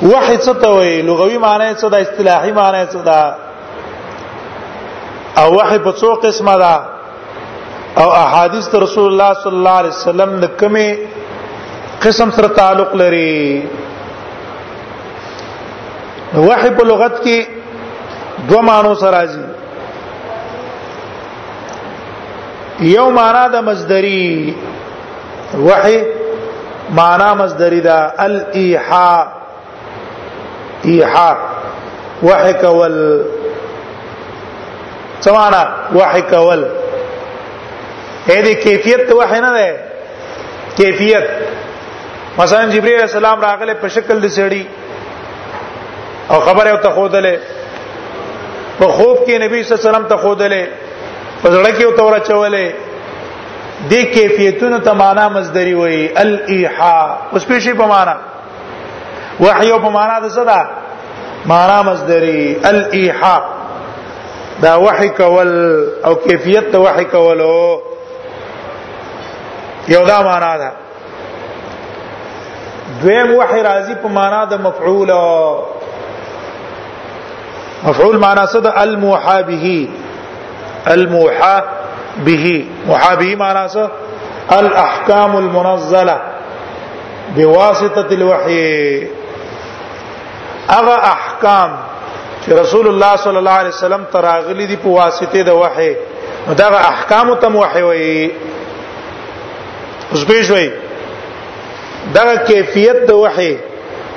واحد 0.03 0.41
څه 0.47 0.53
ته 0.64 0.68
وایي 0.78 0.99
لغوي 1.11 1.38
معنی 1.45 1.68
څه 1.74 1.88
ده 1.95 1.99
اصطلاحي 2.07 2.53
معنی 2.59 2.82
څه 2.86 3.01
ده 3.11 3.20
او 5.43 5.49
واحد 5.57 5.80
په 5.86 5.93
څو 6.01 6.09
قسمه 6.24 6.55
ده 6.64 6.74
او 8.03 8.09
احادیث 8.24 8.66
رسول 8.84 9.07
الله 9.12 9.30
صلی 9.47 9.57
الله 9.61 9.74
علیه 9.84 9.95
وسلم 9.97 10.30
د 10.43 10.45
کومه 10.64 10.91
قسم 12.05 12.28
سره 12.41 12.49
تعلق 12.61 12.91
لري 13.03 13.34
وحی 16.51 16.70
په 16.80 16.84
لغت 16.91 17.16
کې 17.24 17.60
دو 18.49 18.59
مانو 18.68 18.93
سره 19.01 19.11
راځي 19.16 19.43
یو 22.93 23.07
معنا 23.16 23.45
د 23.53 23.55
مصدری 23.64 24.20
وحی 25.66 25.99
معنا 26.99 27.28
مصدری 27.41 27.80
دا 27.86 27.97
الایحاء 28.26 29.22
ایحاء 30.93 31.36
وحی 32.22 32.53
کول 32.61 32.97
سمانا 35.24 35.62
وحی 35.95 36.22
کول 36.30 36.62
اې 38.28 38.45
دې 38.45 38.55
کیفیت 38.64 39.03
وحی 39.20 39.41
نه 39.47 39.51
ده 39.59 39.70
کیفیت 40.76 41.24
مثلا 42.38 42.68
جبرئیل 42.74 43.01
السلام 43.01 43.41
راغله 43.41 43.74
په 43.86 43.91
شکل 43.95 44.16
د 44.26 44.28
سړی 44.41 44.62
او 46.32 46.38
خبره 46.51 46.70
او 46.70 46.76
تخودله 46.91 47.34
په 48.81 48.89
خوب 48.99 49.16
کې 49.26 49.39
نبی 49.45 49.62
صلی 49.62 49.76
الله 49.76 49.83
علیه 49.83 49.89
وسلم 49.91 50.09
ته 50.09 50.16
خودلې 50.22 50.66
په 51.43 51.49
زړه 51.51 51.70
کې 51.76 51.85
او 51.85 51.93
تور 51.93 52.18
چولې 52.28 52.66
دې 53.91 54.05
کیفیتونو 54.14 54.78
ته 54.87 54.93
معنا 55.01 55.24
مصدری 55.35 55.74
وای 55.78 55.99
الایحاء 56.22 57.09
اوس 57.39 57.45
په 57.51 57.61
شی 57.66 57.72
په 57.81 57.87
معنا 57.91 58.14
وحی 59.41 59.70
په 59.72 59.91
معنا 59.97 60.18
د 60.24 60.28
صدا 60.37 60.57
معنا 61.53 61.76
مصدری 61.89 62.41
الایحاء 62.70 63.41
دا 64.62 64.72
وحی 64.85 65.09
کول 65.20 65.51
او 66.09 66.14
کیفیت 66.28 66.72
ته 66.76 66.81
وحی 66.87 67.05
کولو 67.16 67.59
یو 69.95 70.01
دا 70.12 70.20
معنا 70.28 70.53
ده 70.64 70.72
دویم 73.03 73.35
وحی 73.35 73.62
راځي 73.62 73.95
په 74.07 74.16
معنا 74.20 74.45
د 74.55 74.61
مفعول 74.68 75.11
او 75.18 75.28
مفعول 77.85 78.18
معنا 78.18 78.47
صد 78.47 78.66
الموحى 78.66 79.43
به 79.43 79.89
الموحى 80.89 81.62
به 82.18 82.66
موحى 82.87 83.16
به 83.16 83.37
معنا 83.37 83.91
الاحكام 84.53 85.37
المنزله 85.39 86.20
بواسطه 87.37 88.07
الوحي 88.12 89.07
اغا 90.70 90.97
احكام 90.97 91.76
چې 92.47 92.53
رسول 92.53 92.87
الله 92.89 93.16
صلی 93.16 93.37
الله 93.39 93.51
عليه 93.51 93.68
وسلم 93.68 94.05
تراغلی 94.12 94.66
دی 94.66 94.76
بواسطة 94.76 95.26
واسطه 95.26 95.43
د 95.43 95.49
وحی 95.49 95.95
نو 96.49 96.55
دا 96.55 96.66
احکام 96.78 97.35
ته 97.35 97.47
وحی 97.57 97.83
وي 97.83 98.31
اوس 100.12 100.24
به 100.24 100.43
شوي 100.43 100.70
دا 102.14 102.35
کیفیت 102.37 103.07
د 103.09 103.11
وحی 103.11 103.57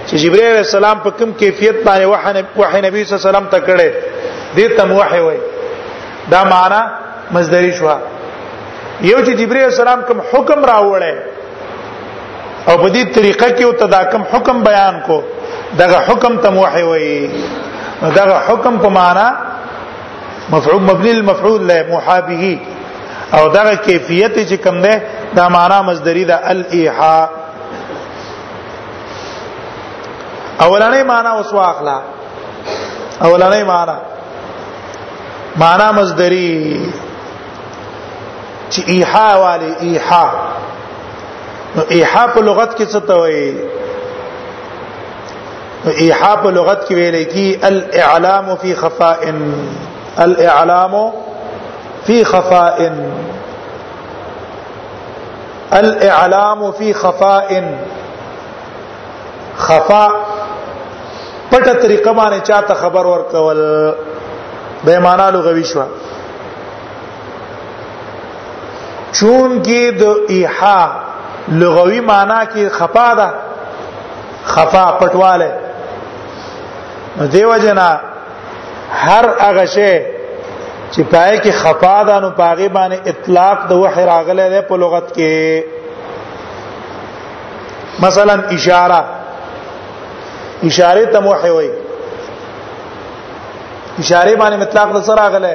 چې 0.07 0.15
جبرئیل 0.21 0.45
علیہ 0.47 0.63
السلام 0.67 0.99
په 1.03 1.09
کوم 1.17 1.31
کیفیت 1.41 1.77
باندې 1.83 2.41
وحی 2.57 2.81
نبی 2.85 3.03
صلی 3.03 3.13
الله 3.15 3.21
علیه 3.21 3.29
وسلم 3.31 3.47
ته 3.53 3.59
کړي 3.67 3.89
دې 4.55 4.67
ته 4.77 4.83
وحی 4.99 5.21
وای 5.27 5.39
دا 6.31 6.41
معنا 6.53 6.81
مصدری 7.35 7.71
شو 7.77 7.87
یو 9.11 9.17
چې 9.25 9.31
جبرئیل 9.39 9.63
علیہ 9.63 9.75
السلام 9.75 9.99
کوم 10.09 10.19
حکم 10.33 10.59
راوړی 10.71 11.15
او 12.67 12.77
په 12.83 12.89
دې 12.95 13.03
طریقه 13.17 13.47
کې 13.57 13.63
او 13.63 13.71
تداکم 13.83 14.23
حکم 14.33 14.61
بیان 14.69 14.99
کو 15.07 15.17
دغه 15.81 15.99
حکم 16.07 16.37
ته 16.45 16.49
وحی 16.61 16.83
وای 16.83 17.29
دغه 18.19 18.37
حکم 18.47 18.79
په 18.85 18.89
معنا 18.99 19.27
مفعول 20.49 20.81
مبني 20.89 21.11
المفعول 21.11 21.61
له 21.67 21.83
محابه 21.93 22.57
او 23.37 23.43
دغه 23.55 23.73
کیفیت 23.87 24.35
چې 24.49 24.53
کوم 24.67 24.81
ده 24.87 25.01
دا 25.39 25.47
معنا 25.57 25.81
مصدری 25.91 26.25
ده 26.33 26.49
الایحاء 26.55 27.42
اولنې 30.63 31.03
معنا 31.03 31.29
اوس 31.29 31.53
واخلا 31.53 31.99
اولنې 33.23 33.63
معنا 33.67 33.97
معنا 35.55 35.91
مصدری 35.91 36.91
چې 38.71 38.81
ایحاء 38.87 39.37
والی 39.43 39.73
ایحاء 39.79 40.31
نو 41.75 41.81
ایحاء 41.89 42.27
په 42.35 42.41
لغت 42.41 42.77
کې 42.77 42.93
څه 42.93 42.97
ته 43.07 43.15
وایي 43.15 43.51
نو 45.85 45.91
ایحاء 46.05 46.35
په 46.43 46.51
لغت 46.57 46.85
کې 46.87 46.91
ویل 46.91 47.23
کی 47.23 47.59
الاعلام 47.71 48.55
فی 48.61 48.75
خفاء 48.83 49.19
الاعلام 50.27 50.97
فی 52.05 52.23
خفاء 52.33 52.91
الاعلام 55.79 56.65
فی 56.77 56.93
خفاء 57.03 57.63
خفاء 59.57 60.22
پټه 61.53 61.73
طریقه 61.81 62.13
باندې 62.17 62.39
چاته 62.49 62.73
خبر 62.83 63.03
ورکول 63.07 63.59
به 64.85 64.93
معنا 65.05 65.27
لغوي 65.35 65.63
شو 65.71 65.83
چون 69.11 69.63
کې 69.65 69.83
د 69.99 70.01
ایحا 70.37 70.81
لغوي 71.61 71.99
معنا 72.09 72.39
کې 72.55 72.63
خفا 72.79 73.09
ده 73.21 73.29
خفا 74.55 74.85
پټواله 75.03 75.49
دیو 77.37 77.55
جنا 77.67 77.87
هر 79.05 79.25
هغه 79.39 79.65
شی 79.77 79.95
چې 80.91 81.01
پای 81.01 81.39
کې 81.39 81.51
خفا 81.63 81.97
ده 82.11 82.19
نو 82.19 82.29
پاغه 82.29 82.67
باندې 82.69 83.09
اطلاق 83.13 83.57
د 83.69 83.71
وحی 83.85 84.03
راغله 84.13 84.45
ده 84.49 84.59
په 84.61 84.75
لغت 84.83 85.07
کې 85.17 85.33
مثلا 88.05 88.35
اشاره 88.55 89.01
اشاره 90.67 91.05
ته 91.05 91.19
وحي 91.27 91.49
وای 91.51 91.69
اشاره 93.99 94.33
باندې 94.41 94.57
مطلق 94.63 94.87
د 94.97 95.01
سره 95.07 95.25
غله 95.35 95.53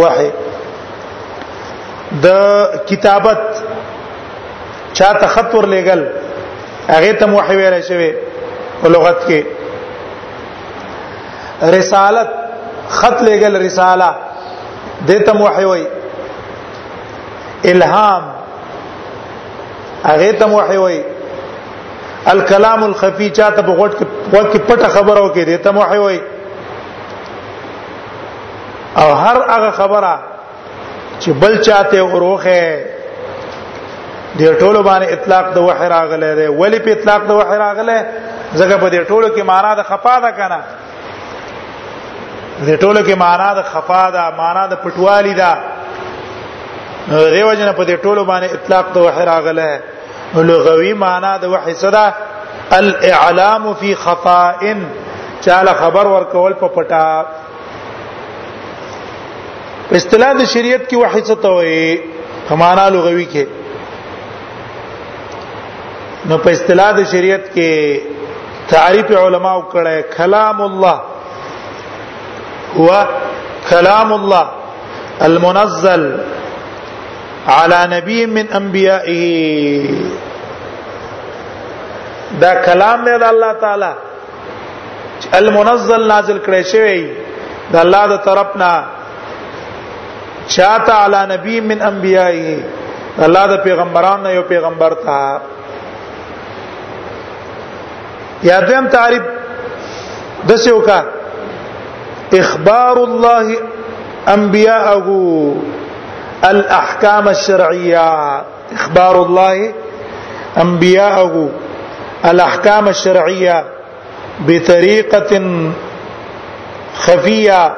وحي 0.00 0.30
د 2.24 2.26
کتابت 2.90 3.42
چاته 4.98 5.26
خط 5.36 5.52
ور 5.58 5.66
لګل 5.74 6.00
هغه 6.94 7.12
ته 7.22 7.26
وحي 7.36 7.54
ویل 7.60 7.76
شوی 7.88 8.10
په 8.82 8.86
لغت 8.94 9.18
کې 9.28 9.40
رسالت 11.76 12.30
خط 12.98 13.18
لګل 13.30 13.52
رساله 13.66 14.10
د 15.12 15.14
ته 15.30 15.40
وحي 15.46 15.64
وای 15.70 15.86
الهام 17.72 18.24
هغه 20.08 20.30
ته 20.42 20.46
وحي 20.56 20.78
وای 20.82 20.98
الکلام 22.26 22.82
الخفی 22.84 23.30
چاته 23.30 23.62
په 23.62 23.72
غوټ 23.76 23.94
کې 23.98 24.04
غوټ 24.32 24.50
کې 24.52 24.58
پټه 24.66 24.88
خبرو 24.96 25.34
کې 25.34 25.38
دی 25.46 25.56
ته 25.66 25.70
وحی 25.76 25.98
وای 25.98 26.20
او 28.96 29.08
هر 29.22 29.36
هغه 29.52 29.70
خبره 29.78 30.12
چې 31.20 31.30
بل 31.44 31.52
چاته 31.62 31.98
اوروخه 32.00 32.60
د 34.38 34.58
ټولو 34.58 34.84
باندې 34.84 35.12
اطلاق 35.12 35.46
د 35.54 35.58
وحی 35.68 35.86
راغله 35.94 36.30
دی 36.40 36.46
ولی 36.60 36.78
په 36.84 36.90
اطلاق 36.90 37.20
د 37.28 37.30
وحی 37.40 37.56
راغله 37.64 37.98
ځکه 38.54 38.74
په 38.74 38.90
دې 38.90 39.08
ټولو 39.08 39.36
کې 39.36 39.42
معنا 39.52 39.72
د 39.74 39.82
خفا 39.90 40.16
ده 40.26 40.30
کنه 40.40 40.60
دې 42.66 42.80
ټولو 42.80 43.10
کې 43.10 43.14
معنا 43.24 43.50
د 43.54 43.60
خفا 43.72 44.04
ده 44.10 44.24
معنا 44.42 44.64
د 44.66 44.74
پټوالی 44.84 45.34
ده 45.42 45.52
دیو 47.08 47.54
جن 47.54 47.72
په 47.72 47.84
دې 47.84 47.96
ټولو 48.02 48.24
باندې 48.24 48.48
اطلاق 48.56 48.84
د 48.94 48.96
وحی 49.06 49.24
راغله 49.26 49.70
لغوي 50.40 50.92
معنا 50.94 51.36
د 51.36 51.44
وحي 51.44 51.74
صدا 51.74 52.10
الاعلام 52.72 53.72
فی 53.80 53.94
خفاء 53.94 54.58
چاله 55.44 55.72
خبر 55.78 56.06
ورکول 56.08 56.52
په 56.60 56.68
پټا 56.76 57.26
په 59.88 59.96
اصطلاح 59.96 60.32
د 60.38 60.42
شریعت 60.54 60.82
کې 60.90 60.96
وحي 61.02 61.22
څه 61.28 61.34
ته 61.42 61.48
وایي 61.48 62.00
معنا 62.64 62.88
لغوي 62.90 63.26
کې 63.32 63.46
نو 66.30 66.38
په 66.46 66.50
اصطلاح 66.56 66.90
د 66.98 67.04
شریعت 67.12 67.44
کې 67.54 68.00
تعریف 68.74 69.10
علماو 69.24 69.62
کړه 69.72 70.16
کلام 70.16 70.60
الله 70.68 71.00
هو 72.76 73.04
کلام 73.70 74.12
الله 74.12 74.48
المنزل 75.30 76.06
على 77.48 77.86
نبي 77.96 78.26
من 78.26 78.46
انبيائه 78.54 79.96
دا 82.40 82.52
کلام 82.64 82.98
دی 83.04 83.16
د 83.18 83.22
الله 83.32 83.52
تعالی 83.62 83.90
المنزل 85.38 86.06
نازل 86.08 86.38
کړی 86.46 86.62
شوی 86.72 87.00
د 87.72 87.80
الله 87.84 88.02
د 88.12 88.22
طرفنا 88.28 88.70
چاته 90.54 90.94
علی 91.04 91.22
نبی 91.32 91.60
من 91.72 91.78
انبیای 91.90 92.56
الله 93.24 93.46
د 93.56 93.62
پیغمبرانو 93.64 94.30
یو 94.30 94.42
پیغمبر 94.54 94.92
تا 95.04 95.18
یا 98.48 98.60
دیم 98.68 98.86
تعریف 98.88 99.22
د 100.48 100.56
سیوکا 100.64 100.98
اخبار 102.40 102.96
الله 103.08 103.46
انبیاءه 104.38 105.78
الاحکام 106.50 107.28
الشرعيه 107.28 108.02
اخبار 108.72 109.22
الله 109.22 109.72
انبياءه 110.62 111.50
الاحکام 112.24 112.88
الشرعيه 112.88 113.64
بطريقه 114.46 115.32
خفيه 116.96 117.74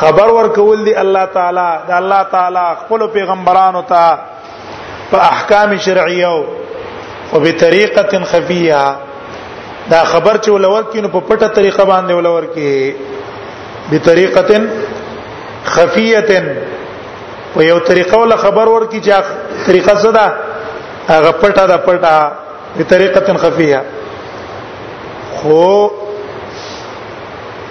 خبر 0.00 0.30
ورکول 0.34 0.84
دی 0.84 0.94
الله 1.00 1.24
تعالی 1.34 1.68
دا 1.88 1.96
الله 1.96 2.22
تعالی 2.22 2.64
خپل 2.80 3.06
پیغمبرانو 3.16 3.82
ته 3.82 4.18
په 5.10 5.18
احکام 5.24 5.76
شرعیه 5.78 6.28
او 7.32 7.40
په 7.40 7.52
طریقه 7.64 8.24
خفیه 8.24 8.94
دا 9.90 10.04
خبر 10.04 10.36
چې 10.36 10.48
ولور 10.50 10.82
کینو 10.92 11.08
په 11.08 11.20
پټه 11.28 11.48
طریقه 11.54 11.84
باندې 11.84 12.10
ولور 12.12 12.42
کی 12.54 12.94
په 13.90 13.98
طریقه 13.98 14.68
خفیه 15.64 16.20
په 17.54 17.62
یو 17.64 17.78
طریقه 17.88 18.18
ول 18.18 18.36
خبر 18.36 18.68
ورکی 18.68 19.00
چې 19.00 19.22
طریقه 19.66 19.94
زده 19.94 20.32
هغه 21.08 21.32
پټه 21.32 21.66
ده 21.70 21.76
پټه 21.76 22.32
په 22.78 22.84
طریقه 22.92 23.34
خفیه 23.42 23.82
خو 25.34 25.88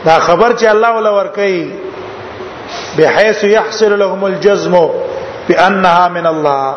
دا 0.06 0.20
خبر 0.28 0.56
چې 0.58 0.66
الله 0.76 0.90
ول 0.98 1.08
ورکی 1.08 1.74
بحيث 2.98 3.44
يحصل 3.54 3.96
لهم 4.00 4.24
الجزم 4.26 4.78
بانها 5.50 6.08
من 6.20 6.26
الله 6.26 6.76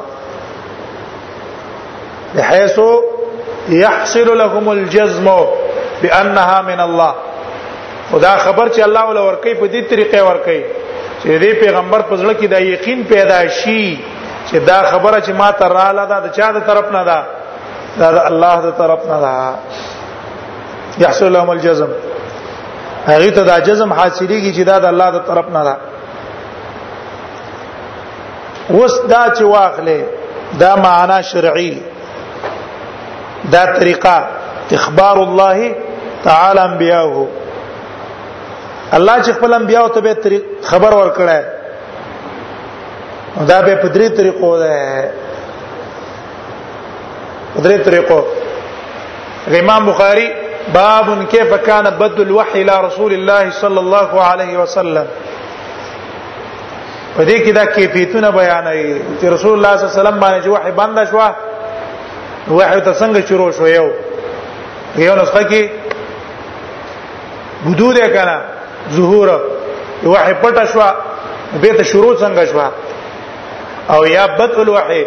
بحيث 2.36 2.80
يحصل 3.82 4.38
لهم 4.38 4.68
الجزم 4.72 5.24
بانها 6.02 6.58
من 6.70 6.80
الله 6.86 7.14
خدا 8.12 8.36
خبر 8.36 8.68
چې 8.68 8.80
الله 8.88 9.00
ول 9.00 9.18
ورکی 9.18 9.54
په 9.54 9.68
دې 9.68 9.94
طریقې 9.94 10.18
ورکی 10.30 10.60
دې 11.34 11.52
پیغمبر 11.62 12.00
په 12.08 12.14
ځړ 12.20 12.28
کې 12.40 12.46
دا 12.54 12.58
یقین 12.74 13.00
پیدا 13.12 13.40
شي 13.58 13.98
چې 14.48 14.56
دا 14.68 14.78
خبره 14.90 15.20
چې 15.26 15.32
ما 15.40 15.50
ته 15.58 15.66
رااله 15.68 16.04
ده 16.10 16.16
د 16.26 16.28
چا 16.36 16.50
د 16.52 16.58
طرف 16.68 16.86
نه 16.92 17.02
ده 17.08 17.18
دا 17.98 18.08
الله 18.30 18.56
د 18.66 18.70
طرف 18.80 19.00
نه 19.10 19.16
ده 19.24 19.34
يحصل 20.98 21.32
لهم 21.32 21.50
الجزم 21.50 21.90
هغه 23.06 23.30
ته 23.30 23.42
دا 23.50 23.56
جزم 23.60 23.90
حاصلېږي 23.98 24.52
چې 24.56 24.62
دا 24.70 24.78
د 24.78 24.84
الله 24.84 25.10
د 25.10 25.18
طرف 25.30 25.46
نه 25.56 25.62
ده 25.64 25.76
اوس 28.70 28.94
دا 29.12 29.24
چې 29.36 29.42
واخلې 29.56 30.00
دا 30.60 30.76
معنا 30.76 31.20
شرعي 31.22 31.82
دا 33.50 33.62
طریقه 33.78 34.18
اخبار 34.72 35.16
الله 35.18 35.74
تعالی 36.24 36.58
انبیاءه 36.60 37.28
الله 38.94 39.20
چې 39.22 39.32
خپل 39.36 39.54
انبیا 39.54 39.80
او 39.80 39.88
ته 39.88 40.00
به 40.00 40.40
خبر 40.62 40.94
ورکړي 40.94 41.40
دا 43.50 43.60
به 43.62 43.74
په 43.82 43.88
درې 43.88 44.08
طریقو 44.16 44.50
ده 44.58 45.10
په 47.54 47.62
درې 47.62 47.78
طریقو 47.84 48.20
امام 49.60 49.86
بخاری 49.86 50.28
باب 50.72 51.28
كيف 51.30 51.54
كان 51.54 51.84
بدء 51.90 52.20
الوحي 52.22 52.62
الى 52.62 52.80
رسول 52.86 53.12
الله 53.14 53.50
صلى 53.50 53.80
الله 53.80 54.24
عليه 54.28 54.58
وسلم 54.58 55.06
په 57.16 57.26
دې 57.26 57.46
کې 57.46 57.50
دا 57.52 57.64
کیفیتونه 57.66 58.30
بیانوي 58.30 59.00
چې 59.20 59.24
رسول 59.24 59.52
الله 59.58 59.76
صلی 59.76 59.86
الله 59.86 59.94
علیه 59.94 60.02
وسلم 60.10 60.20
باندې 60.20 60.46
وحي 60.46 60.70
بند 60.70 61.10
شو 61.10 61.18
وحي 62.56 62.80
ته 62.80 62.92
څنګه 62.94 63.28
شروع 63.28 63.50
شو 63.50 63.66
یو 63.68 63.86
یو 64.96 65.14
نسخه 65.16 65.42
کې 65.48 65.70
بدود 67.66 67.98
کنه 68.12 68.40
ظهور 68.94 69.28
یو 70.02 70.10
وحی 70.10 70.32
پټ 70.42 70.56
شو 70.72 70.80
به 71.60 71.68
ته 71.78 71.82
شروع 71.92 72.12
څنګه 72.22 72.44
شو 72.52 72.60
او 73.92 73.98
یا 74.06 74.24
بدء 74.38 74.60
الوحی 74.62 75.04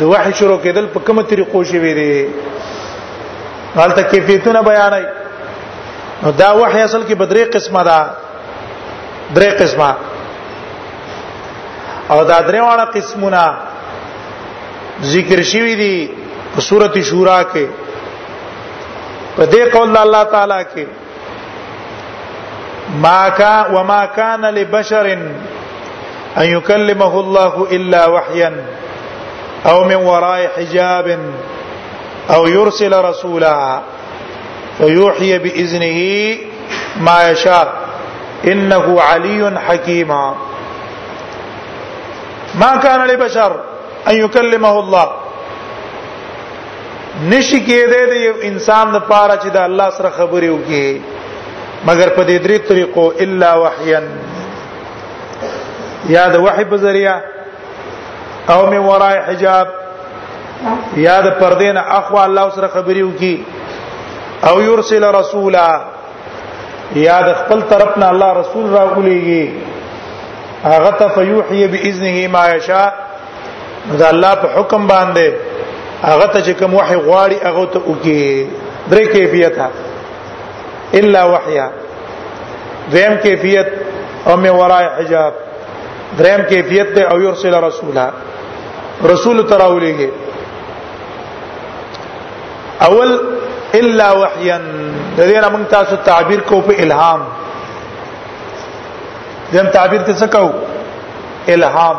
د 0.00 0.02
وحی 0.12 0.32
شروع 0.38 0.56
کېدل 0.64 0.86
په 0.94 0.98
کومه 1.06 1.22
طریقو 1.30 1.64
شوی 1.70 1.92
دی 1.98 2.26
حالت 3.76 3.98
کیفیتونه 4.10 4.60
بیانای 4.68 5.04
نو 6.22 6.30
دا 6.40 6.50
وحی 6.60 6.80
اصل 6.82 7.02
کې 7.06 7.14
بدرې 7.22 7.44
قسمه 7.54 7.80
ده 7.84 8.10
درې 9.36 9.50
قسمه 9.60 9.90
او 12.10 12.18
دا 12.30 12.38
درې 12.48 12.60
واړه 12.60 12.86
قسمونه 12.96 13.44
ذکر 15.12 15.42
شوی 15.52 15.74
دي 15.82 15.96
په 16.54 16.60
سورته 16.68 17.02
شورا 17.10 17.40
کې 17.54 17.66
په 19.36 19.42
دې 19.46 19.72
قول 19.74 19.96
الله 19.96 20.22
تعالی 20.34 20.62
کې 20.72 20.84
ما 22.94 23.28
كان 23.28 23.74
وما 23.76 24.04
كان 24.06 24.46
لبشر 24.46 25.12
ان 26.38 26.44
يكلمه 26.44 27.20
الله 27.20 27.66
الا 27.70 28.06
وحيا 28.08 28.64
او 29.66 29.84
من 29.84 29.96
وراء 29.96 30.50
حجاب 30.56 31.18
او 32.30 32.46
يرسل 32.46 33.04
رسولا 33.04 33.80
فيوحي 34.78 35.38
باذنه 35.38 35.98
ما 37.00 37.30
يشاء 37.30 37.72
انه 38.44 39.00
علي 39.00 39.60
حكيم 39.66 40.08
ما 42.54 42.76
كان 42.82 43.06
لبشر 43.06 43.60
ان 44.08 44.14
يكلمه 44.14 44.78
الله 44.78 45.10
نشی 47.28 47.60
کې 47.66 47.90
دې 47.92 48.02
د 48.10 48.42
انسان 48.46 48.92
د 48.92 48.98
پاره 49.10 49.36
چې 49.36 49.46
د 49.56 49.56
الله 49.56 49.90
سره 49.90 50.10
خبرې 50.10 50.46
وکړي 50.50 51.15
مگر 51.88 52.08
په 52.16 52.22
دې 52.28 52.36
درې 52.44 52.58
طریقو 52.68 53.04
الا 53.24 53.50
وحيا 53.62 53.98
یا 56.14 56.24
د 56.34 56.36
وحي 56.44 56.64
په 56.72 56.76
ذریعہ 56.84 57.14
او 58.52 58.60
من 58.72 58.82
ورای 58.90 59.18
حجاب 59.26 59.66
یا 61.04 61.16
د 61.26 61.28
پردې 61.40 61.68
نه 61.76 61.82
اخوا 61.98 62.24
الله 62.28 62.44
سره 62.56 62.68
خبري 62.76 63.02
وکي 63.06 63.34
او 64.48 64.56
يرسل 64.68 65.04
رسولا 65.18 65.68
یا 67.06 67.16
د 67.28 67.32
خپل 67.40 67.62
طرف 67.72 67.98
نه 68.00 68.06
الله 68.12 68.30
رسول 68.40 68.66
را 68.76 68.84
ولېږي 68.94 69.50
هغه 70.68 70.90
ته 71.00 71.08
فیوحي 71.16 71.66
باذنه 71.76 72.28
ما 72.36 72.44
یشاء 72.54 72.90
دا 73.98 74.06
الله 74.14 74.34
په 74.42 74.48
حکم 74.56 74.88
باندې 74.88 75.28
هغه 76.02 76.26
ته 76.26 76.40
چې 76.42 76.50
کوم 76.62 76.74
وحي 76.78 76.96
غواړي 76.96 77.46
هغه 77.48 77.64
ته 77.64 77.80
وکي 77.86 78.46
درې 78.90 79.06
کیفیت 79.14 79.58
هغه 79.64 79.85
الا 81.00 81.24
وحيا 81.34 81.68
دریم 82.92 83.16
کیفیت 83.22 83.68
او 84.28 84.36
می 84.42 84.48
ورای 84.58 84.86
حجاب 84.98 85.32
دریم 86.18 86.42
کیفیت 86.48 86.94
ته 86.96 87.10
او 87.12 87.18
يرسل 87.20 87.54
رسولا 87.64 88.10
رسول 89.12 89.42
تراولیه 89.48 90.10
اول 92.88 93.18
الا 93.80 94.10
وحيا 94.20 94.58
د 94.66 95.18
دې 95.18 95.44
نه 95.44 95.64
تاسو 95.70 95.96
تعبیر 96.04 96.40
کو 96.50 96.60
په 96.70 96.82
الهام 96.86 97.20
دیم 99.52 99.66
تعبیر 99.78 100.02
ته 100.08 100.18
څه 100.26 100.36
کو 100.36 100.50
الهام 101.56 101.96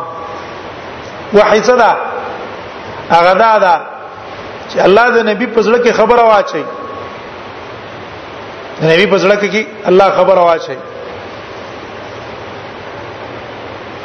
وحي 1.38 1.62
صدا 1.70 1.92
اغدادا 3.18 3.52
دا 3.58 3.80
چې 4.72 4.80
الله 4.86 5.10
د 5.18 5.26
نبی 5.30 5.46
په 5.46 5.62
زړه 5.62 5.86
کې 5.86 5.92
خبره 6.00 6.22
واچي 6.30 6.64
نبی 8.82 9.06
په 9.10 9.18
زړه 9.18 9.36
کې 9.40 9.66
الله 9.90 10.08
خبر 10.16 10.38
واچي 10.38 10.76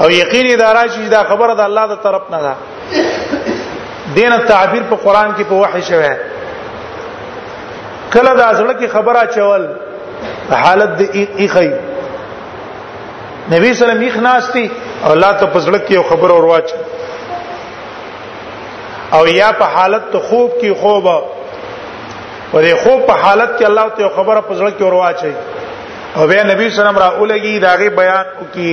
او 0.02 0.10
یقیني 0.12 0.56
دا 0.56 0.74
راځي 0.74 1.10
دا 1.10 1.24
خبره 1.24 1.54
د 1.56 1.60
الله 1.60 1.86
د 1.88 1.95
طرف 2.04 2.22
نه 2.32 2.40
ده 2.45 2.56
دینه 4.16 4.38
تعبیر 4.38 4.84
په 4.90 4.95
قران 4.95 5.36
کې 5.38 5.44
په 5.50 5.56
وحي 5.56 5.82
شوی 5.82 6.14
کله 8.14 8.34
دا 8.34 8.50
زړه 8.54 8.74
کې 8.82 8.88
خبره 8.95 9.26
چول 9.36 9.68
حالت 10.64 10.90
د 10.90 11.02
ایخی 11.38 11.72
نبی 13.54 13.74
صلی 13.74 13.84
الله 13.84 13.84
علیه 13.84 13.84
وسلم 13.86 14.02
یې 14.10 14.14
خناستی 14.18 14.70
او 15.06 15.12
الله 15.12 15.32
ته 15.40 15.45
پزړه 15.54 15.80
کې 15.88 15.91
یو 15.94 16.04
خبر 16.04 16.30
اور 16.32 16.44
واچ 16.44 16.74
او 19.14 19.28
یا 19.28 19.52
په 19.52 19.66
حالت 19.76 20.12
ته 20.12 20.20
خوب 20.20 20.52
کې 20.62 20.74
خوب 20.82 21.08
په 22.54 22.62
دې 22.66 22.74
خوب 22.84 23.00
په 23.10 23.14
حالت 23.24 23.52
کې 23.60 23.66
الله 23.70 23.88
ته 23.98 24.10
خبره 24.16 24.42
په 24.48 24.54
ځړ 24.60 24.68
کې 24.78 24.84
ورواچي 24.88 25.34
او 26.18 26.28
بیا 26.32 26.42
نبی 26.52 26.66
صلی 26.66 26.72
الله 26.72 26.74
علیه 26.74 26.82
وسلم 26.82 27.00
را 27.06 27.10
اولګي 27.20 27.56
داغه 27.66 27.90
بیان 27.90 28.26
کی 28.54 28.70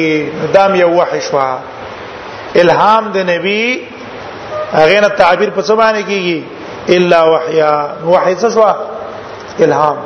دام 0.55 0.75
یو 0.81 0.89
وحی 0.99 1.21
شوا 1.29 1.49
الهام 2.63 3.09
د 3.15 3.19
نبی 3.29 3.61
هغه 4.73 5.01
نه 5.05 5.09
تعبیر 5.21 5.51
په 5.59 5.63
سبحان 5.69 6.01
کیږي 6.03 6.41
الا 6.99 7.21
وحیا 7.35 7.73
وحی 8.05 8.35
څه 8.37 8.53
شوا 8.55 8.75
الهام 9.69 9.97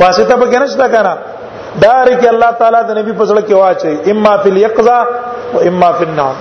واسطه 0.00 0.36
به 0.36 0.46
کنه 0.56 0.88
کنه 0.88 1.18
دار 1.84 2.08
کی 2.20 2.28
الله 2.32 2.50
تعالی 2.58 2.80
د 2.88 2.98
نبی 2.98 3.12
په 3.12 3.26
ځړ 3.26 3.40
کې 3.40 3.52
واچي 3.52 4.10
اما 4.10 4.36
فی 4.42 4.48
الیقظه 4.48 4.98
و 5.54 5.58
اما 5.72 5.90
فی 5.98 6.04
النوم 6.04 6.36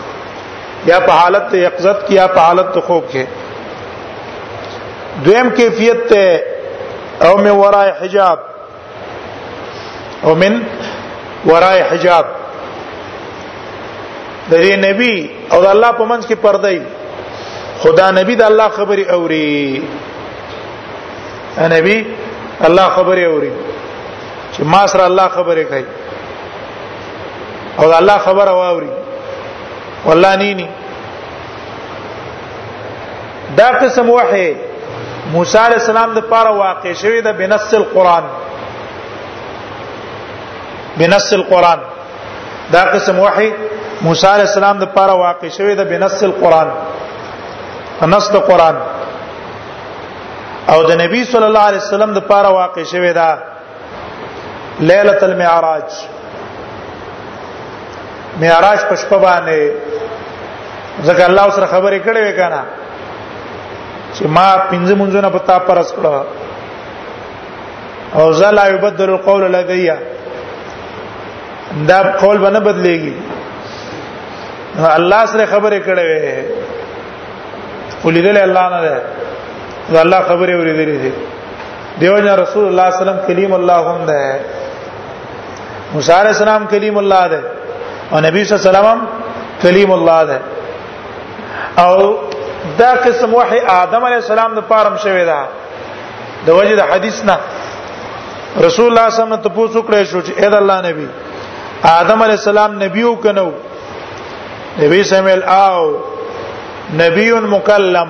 یا 0.85 0.99
په 1.07 1.11
حالت 1.21 1.53
یقظت 1.53 1.99
کې 2.07 2.13
یا 2.21 2.27
په 2.27 2.39
حالت 2.39 2.77
خوب 2.87 3.03
کې 3.13 3.25
دویم 5.25 5.49
کیفیت 5.57 6.07
ته 6.09 6.43
او 7.21 7.37
من 7.37 7.51
ورای 7.51 7.91
حجاب 8.01 8.39
او 10.23 10.35
من 10.35 10.65
ورای 11.45 11.81
حجاب 11.81 12.25
د 14.51 14.53
نبی 14.87 15.15
او 15.51 15.57
د 15.63 15.67
الله 15.73 15.91
په 15.99 16.05
منځ 16.11 16.23
کې 16.27 16.35
پردې 16.45 16.79
خدا 17.81 18.05
نبی 18.19 18.33
د 18.35 18.41
الله 18.51 18.69
خبري 18.69 19.03
اوري 19.15 19.83
نبی 21.75 21.97
الله 22.67 22.89
خبري 22.89 23.25
اوري 23.25 23.51
چې 24.53 24.61
ما 24.63 24.87
سره 24.87 25.03
الله 25.05 25.27
خبري 25.27 25.63
کوي 25.65 25.85
او 27.79 27.85
د 27.91 27.93
الله 28.01 28.17
خبره 28.17 28.51
واوري 28.53 28.89
والله 30.05 30.35
نيني 30.35 30.67
دا 33.57 33.71
قسم 33.71 34.09
وحي 34.09 34.72
موسی 35.33 35.57
علی 35.57 35.75
السلام 35.81 36.11
د 36.13 36.19
پاره 36.31 36.51
واقع 36.63 36.91
شوی 37.01 37.21
د 37.27 37.35
بنص 37.39 37.71
القرآن 37.81 38.23
بنص 40.97 41.29
القرآن 41.37 41.79
دا 42.73 42.81
قسم 42.93 43.19
وحی 43.19 43.49
موسی 44.07 44.27
علی 44.33 44.45
السلام 44.49 44.75
د 44.83 44.91
پاره 44.97 45.13
واقع 45.25 45.49
شوی 45.57 45.75
د 45.79 45.83
بنص 45.91 46.19
القرآن 46.27 46.69
نص 48.13 48.27
د 48.31 48.45
قرآن 48.49 48.77
او 50.71 50.77
د 50.89 51.01
نبی 51.01 51.23
صلی 51.31 51.47
الله 51.49 51.65
علیه 51.71 51.81
وسلم 51.87 52.13
د 52.19 52.25
پاره 52.31 52.49
واقع 52.57 52.83
شوی 52.91 53.11
دا 53.17 53.27
ليله 54.89 55.17
المعراج 55.29 55.89
معراج 58.41 58.79
په 58.89 58.95
شپه 59.01 59.17
باندې 59.25 60.07
ځکه 61.05 61.25
الله 61.25 61.49
سره 61.49 61.65
خبرې 61.65 61.99
کړې 62.05 62.21
وې 62.25 62.35
کنه 62.41 62.61
چې 64.15 64.23
ما 64.35 64.47
پنځه 64.71 64.93
منځونه 65.01 65.27
په 65.35 65.39
تا 65.47 65.55
پرس 65.67 65.89
کړه 65.93 66.23
او 68.17 68.25
زلا 68.39 68.63
يبدل 68.73 69.09
القول 69.13 69.43
لدي 69.55 69.89
دا 71.89 71.99
قول 72.21 72.37
باندې 72.37 72.59
بدلېږي 72.67 73.13
الله 74.97 75.21
سره 75.31 75.45
خبره 75.53 75.77
کړې 75.85 76.03
وې 76.09 76.43
ولیدل 78.05 78.37
الله 78.37 78.65
نه 78.73 78.79
ده 78.81 79.01
دا 79.93 79.99
الله 80.05 80.19
خبره 80.29 80.51
ورېدلې 80.61 80.97
دي 81.05 81.11
دیو 81.99 82.19
جن 82.23 82.29
رسول 82.41 82.65
الله 82.67 82.89
صلی 82.89 82.99
الله 82.99 82.99
علیه 83.01 83.11
وسلم 83.11 83.19
کلیم 83.27 83.53
الله 83.53 83.89
هم 83.89 84.05
ده 84.05 84.39
موسی 85.93 86.11
علیہ 86.11 86.27
السلام 86.35 86.63
کلیم 86.75 86.95
الله 86.97 87.27
ده 87.33 87.39
او 88.11 88.19
نبی 88.27 88.43
صلی 88.43 88.53
الله 88.53 88.69
علیه 88.69 88.79
وسلم 88.79 89.01
کلیم 89.63 89.91
الله 89.91 90.25
ده 90.25 90.39
او 91.83 91.99
دا 92.79 92.91
قسم 93.03 93.33
وحی 93.33 93.59
آدم 93.81 94.03
علی 94.07 94.15
السلام 94.23 94.53
د 94.55 94.59
پارم 94.67 94.95
شوی 95.03 95.25
دا 95.25 95.39
د 96.45 96.49
وجه 96.49 96.75
د 96.79 96.81
حدیث 96.93 97.17
نه 97.29 97.35
رسول 97.43 98.63
الله 98.63 98.73
صلی 98.73 98.85
الله 98.87 99.05
علیه 99.07 99.21
وسلم 99.23 99.35
ته 99.45 99.49
پوښتنه 99.57 99.81
کړې 99.87 100.03
شو 100.11 100.19
چې 100.27 100.33
اې 100.39 100.49
د 100.53 100.55
الله 100.63 100.77
نبی 100.87 101.07
آدم 102.01 102.17
علی 102.25 102.35
السلام 102.41 102.71
نبی 102.83 103.01
او 103.07 103.13
کنو 103.23 103.49
نبی 104.81 104.99
سمیل 105.11 105.43
او 105.55 105.79
نبی 107.03 107.27
مکلم 107.55 108.09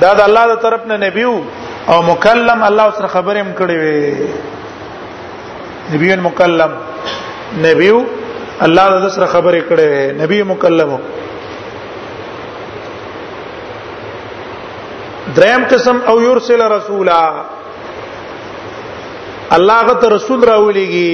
دا 0.00 0.10
د 0.20 0.22
الله 0.26 0.42
تر 0.54 0.58
طرف 0.68 0.82
نه 0.92 0.96
نبی 1.08 1.22
او 1.32 1.98
مکلم 2.12 2.58
الله 2.68 2.84
سره 3.00 3.06
خبرې 3.16 3.38
هم 3.40 3.50
کړې 3.62 3.76
وي 3.84 4.00
نبی 5.94 6.08
مکلم 6.28 6.70
نبی 7.66 7.90
الله 8.66 9.00
د 9.06 9.08
سره 9.08 9.26
خبرې 9.26 9.62
کړې 9.68 10.20
نبی 10.24 10.38
مکلم 10.54 10.90
دریم 15.36 15.62
قسم 15.70 15.96
او 16.10 16.16
يرسل 16.22 16.60
رسولا 16.76 17.18
الله 19.56 19.78
غت 19.88 20.04
رسول 20.04 20.40
راولېږي 20.50 21.12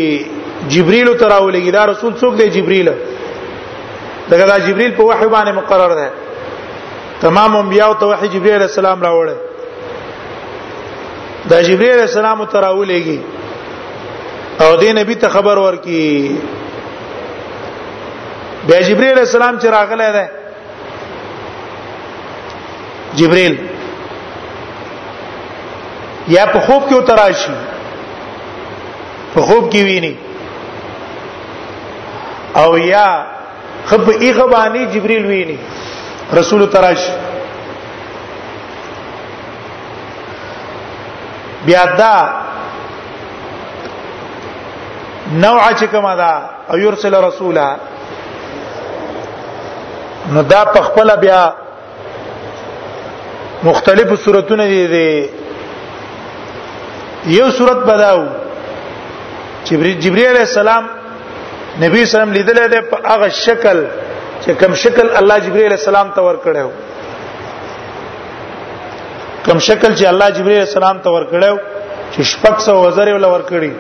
جبريل 0.72 1.08
تراولېږي 1.18 1.70
دا 1.72 1.82
رسول 1.86 2.12
څوک 2.20 2.32
دی 2.38 2.48
جبريل 2.56 2.88
دغه 4.30 4.44
دا 4.46 4.58
جبريل 4.66 4.92
په 4.96 5.02
وحي 5.04 5.26
باندې 5.34 5.50
مقرر 5.60 5.92
دی 5.98 6.08
تمام 7.20 7.50
انبیاء 7.56 7.86
او 7.88 7.94
توحي 8.02 8.28
جبريل 8.34 8.52
عليه 8.54 8.64
السلام 8.72 8.98
راوړل 9.06 9.36
دا 11.50 11.56
جبريل 11.62 11.90
عليه 11.92 12.02
السلام 12.10 12.44
تراولېږي 12.44 13.18
او 14.60 14.80
دې 14.80 14.88
نبی 15.00 15.14
ته 15.14 15.28
خبر 15.28 15.58
ورکي 15.58 16.36
بیا 18.68 18.80
جبريل 18.80 19.10
عليه 19.10 19.22
السلام 19.22 19.58
چې 19.58 19.66
راغلی 19.78 20.08
دی 20.16 20.26
جبريل 23.18 23.54
یا 26.36 26.44
په 26.52 26.58
خوب 26.66 26.82
کې 26.88 26.94
وتراشي 26.96 27.50
په 29.34 29.40
خوب 29.46 29.64
کې 29.72 29.80
ویني 29.86 30.14
او 32.60 32.70
یا 32.92 33.06
خب 33.88 34.08
ایغه 34.10 34.46
باندې 34.54 34.92
جبريل 34.94 35.24
ویني 35.30 35.58
رسول 36.38 36.60
تراش 36.74 37.02
بیا 41.66 41.82
دا 42.00 42.14
نوع 45.32 45.72
چې 45.72 45.84
کومه 45.94 46.12
ده 46.20 46.32
او 46.70 46.76
يرسل 46.84 47.14
رسولا 47.24 47.68
نو 50.32 50.42
دا 50.52 50.60
په 50.74 50.80
خپل 50.86 51.16
بیا 51.26 51.42
مختلف 53.68 54.08
صورتونه 54.24 54.64
دي 54.94 55.28
یو 57.28 57.50
صورت 57.56 57.76
بداو 57.86 58.22
جبرئیل 59.64 59.98
جبرئیل 60.00 60.26
علیہ 60.28 60.40
السلام 60.40 60.86
نبی 61.84 62.04
سلام 62.12 62.32
لیدل 62.32 62.58
دی 62.72 62.80
په 62.90 62.98
هغه 63.14 63.28
شکل 63.40 63.82
چې 64.40 64.52
کم 64.60 64.74
شکل 64.82 65.10
الله 65.20 65.36
جبرئیل 65.46 65.66
علیہ 65.66 65.76
السلام 65.80 66.08
ته 66.14 66.20
ور 66.26 66.34
کړو 66.34 66.70
کم 69.46 69.58
شکل 69.66 69.94
چې 69.96 70.06
الله 70.12 70.28
جبرئیل 70.38 70.58
علیہ 70.60 70.66
السلام 70.68 70.98
ته 71.06 71.10
ور 71.14 71.24
کړو 71.32 71.58
چې 71.82 72.30
شپږ 72.32 72.58
سو 72.66 72.76
وزر 72.80 73.12
ول 73.16 73.24
ور 73.32 73.40
کړی 73.40 73.70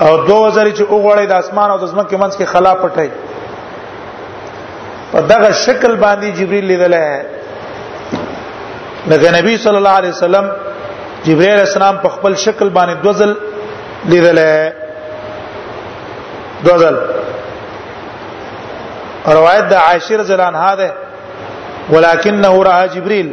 او 0.00 0.26
دو 0.28 0.36
وزر 0.44 0.70
چې 0.70 0.82
وګړې 0.82 1.26
د 1.26 1.32
اسمان 1.44 1.70
او 1.70 1.78
د 1.82 1.86
زمکه 1.94 2.16
منځ 2.16 2.36
کې 2.36 2.44
خلا 2.52 2.74
پټای 2.74 3.08
په 5.12 5.20
دغه 5.32 5.50
شکل 5.64 5.96
باندې 5.96 6.28
جبرئیل 6.38 6.64
لیدل 6.72 6.94
دی 9.20 9.28
نبی 9.40 9.56
صلی 9.66 9.76
الله 9.76 9.90
علیه 9.98 10.10
وسلم 10.16 10.48
جبرئیل 11.26 11.58
السلام 11.60 11.96
په 12.02 12.08
خپل 12.16 12.34
شکل 12.42 12.68
باندې 12.78 12.94
دوزل 13.04 13.32
لیدل 14.12 14.40
دوزل 16.66 16.96
روایت 19.36 19.64
د 19.72 19.74
عائشه 19.74 20.16
رضی 20.22 20.32
الله 20.36 20.46
عنها 20.52 20.72
ده 20.82 20.88
ولکنه 21.94 22.54
را 22.68 22.76
جبرئیل 22.98 23.30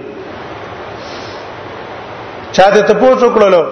چاته 2.52 2.82
ته 2.82 2.94
پوښتنه 2.94 3.30
کړلو 3.36 3.64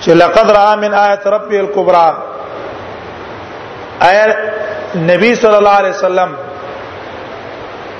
چې 0.00 0.08
لقد 0.22 0.48
را 0.58 0.68
من 0.80 0.92
آیت 1.04 1.22
ربی 1.38 1.56
الکبرى 1.58 2.08
آیا 4.08 4.24
نبی 5.06 5.34
صلی 5.34 5.54
الله 5.54 5.76
علیه 5.78 5.90
وسلم 5.96 6.30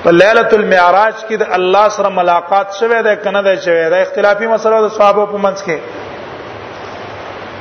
په 0.03 0.09
ليله 0.11 0.49
المعراج 0.59 1.15
کې 1.27 1.35
د 1.41 1.43
الله 1.57 1.85
سره 1.95 2.09
ملاقات 2.19 2.67
شوه 2.79 3.01
ده 3.07 3.15
کنه 3.23 3.41
ده 3.47 3.53
شوه 3.65 3.89
ده 3.93 3.97
اختلافي 4.03 4.47
مسله 4.53 4.77
د 4.85 4.91
صحابه 4.97 5.25
په 5.33 5.37
منځ 5.45 5.57
کې 5.65 5.77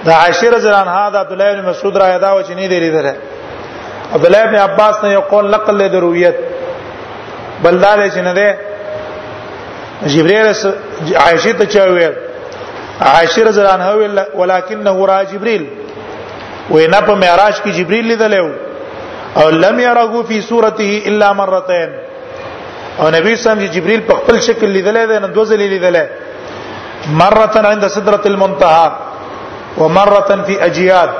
دا 0.05 0.13
عائشه 0.23 0.51
رضی 0.57 0.69
الله 0.69 0.81
عنها 0.87 1.09
د 1.15 1.17
عبد 1.23 1.33
الله 1.33 1.49
بن 1.55 1.69
مسعود 1.71 1.97
را 2.01 2.07
یاده 2.15 2.31
و 2.35 2.43
چې 2.47 2.51
نه 2.59 2.67
دی 2.73 2.79
لري 2.85 3.13
عبد 4.15 4.27
الله 4.27 4.43
بن 4.51 4.55
عباس 4.67 5.05
نه 5.05 5.09
یو 5.13 5.21
قول 5.33 5.49
نقل 5.57 5.77
له 5.79 5.87
درویت 5.95 6.37
بل 7.63 7.75
دا 7.85 7.93
دی 7.97 8.09
چې 8.15 8.19
نه 8.27 8.33
ده 8.39 8.49
جبريل 10.13 10.47
عائشه 11.25 11.53
ته 11.53 11.65
چوي 11.75 12.09
عائشه 13.15 13.43
رضی 13.49 13.59
الله 13.61 13.73
عنها 13.73 13.93
ولکنه 14.41 15.07
را 15.11 15.23
جبريل 15.33 15.67
وینا 16.71 17.01
په 17.01 17.15
معراج 17.15 17.55
کې 17.63 17.69
جبريل 17.79 18.05
لیدل 18.07 18.35
او 19.37 19.51
لم 19.51 19.81
يرغو 19.81 20.23
فی 20.23 20.41
صورته 20.43 21.03
الا 21.07 21.33
مرتين 21.33 21.91
او 22.99 23.07
نبی 23.15 23.37
سم 23.43 23.59
چې 23.61 23.69
جبريل 23.75 24.01
په 24.07 24.15
خپل 24.21 24.37
شکل 24.45 24.69
لیدلې 24.75 25.07
ده 25.11 25.17
نن 25.25 25.33
دوزلې 25.35 25.67
لیدلې 25.73 26.05
مره 27.21 27.67
عند 27.73 27.85
سدره 27.97 28.23
المنتهى 28.31 28.91
ومره 29.85 30.39
في 30.49 30.55
اجياد 30.67 31.11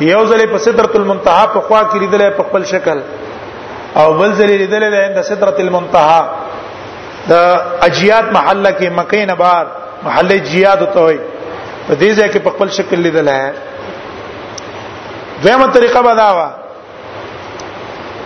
یو 0.00 0.26
ځلې 0.30 0.46
په 0.54 0.58
سدره 0.64 0.92
المنتهى 0.94 1.46
په 1.52 1.60
خوا 1.60 1.82
کې 1.90 1.98
لیدلې 2.02 2.30
په 2.38 2.42
خپل 2.48 2.62
شکل 2.70 2.98
او 3.94 4.12
بل 4.12 4.32
ځلې 4.32 4.56
لیدلې 4.62 4.90
ده 4.96 5.04
عند 5.10 5.20
سدره 5.28 5.56
المنتهى 5.58 6.24
د 7.30 7.32
اجياد 7.88 8.26
محله 8.38 8.70
کې 8.70 8.88
مکې 8.98 9.26
نه 9.32 9.36
بار 9.44 9.64
محله 10.08 10.36
جیاد 10.50 10.82
ته 10.98 11.06
وي 11.10 11.18
په 11.88 11.92
دې 11.94 12.10
ځای 12.18 12.28
کې 12.32 12.38
په 12.48 12.56
خپل 12.56 12.68
شکل 12.80 12.98
لیدلې 13.04 13.46
دویمه 15.46 15.66
طریقه 15.78 16.00
بداوا 16.10 16.48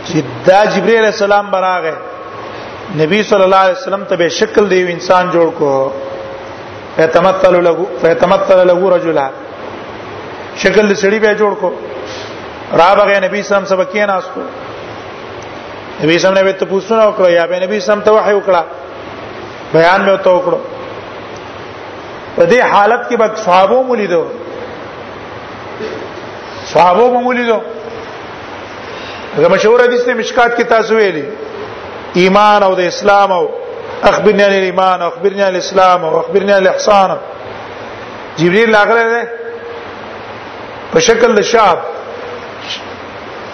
چې 0.08 0.22
دا 0.50 0.60
جبرئیل 0.78 1.04
السلام 1.12 1.46
براغه 1.58 1.94
نبی 2.98 3.22
صلی 3.22 3.42
الله 3.42 3.56
علیه 3.56 3.72
وسلم 3.72 4.04
ته 4.04 4.16
به 4.16 4.28
شکل 4.28 4.68
دی 4.70 4.80
انسان 4.92 5.30
جوړ 5.34 5.48
کو 5.58 5.70
فیتمثل 6.96 7.54
له 7.66 7.72
فیتمثل 8.02 8.58
له 8.70 8.96
رجلا 8.96 9.28
شکل 10.56 10.88
دی 10.88 10.94
سړی 10.94 11.18
به 11.18 11.34
جوړ 11.38 11.52
کو 11.60 11.72
را 12.78 12.94
بغه 12.94 13.20
نبی 13.26 13.42
صلی 13.42 13.56
الله 13.56 13.72
علیه 13.72 13.72
وسلم 13.72 13.72
سبق 13.72 13.94
یې 13.94 14.06
ناس 14.12 14.24
کو 14.34 14.40
نبی 16.02 16.18
صلی 16.18 16.28
الله 16.28 16.40
علیه 16.40 16.50
وسلم 16.52 16.58
ته 16.58 16.66
پوښتنه 16.72 17.02
وکړه 17.08 17.30
یا 17.30 17.46
به 17.46 17.60
نبی 17.64 17.80
صلی 17.80 17.92
الله 17.92 17.94
علیه 17.94 17.94
وسلم 17.94 18.06
ته 18.06 18.14
وحی 18.16 18.34
وکړه 18.40 18.62
بیان 19.72 20.00
مې 20.06 20.10
وته 20.10 20.30
وکړو 20.36 20.58
په 22.36 22.44
دې 22.50 22.60
حالت 22.72 23.02
کې 23.08 23.16
به 23.16 23.30
صحابه 23.46 23.82
مولیدو 23.82 24.24
صحابه 26.64 27.20
مولیدو 27.26 27.58
هغه 29.36 29.48
مشهور 29.48 29.82
حدیث 29.86 30.08
مشکات 30.08 30.56
کې 30.58 30.64
تاسو 30.74 30.94
ویلي 30.96 31.24
ایمان 32.20 32.60
او 32.66 32.72
د 32.80 32.82
اسلام 32.92 33.30
او 33.38 33.44
اخبرني 34.10 34.42
عن 34.46 34.52
الايمان 34.60 34.98
او 35.02 35.08
اخبرني 35.12 35.42
عن 35.46 35.52
الاسلام 35.54 35.98
او 36.04 36.10
اخبرني 36.22 36.52
عن 36.54 36.62
الاحسان 36.62 37.10
جبريل 38.38 38.68
لاغره 38.74 39.04
ده 39.14 39.22
په 40.92 40.98
شکل 41.06 41.30
د 41.38 41.40
شعب 41.52 41.78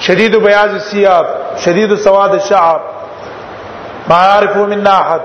شديد 0.07 0.32
بياض 0.45 0.70
الثياب 0.81 1.27
شديد 1.65 1.95
سواد 1.95 2.32
الشعب 2.41 2.81
ما 4.09 4.15
عارف 4.28 4.55
من 4.70 4.87
احد 4.87 5.20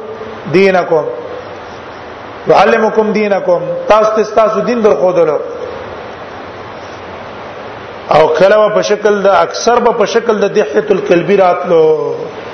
دینکم 0.55 1.11
يعلمکم 2.53 3.13
دینکم 3.19 3.67
تاسو 3.93 4.15
ته 4.17 4.35
تاسو 4.39 4.61
دین 4.71 4.81
در 4.85 4.95
خودلو 5.03 5.39
او 8.15 8.23
کله 8.41 8.65
په 8.75 8.83
شکل 8.89 9.23
د 9.27 9.37
اکثر 9.43 9.83
په 9.91 10.07
شکل 10.15 10.41
د 10.47 10.51
دحیه 10.57 10.91
القلبی 10.97 11.37
راتلو 11.43 11.79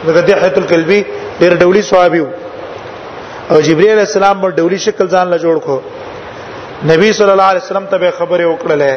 دغه 0.07 0.21
دحیه 0.21 0.53
القلبی 0.57 1.05
ډېر 1.41 1.53
ډولي 1.63 1.83
ثوابیو 1.93 2.27
او 3.53 3.59
جبرئیل 3.67 3.99
السلام 3.99 4.37
په 4.43 4.49
ډولي 4.61 4.79
شکل 4.87 5.07
ځان 5.17 5.27
له 5.33 5.37
جوړ 5.45 5.57
کو 5.67 5.75
نبی 6.91 7.13
صلی 7.19 7.33
الله 7.35 7.49
علیه 7.53 7.65
وسلم 7.71 7.85
ته 7.93 8.11
خبره 8.19 8.47
وکړله 8.53 8.91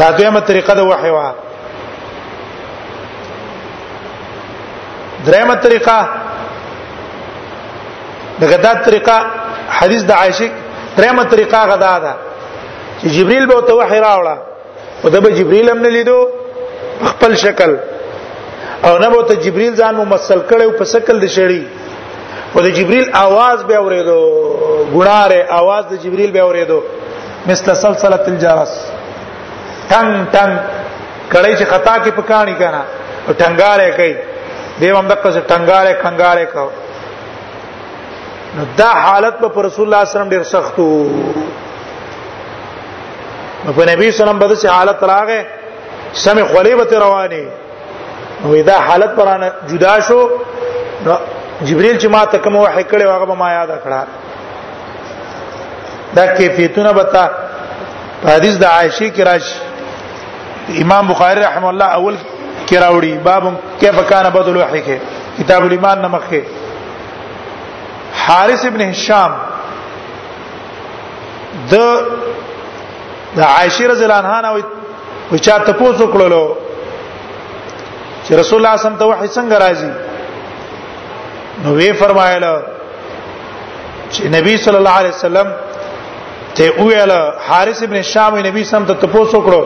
دا 0.00 0.08
دویمه 0.18 0.40
طریقه 0.50 0.72
د 0.78 0.86
وحی 0.90 1.10
وا 1.16 1.24
دریمه 5.26 5.54
طریقه 5.66 5.98
دغه 8.44 8.56
دا 8.66 8.72
طریقه 8.86 9.16
حدیث 9.80 10.02
د 10.12 10.16
عائشه 10.20 10.48
دریمه 11.00 11.24
طریقه 11.34 11.60
غدا 11.72 11.92
ده 12.04 12.12
چې 13.00 13.06
جبرئیل 13.18 13.46
به 13.50 13.60
ته 13.66 13.72
وحی 13.80 13.98
راوړه 14.06 14.36
او 15.04 15.10
د 15.16 15.26
به 15.26 15.30
جبرئیل 15.42 15.68
هم 15.74 15.78
نه 15.84 15.90
لیدو 15.98 16.16
خپل 17.10 17.34
شکل 17.44 17.76
او 18.88 18.94
نه 19.04 19.08
به 19.12 19.22
ته 19.28 19.34
جبرئیل 19.44 19.74
ځان 19.80 19.94
ممثل 20.02 20.40
کړي 20.50 20.64
او 20.68 20.72
په 20.80 20.84
شکل 20.94 21.16
د 21.26 21.30
شړی 21.36 21.62
او 22.54 22.58
د 22.66 22.68
جبريل 22.78 23.06
आवाज 23.26 23.58
به 23.68 23.76
اورېدو 23.84 24.18
ګړاره 24.96 25.40
आवाज 25.60 25.82
د 25.92 25.94
جبريل 26.04 26.30
به 26.36 26.40
اورېدو 26.48 26.78
مثل 27.50 27.66
سلسله 27.84 28.18
الجرس 28.30 28.72
ټنګ 29.90 30.10
ټنګ 30.34 30.52
کړي 31.32 31.52
چې 31.58 31.64
خطا 31.72 31.94
کې 32.02 32.10
پکانی 32.18 32.54
کنه 32.60 32.82
او 33.26 33.30
ټنګاره 33.42 33.84
کوي 33.98 34.14
دیو 34.80 34.96
هم 34.98 35.06
دغه 35.12 35.28
څه 35.36 35.40
ټنګاره 35.52 35.92
څنګهاره 36.04 36.46
کو 36.54 36.66
نو 38.56 38.62
دا 38.80 38.90
حالت 39.04 39.34
په 39.42 39.48
رسول 39.66 39.84
الله 39.86 40.02
صلی 40.04 40.10
الله 40.10 40.10
علیه 40.10 40.12
وسلم 40.16 40.28
ډیر 40.34 40.42
سخت 40.54 40.74
وو 40.78 43.72
په 43.78 43.82
نبی 43.90 44.06
صلی 44.10 44.22
الله 44.22 44.22
علیه 44.30 44.38
وسلم 44.40 44.40
بده 44.42 44.56
حالت 44.78 44.98
راغې 45.14 45.40
سم 46.24 46.36
خلیبه 46.52 46.92
رواني 47.04 47.44
نو 48.40 48.46
دا 48.70 48.76
حالت 48.86 49.10
پرانه 49.18 49.46
جدا 49.70 49.94
شو 50.06 50.18
جبريل 51.68 51.98
چې 51.98 52.06
ما 52.08 52.24
ته 52.32 52.38
کوم 52.44 52.56
وحي 52.56 52.84
کړي 52.84 53.04
هغه 53.08 53.26
به 53.30 53.34
ما 53.40 53.52
یاد 53.52 53.70
کړه 53.84 54.00
دا 56.14 56.26
کیفیتونه 56.38 56.92
بتا 56.98 57.24
حدیث 58.26 58.56
د 58.60 58.64
عائشه 58.70 59.08
کی 59.16 59.24
راش 59.24 59.52
امام 60.84 61.08
بخاری 61.12 61.40
رحم 61.40 61.64
الله 61.72 61.84
اول 61.98 62.16
کی 62.66 62.76
راوړي 62.80 63.24
باب 63.24 63.42
کیف 63.80 64.00
کان 64.10 64.30
بدل 64.38 64.56
وحی 64.62 64.82
کې 64.82 65.00
کتاب 65.40 65.62
الایمان 65.64 65.98
نمخ 66.06 66.22
کې 66.30 66.40
حارث 68.28 68.64
ابن 68.72 68.80
هشام 68.88 69.32
د 71.70 71.76
د 73.36 73.40
عائشه 73.40 73.86
رضی 73.92 74.04
الله 74.04 74.14
عنها 74.14 74.40
نو 74.40 74.60
وچا 75.32 75.58
ته 75.58 75.72
پوسو 75.72 76.12
کړلو 76.12 76.54
چې 78.28 78.32
رسول 78.32 78.66
الله 78.66 78.76
صلی 78.76 78.78
الله 78.78 78.78
علیه 78.78 78.78
وسلم 78.80 79.02
ته 79.02 79.10
وحی 79.10 79.34
څنګه 79.34 79.68
راځي 79.68 79.92
نو 81.64 81.70
وی 81.76 81.92
فرمایل 81.98 82.44
چې 84.12 84.22
نبی 84.34 84.54
صلی 84.66 84.76
الله 84.80 84.96
علیه 85.00 85.10
وسلم 85.16 85.48
ته 86.58 86.66
ویل 86.78 87.10
حارث 87.48 87.80
ابن 87.86 87.98
شام 88.10 88.32
نبی 88.46 88.62
سم 88.70 88.82
ته 88.90 88.94
تاسو 89.02 89.38
کړو 89.46 89.62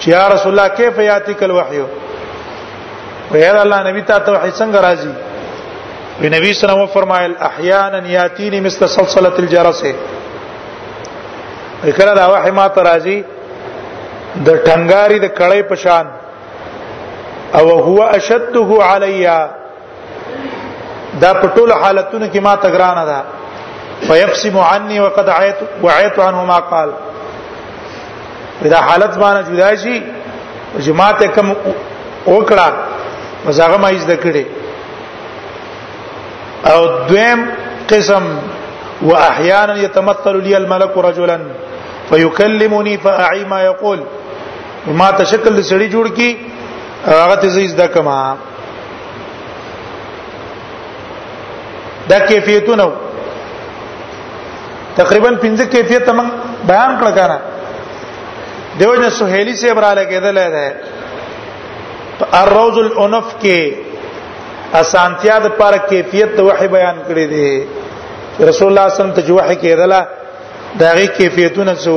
چې 0.00 0.08
یا 0.10 0.24
رسول 0.32 0.50
الله 0.54 0.68
کیف 0.78 0.96
یاتیک 1.06 1.40
الوحی 1.48 1.80
ویل 3.32 3.56
الله 3.64 3.78
نبی 3.90 4.00
ته 4.12 4.18
ته 4.18 4.32
وحی 4.36 4.50
څنګه 4.60 4.78
راځي 4.86 5.14
وی 6.20 6.28
نبی 6.36 6.50
صلی 6.52 6.54
الله 6.54 6.54
علیه 6.54 6.54
وسلم 6.70 6.96
فرمایل 6.96 7.34
احیانا 7.48 8.00
یاتینی 8.14 8.58
مثل 8.68 8.82
سلسله 8.96 9.32
الجرس 9.44 9.82
وکړه 9.82 12.16
دا 12.22 12.26
وحی 12.36 12.50
ما 12.62 12.66
ته 12.78 12.82
راځي 12.88 13.18
د 14.36 14.64
ټنګاری 14.64 15.18
د 15.18 15.38
کړې 15.38 15.60
پشان 15.74 16.06
او 17.58 17.64
هو 17.90 18.00
اشدته 18.16 18.82
علیا 18.90 19.38
دا 21.22 21.32
په 21.40 21.46
ټول 21.56 21.72
حالتونو 21.72 22.26
کې 22.32 22.40
ما 22.40 22.54
تګرانه 22.56 23.04
ده 23.04 23.18
فيقسم 24.08 24.58
عني 24.58 25.00
وقد 25.00 25.28
عيت 25.28 25.56
وعيت 25.82 26.18
عنه 26.18 26.44
ما 26.44 26.58
قال 26.72 26.90
دا 28.74 28.80
حالت 28.88 29.18
باندې 29.18 29.50
جدا 29.50 29.74
شي 29.82 29.96
جماعت 30.86 31.22
کم 31.34 31.52
وکړه 32.26 32.68
وزغه 33.46 33.76
ما 33.76 33.90
یې 33.90 34.04
ذکرې 34.10 34.44
او 36.72 36.80
دویم 37.08 37.46
قسم 37.90 38.24
واحيانا 39.08 39.74
يتمثل 39.80 40.36
لي 40.42 40.56
الملك 40.56 40.96
رجلا 41.08 41.38
فيكلمني 42.10 42.96
فاعي 42.98 43.44
ما 43.44 43.62
يقول 43.62 44.00
ما 44.86 45.10
تشکل 45.10 45.62
سړي 45.62 45.88
جوړ 45.94 46.06
کی 46.16 46.30
هغه 47.06 47.34
ته 47.42 47.48
زیز 47.56 47.74
د 47.82 47.86
کما 47.94 48.18
دا 52.10 52.18
کیفیتونه 52.28 52.86
تقریبا 54.96 55.30
پنځه 55.42 55.64
کیفیت 55.74 56.06
هم 56.10 56.20
بیان 56.70 56.92
کړ 57.00 57.08
کنه 57.18 57.36
دیو 58.80 58.90
جن 59.00 59.10
سہیلی 59.20 59.54
سے 59.60 59.74
برا 59.78 59.92
لګیدل 60.00 60.38
ده 60.54 60.74
الروز 62.40 62.76
الانف 62.84 63.28
کې 63.42 63.72
اسانتیا 64.80 65.38
د 65.44 65.56
پر 65.58 65.74
کیفیت 65.90 66.36
د 66.38 66.40
وحی 66.48 66.68
بیان 66.76 66.96
کړی 67.08 67.26
دی 67.34 67.50
رسول 68.48 68.68
الله 68.70 68.86
صلی 68.86 68.90
الله 68.90 68.92
علیه 68.94 69.00
وسلم 69.00 69.14
ته 69.18 69.32
وحی 69.38 69.56
کېدله 69.64 70.06
دا 70.80 70.92
غي 70.98 71.06
کیفیتونه 71.18 71.74
سو 71.84 71.96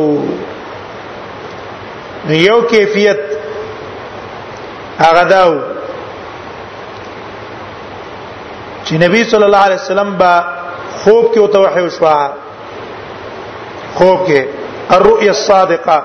یو 2.46 2.62
کیفیت 2.72 3.22
هغه 5.00 5.24
داو 5.30 5.52
چې 8.92 8.98
نبی 9.02 9.24
صلی 9.24 9.44
الله 9.44 9.58
علیه 9.66 9.76
وسلم 9.76 10.10
با 10.20 10.34
خوب 11.04 11.34
کې 11.34 11.38
او 11.42 11.48
توحید 11.48 11.90
شوا 11.98 12.16
خوب 13.96 14.28
کې 14.28 14.42
الرؤيا 14.96 15.28
الصادقه 15.28 16.02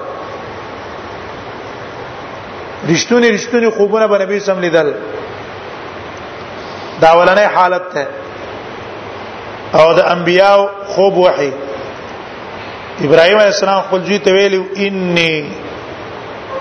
رښتونی 2.90 3.32
رښتونی 3.38 3.78
خوبونه 3.78 4.07
به 4.07 4.18
نبی 4.26 4.40
سم 4.40 4.60
لیدل 4.60 4.94
دا 7.02 7.14
ولنې 7.26 7.56
حالت 7.56 7.82
ته 7.94 8.07
او 9.74 9.94
د 9.94 10.06
انبیاو 10.07 10.68
خوب 10.86 11.18
وحی 11.18 11.52
ابراهيم 13.06 13.38
عليه 13.38 13.49
السلام 13.53 13.82
خپل 13.88 14.02
جی 14.06 14.18
ته 14.26 14.32
ویلو 14.34 14.64
اني 14.78 15.49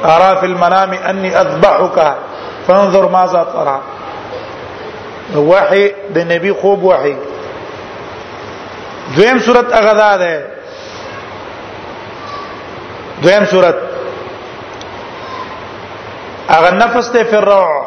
ارى 0.04 0.36
في 0.40 0.46
المنام 0.46 0.92
اني 0.92 1.40
اذبحك 1.40 2.16
فانظر 2.66 3.08
ماذا 3.08 3.42
ترى 3.52 3.80
وحي 5.36 5.88
د 6.14 6.18
نبی 6.32 6.52
خوب 6.52 6.82
وحي 6.82 7.16
دویم 9.16 9.38
صورت 9.46 9.72
اغدا 9.72 10.16
ده 10.16 10.42
دویم 13.22 13.44
صورت 13.50 13.76
اغه 16.50 16.70
نفس 16.70 17.10
ته 17.12 17.22
فرع 17.22 17.86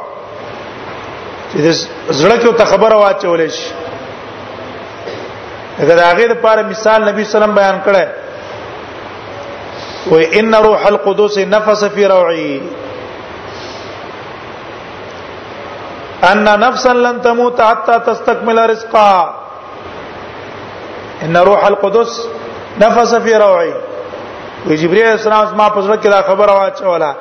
چې 1.53 1.71
زړه 2.09 2.38
کې 2.41 2.57
ته 2.57 2.65
خبره 2.65 2.95
واچولې 2.95 3.47
شي 3.51 3.69
دا 5.85 6.11
هغه 6.11 6.26
د 6.34 6.34
پاره 6.34 6.61
مثال 6.61 6.65
نبی 6.69 6.73
صلی 6.81 6.99
الله 6.99 7.11
علیه 7.11 7.21
وسلم 7.45 7.55
بیان 7.61 7.77
کړی 7.85 8.05
و 10.07 10.15
ان 10.39 10.53
روح 10.65 10.85
القدس 10.88 11.38
نفس 11.53 11.84
فی 11.95 12.05
روعی 12.07 12.59
ان 16.31 16.43
نفسا 16.61 16.91
لن 16.93 17.21
تموت 17.23 17.59
حتى 17.61 17.99
تستكمل 18.05 18.69
رزقا 18.69 19.35
ان 21.23 21.38
روح 21.49 21.63
القدس 21.65 22.19
نفس 22.81 23.13
فی 23.23 23.34
روعی 23.43 23.71
وی 24.67 24.77
جبرئیل 24.77 25.07
السلام 25.07 25.53
ما 25.57 25.67
پزړه 25.69 25.95
کې 26.01 26.07
دا 26.11 26.21
خبر 26.27 26.49
واچولا 26.49 27.11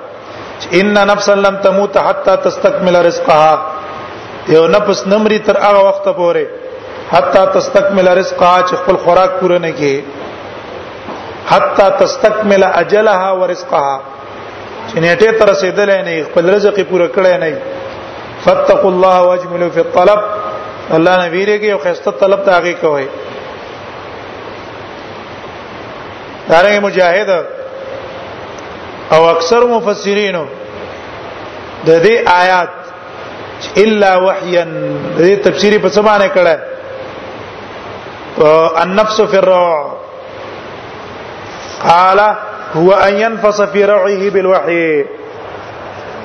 ان 0.81 0.95
نفسا 1.13 1.35
لن 1.35 1.61
تموت 1.63 1.99
حتى 1.99 2.37
تستكمل 2.45 3.05
رزقها 3.07 3.63
یو 4.55 4.67
نفس 4.67 5.05
نمرې 5.07 5.39
تر 5.47 5.59
هغه 5.67 5.83
وخت 5.89 6.09
پورې 6.09 6.47
حتا 7.13 7.45
تستكمل 7.45 8.09
رزقها 8.17 8.61
چې 8.69 8.75
خپل 8.85 8.97
خوراک 9.05 9.31
پوره 9.41 9.59
نه 9.67 9.71
کړي 9.77 10.18
حتا 11.51 11.87
تستكمل 12.01 12.63
اجلها 12.65 13.29
ورزقها 13.41 13.97
چې 14.93 14.97
نیټه 15.05 15.29
تر 15.39 15.47
رسیدلې 15.51 16.01
نه 16.09 16.15
خپل 16.29 16.45
رزق 16.55 16.77
پوره 16.91 17.07
کړی 17.17 17.35
نه 17.45 17.57
فتقوا 18.47 18.91
الله 18.95 19.17
واجملوا 19.29 19.71
في 19.77 19.81
الطلب 19.85 20.21
الله 20.95 21.27
نبی 21.27 21.43
رګي 21.51 21.71
او 21.73 21.79
خسته 21.85 22.11
طلب 22.25 22.41
ته 22.49 22.53
هغه 22.59 22.73
کوي 22.85 23.07
دارنګ 26.51 26.77
مجاهد 26.89 27.31
او 29.17 29.23
اکثر 29.35 29.61
مفسرینو 29.75 30.45
د 31.87 32.03
دې 32.03 32.29
آیات 32.39 32.73
الا 33.85 34.13
وحيا 34.25 34.63
دې 35.19 35.33
تفسیری 35.47 35.79
په 35.87 35.91
سمانه 36.01 36.29
کړه 36.35 36.57
النفس 38.83 39.19
في 39.31 39.37
الروع 39.37 39.79
قال 41.83 42.37
هو 42.75 42.93
أن 42.93 43.15
ينفص 43.17 43.63
في 43.63 43.85
روعه 43.85 44.31
بالوحي 44.31 45.05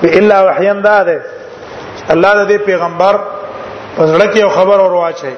إلا 0.04 0.42
وحيا 0.42 0.72
داده 0.72 1.22
الله 2.10 2.44
د 2.44 2.52
پیغمبر 2.66 3.16
پس 3.98 4.08
لکه 4.08 4.40
یو 4.40 4.48
خبر 4.48 4.80
اور 4.80 4.92
واچي 4.92 5.32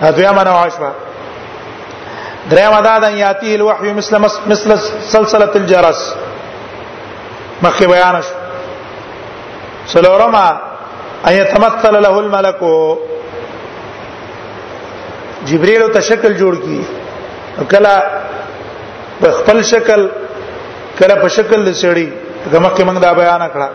هدا 0.00 0.32
معنا 0.32 0.50
واشه 0.50 0.90
دریم 2.50 2.72
ادا 2.72 2.98
ده 2.98 3.10
یاتی 3.10 3.54
الوحی 3.54 3.92
مثل 3.92 4.18
مثل 4.46 4.78
سلسله 5.12 5.50
الجرس 5.56 6.14
مخه 7.62 7.86
بیان 7.86 8.20
شو 8.22 8.28
سلورما 9.86 10.58
ان 11.28 11.32
يتمثل 11.32 11.94
له 12.02 12.18
الملك 12.18 12.58
جبريل 15.46 15.92
تشکل 15.92 16.34
جوړ 16.38 16.54
کی 16.64 16.84
کله 17.70 17.94
په 19.20 19.28
خپل 19.38 19.58
شکل 19.72 20.00
کله 20.98 21.14
په 21.22 21.28
شکل 21.36 21.58
د 21.68 21.70
سړي 21.82 22.08
کومه 22.52 22.70
کې 22.76 22.82
موږ 22.88 22.98
دا 23.04 23.12
بیان 23.20 23.42
کړه 23.54 23.68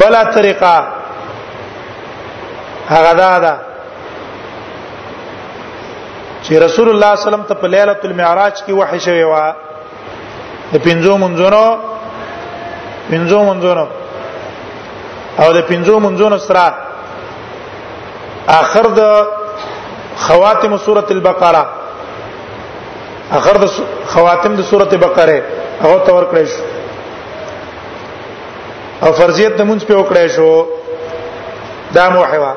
بلا 0.00 0.22
طریقه 0.36 0.74
هغه 2.92 3.12
دا 3.22 3.32
ده 3.44 3.54
چې 6.44 6.52
رسول 6.66 6.88
الله 6.90 7.10
صلی 7.14 7.16
الله 7.16 7.16
علیه 7.20 7.28
وسلم 7.28 7.44
ته 7.50 7.54
په 7.62 7.66
ليله 7.74 7.96
المعراج 8.04 8.54
کې 8.64 8.72
وحی 8.74 9.00
شوی 9.06 9.22
و 9.24 9.34
د 10.72 10.76
پنځو 10.86 11.12
منځونو 11.24 11.64
پنځو 13.10 13.38
منځونو 13.50 13.84
او 15.40 15.48
د 15.58 15.60
پنځو 15.70 15.94
منځونو 16.06 16.38
سره 16.38 16.74
اخر 18.48 18.86
د 18.98 19.00
خواتم 20.18 20.76
سوره 20.76 21.06
البقره 21.10 21.66
اخر 23.32 23.56
د 23.62 23.66
خواتم 24.06 24.54
د 24.56 24.62
سوره 24.62 24.96
بقره 25.04 25.42
هغه 25.82 25.98
تور 26.06 26.24
کړی 26.30 26.46
شو 26.54 26.62
او 29.02 29.12
فرضیت 29.20 29.52
د 29.60 29.66
مونږ 29.68 29.80
په 29.88 29.94
وکړی 30.00 30.26
شو 30.28 30.66
دا 31.94 32.08
موحوا 32.10 32.52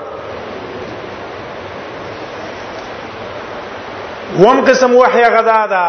وم 4.39 4.57
قسم 4.69 4.91
وحی 4.95 5.23
غدا 5.35 5.61
دا 5.73 5.87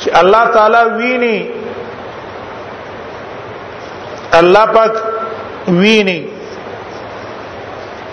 چې 0.00 0.08
الله 0.20 0.44
تعالی 0.56 0.80
ویني 0.98 1.38
الله 4.32 4.66
پاک 4.66 4.92
ویني 5.68 6.20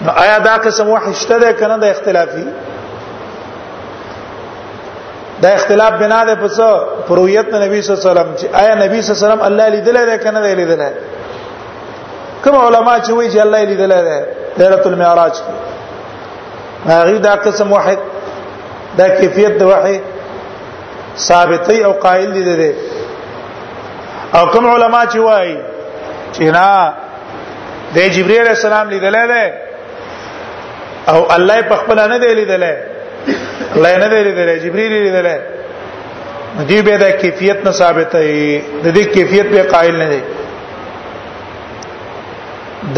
نو 0.04 0.12
آیا 0.22 0.38
دا 0.46 0.56
قسم 0.64 0.90
وحی 0.90 1.14
شته 1.20 1.38
ده 1.44 1.52
کنه 1.60 1.78
د 1.78 1.86
اختلافي 1.96 2.44
دا 5.42 5.50
اختلاف 5.50 5.94
بنا 6.02 6.24
ده 6.26 6.36
پس 6.36 6.60
پرویت 7.08 7.54
نبی 7.54 7.82
صلی 7.82 7.92
الله 7.94 8.12
علیه 8.12 8.12
وسلم 8.12 8.34
چې 8.40 8.46
آیا 8.62 8.76
نبی 8.76 9.02
صلی 9.02 9.14
الله 9.14 9.24
علیه 9.24 9.26
وسلم 9.28 9.42
الله 9.42 9.70
لیدل 9.70 10.06
ده 10.06 10.18
کنه 10.24 10.42
ده 10.42 10.54
لیدل 10.60 10.76
ده 10.76 10.92
کوم 12.44 12.56
علما 12.66 13.00
چې 13.00 13.10
وایي 13.10 13.32
چې 13.32 13.38
الله 13.42 13.64
لیدل 13.66 13.92
ده 14.04 14.26
ليله 14.60 14.78
المعراج 14.86 15.36
هغه 16.88 17.18
دا 17.18 17.30
قسم 17.36 17.72
وحی 17.74 17.98
دا 18.98 19.10
کیفیت 19.10 19.58
د 19.60 19.64
وحی 19.64 20.00
ثابتي 21.18 21.84
او 21.86 21.92
قائل 21.94 22.34
دي 22.34 22.44
ده 22.56 22.74
او 24.40 24.46
کوم 24.48 24.68
علما 24.76 25.06
چې 25.06 25.16
وایي 25.16 25.58
چې 26.34 26.42
نه 26.42 26.94
د 27.96 28.10
جبرئیل 28.16 28.48
السلام 28.48 28.90
لیدل 28.90 29.28
ده 29.28 29.46
او 31.12 31.26
الله 31.36 31.62
په 31.70 31.76
خپل 31.84 32.00
نه 32.12 32.18
دی 32.24 32.30
لیدلې 32.40 33.78
الله 33.78 33.98
نه 33.98 34.08
دی 34.10 34.20
لیدلې 34.24 34.58
جبريل 34.68 34.94
لیدلې 34.98 35.40
دی 36.70 36.80
به 36.88 36.98
د 37.04 37.20
کیفیت 37.24 37.60
نه 37.66 37.72
ثابته 37.82 38.20
دی 38.20 38.64
د 38.84 38.98
دې 38.98 39.06
کیفیت 39.18 39.48
به 39.56 39.64
قائل 39.76 39.96
نه 40.04 40.08
دی 40.14 40.22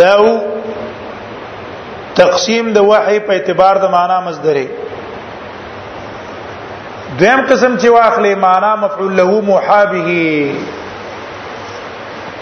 داو 0.02 0.28
تقسیم 2.22 2.74
د 2.80 2.88
وحي 2.92 3.20
په 3.20 3.34
اعتبار 3.40 3.78
د 3.84 3.96
معنا 3.98 4.20
مصدره 4.30 4.66
دویم 7.20 7.42
قسم 7.42 7.78
چې 7.78 7.88
واخلې 7.88 8.36
معنا 8.48 8.76
مفعول 8.86 9.16
له 9.18 9.42
محابه 9.52 10.10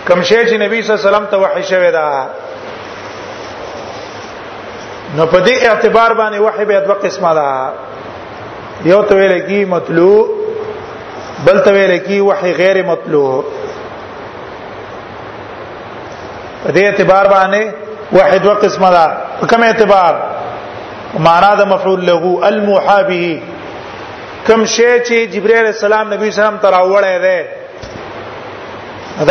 کم 0.07 0.21
شی 0.21 0.45
چې 0.49 0.53
نبی 0.53 0.81
صلی 0.81 0.93
الله 0.97 1.01
علیه 1.05 1.09
وسلم 1.09 1.25
ته 1.33 1.37
وحي 1.43 1.63
شوی 1.73 1.91
دا 1.97 2.07
نو 5.17 5.23
په 5.31 5.39
دې 5.47 5.67
اعتبار 5.69 6.11
باندې 6.19 6.37
وحی 6.45 6.63
به 6.69 6.77
دوه 6.85 6.95
قسمه 7.05 7.31
ده 7.37 7.47
یو 8.91 9.01
ته 9.09 9.13
ویل 9.17 9.35
کی 9.49 9.59
مطلوع 9.73 10.23
بل 11.45 11.57
ته 11.67 11.71
ویل 11.75 11.93
کی 12.05 12.17
وحی 12.29 12.51
غیر 12.59 12.77
مطلوع 12.87 13.33
په 16.63 16.73
دې 16.73 16.77
اعتبار 16.85 17.25
باندې 17.33 17.63
وحی 18.19 18.37
دوه 18.45 18.53
قسمه 18.63 18.89
ده 18.95 19.05
په 19.41 19.45
کوم 19.51 19.61
اعتبار 19.67 20.13
معنا 21.27 21.51
د 21.61 21.63
مفعول 21.73 22.01
له 22.09 22.23
الموحى 22.49 23.01
به 23.11 23.25
کوم 24.49 24.61
شی 24.77 24.91
چې 24.99 25.35
جبرئیل 25.35 25.65
السلام 25.73 26.05
نبی 26.13 26.25
سلام 26.39 26.57
تر 26.65 26.73
اوله 26.79 27.13
ده 27.27 27.37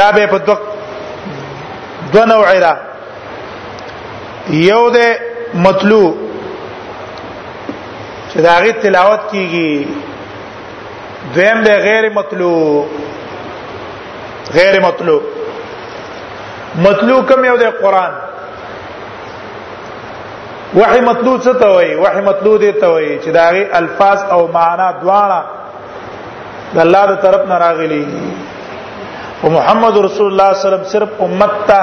دا 0.02 0.08
به 0.20 0.26
په 0.36 0.40
دوه 0.46 0.58
دوه 2.16 2.24
نوع 2.34 2.46
ده 2.68 2.74
یو 4.62 4.84
ده 5.00 5.06
مطلوب 5.54 6.12
چې 8.32 8.40
دا 8.42 8.58
غي 8.62 8.72
تلاوت 8.82 9.20
کیږي 9.30 9.84
دیم 11.34 11.62
به 11.64 11.76
غیر 11.86 12.08
مطلوب 12.12 12.86
غیر 14.54 14.80
مطلوب 14.82 15.22
مطلوب 16.86 17.26
کوم 17.28 17.44
یو 17.44 17.56
د 17.62 17.80
قران 17.80 18.12
وحی 20.76 21.00
مطلوب 21.08 21.40
څه 21.40 21.60
ته 21.62 21.66
وایي 21.72 21.94
وحی 21.96 22.20
مطلوب 22.20 22.60
دې 22.60 22.80
ته 22.80 22.88
وایي 22.92 23.10
چې 23.20 23.30
دا 23.38 23.50
غي 23.56 23.64
الفاظ 23.80 24.18
او 24.36 24.40
معنا 24.54 24.86
دواړه 25.02 25.42
د 26.78 26.80
الله 26.86 27.02
تر 27.10 27.20
طرف 27.26 27.44
نه 27.50 27.58
راغلي 27.58 28.06
او 29.44 29.50
محمد 29.58 29.98
رسول 30.08 30.26
الله 30.32 30.52
صلی 30.54 30.56
الله 30.56 30.56
علیه 30.56 30.64
وسلم 30.64 30.88
صرف 30.94 31.20
امت 31.20 31.66
ته 31.66 31.82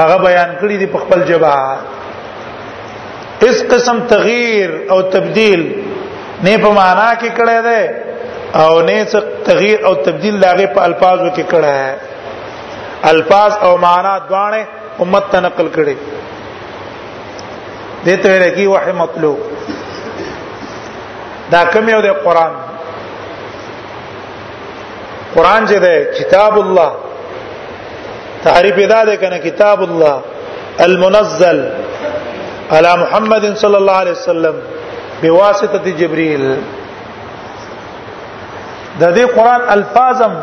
هغه 0.00 0.16
بیان 0.26 0.52
کړی 0.60 0.76
دی 0.82 0.86
په 0.96 1.04
خپل 1.04 1.24
جبهه 1.30 1.78
اس 3.46 3.62
قسم 3.70 4.00
تغییر 4.10 4.70
او 4.90 5.00
تبديل 5.10 5.60
نه 6.44 6.56
په 6.58 6.70
معنا 6.70 7.14
کې 7.14 7.30
کړه 7.36 7.58
ده 7.68 7.80
او 8.62 8.80
نه 8.80 9.04
څه 9.04 9.18
تغییر 9.48 9.84
او 9.90 9.94
تبديل 10.08 10.40
لاغه 10.44 10.66
په 10.78 10.84
الفاظو 10.88 11.28
کې 11.30 11.44
کړه 11.52 11.72
ہے 11.82 13.08
الفاظ 13.10 13.52
او 13.66 13.72
معنا 13.84 14.14
دواړه 14.28 14.64
امت 15.06 15.24
ته 15.32 15.40
نقل 15.46 15.70
کړي 15.74 15.96
دته 18.06 18.30
ورکی 18.36 18.66
وحی 18.72 18.92
مطلوب 18.92 19.38
دا 21.50 21.60
کوم 21.72 21.88
یو 21.88 22.00
د 22.06 22.18
قران 22.24 22.52
قران 25.34 25.66
چې 25.66 25.74
ده 25.74 26.10
کتاب 26.18 26.58
الله 26.58 26.92
تعریف 28.46 28.78
ادا 28.86 28.98
ده 29.10 29.16
کنه 29.22 29.38
کتاب 29.46 29.82
الله 29.82 30.20
المنزل 30.86 31.62
على 32.74 32.90
محمد 33.02 33.44
صلى 33.62 33.76
الله 33.82 33.96
عليه 34.02 34.10
وسلم 34.18 34.54
بواسطه 35.22 35.84
جبريل 36.00 36.42
د 39.00 39.04
دې 39.16 39.24
قران 39.36 39.60
الفاظم 39.76 40.34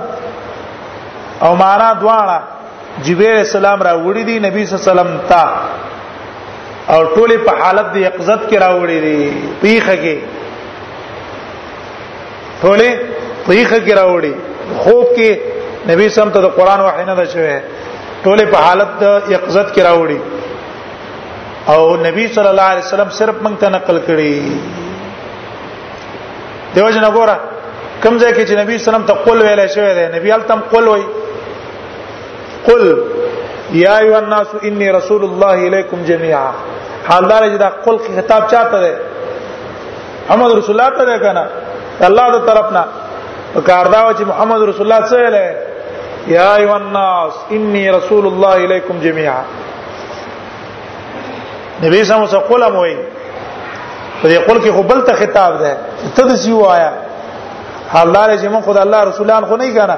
او 1.45 1.51
معنا 1.63 1.89
دواړه 2.01 2.37
جبريل 3.05 3.37
السلام 3.43 3.79
را 3.87 3.93
وړي 4.05 4.23
دي 4.29 4.35
نبی 4.47 4.65
صلی 4.65 4.75
الله 4.75 4.85
علیه 4.85 4.93
وسلم 4.93 5.11
ته 5.29 5.47
او 6.93 6.97
ټوله 7.15 7.37
په 7.45 7.51
حالت 7.63 7.87
د 7.95 7.97
یقظت 8.07 8.41
کې 8.49 8.57
راوړي 8.65 8.99
دي 9.05 9.31
پیخه 9.61 9.95
کې 10.03 10.17
ټوله 12.61 12.89
پیخه 13.47 13.77
کې 13.85 13.93
راوړي 14.01 14.33
خوب 14.83 15.05
کې 15.15 15.39
نبی 15.91 16.09
سم 16.09 16.29
ته 16.35 16.39
د 16.41 16.47
قران 16.57 16.79
وحی 16.81 17.05
نه 17.05 17.13
ده 17.19 17.25
شوی 17.33 17.57
ټوله 18.25 18.45
په 18.53 18.57
حالت 18.65 18.91
د 19.03 19.07
یقظت 19.35 19.67
کې 19.75 19.81
راوړي 19.89 20.19
او 21.71 21.95
نبی 22.07 22.25
صلی 22.33 22.47
الله 22.47 22.61
علیه 22.71 22.83
وسلم 22.85 23.09
صرف 23.19 23.35
موږ 23.45 23.55
ته 23.61 23.69
نقل 23.75 23.97
کړي 24.07 24.33
دیو 26.75 26.89
جن 26.95 27.03
وګوره 27.07 27.35
کوم 28.03 28.17
ځای 28.19 28.33
کې 28.33 28.43
چې 28.49 28.55
نبی 28.61 28.77
صلی 28.77 28.79
الله 28.79 28.81
علیه 28.81 28.83
وسلم 28.91 29.07
ته 29.09 29.13
قول 29.25 29.39
ویل 29.41 29.67
شوی 29.75 29.93
دی 29.93 30.17
نبی 30.17 30.31
التم 30.35 30.59
قول 30.73 30.87
وی 30.87 31.03
قل 32.67 32.83
یا 33.83 33.97
ایو 34.03 34.15
الناس 34.15 34.47
انی 34.63 34.91
رسول 34.97 35.23
الله 35.29 35.57
الیکم 35.69 36.03
جميعا 36.11 36.49
حالدار 37.09 37.47
جدا 37.55 37.69
قل 37.85 37.97
کی 38.05 38.13
خطاب 38.19 38.47
چاته 38.53 38.79
ده 38.79 38.93
محمد 40.29 40.51
رسول 40.57 40.79
الله 40.79 40.97
ته 40.97 41.05
ده 41.05 41.17
کنه 41.27 41.45
الله 42.09 42.25
تعالی 42.31 42.45
طرف 42.53 42.71
نه 42.79 42.83
کاردا 43.69 44.13
چې 44.17 44.23
محمد 44.33 44.61
رسول 44.69 44.85
الله 44.91 45.07
صلی 45.11 45.17
الله 45.17 45.31
علیه 45.33 45.55
یا 46.39 46.49
ایو 46.55 46.71
الناس 46.73 47.33
انی 47.59 47.85
رسول 48.01 48.25
الله 48.33 48.55
الیکم 48.65 48.99
جميعا 49.09 49.39
نبی 51.83 52.03
صلی 52.03 52.15
الله 52.15 52.27
علیه 52.27 52.37
وسلم 52.37 52.49
قلم 52.53 52.75
وای 52.75 52.97
په 54.21 54.29
دې 54.29 54.37
قول 54.47 54.57
کې 54.59 54.71
خو 54.75 54.81
بل 54.89 55.01
ته 55.07 55.13
خطاب 55.21 55.57
ده 55.57 55.77
ته 56.17 56.23
د 56.29 56.35
سی 56.43 56.51
وایا 56.53 56.91
الله 57.93 58.27
دې 58.27 58.39
زمون 58.43 58.61
خدای 58.67 58.81
الله 58.83 59.01
رسولان 59.09 59.45
خو 59.49 59.57
نه 59.57 59.73
کنا 59.73 59.97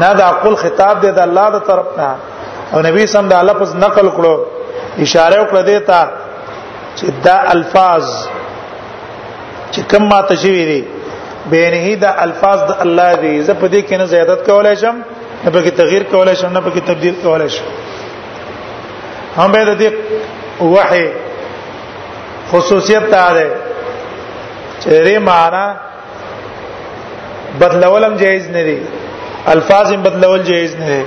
نه 0.00 0.12
دا 0.20 0.30
قول 0.44 0.56
خطاب 0.62 1.00
دی 1.02 1.10
د 1.10 1.18
الله 1.26 1.50
تر 1.58 1.64
طرف 1.68 1.98
نه 1.98 2.08
او 2.72 2.82
نبی 2.88 3.06
صلی 3.06 3.20
الله 3.20 3.36
علیه 3.36 3.52
وسلم 3.62 3.62
لفظ 3.62 3.74
نقل 3.84 4.08
کړو 4.16 4.38
اشاره 5.06 5.38
وکړه 5.44 5.66
دې 5.66 5.86
ته 5.88 6.08
چې 6.96 7.06
دا 7.28 7.36
الفاظ 7.54 8.04
چې 9.72 9.80
کوم 9.90 10.02
ماته 10.08 10.34
شوی 10.36 10.64
دي 10.70 10.84
بینه 11.52 11.94
دا 12.06 12.14
الفاظ 12.26 12.60
د 12.72 12.76
الله 12.86 13.14
دی 13.16 13.42
زه 13.42 13.54
په 13.54 13.66
دې 13.68 13.88
کې 13.88 13.92
نه 13.92 14.04
زیادت 14.16 14.46
کولای 14.50 14.76
شم 14.82 14.96
نه 15.44 15.50
به 15.50 15.64
کې 15.64 15.68
تغییر 15.82 16.02
کولای 16.12 16.36
شم 16.42 16.48
نه 16.52 16.60
به 16.60 16.70
کې 16.70 16.82
تبديل 16.92 17.14
کولای 17.22 17.48
شم 17.50 17.64
هم 19.38 19.48
به 19.54 19.62
د 19.68 19.70
دې 19.82 19.88
وحي 20.74 21.06
خصوصیت 22.50 23.04
ته 23.14 23.26
ده 23.36 23.46
چې 24.80 24.90
ری 25.06 25.18
معنا 25.28 25.64
بدلولم 27.60 28.14
جایز 28.22 28.44
نه 28.56 28.62
دي 28.68 28.78
الفاظ 29.54 29.88
بدلول 30.06 30.40
جایز 30.50 30.72
نه 30.80 30.86
دي 30.90 31.02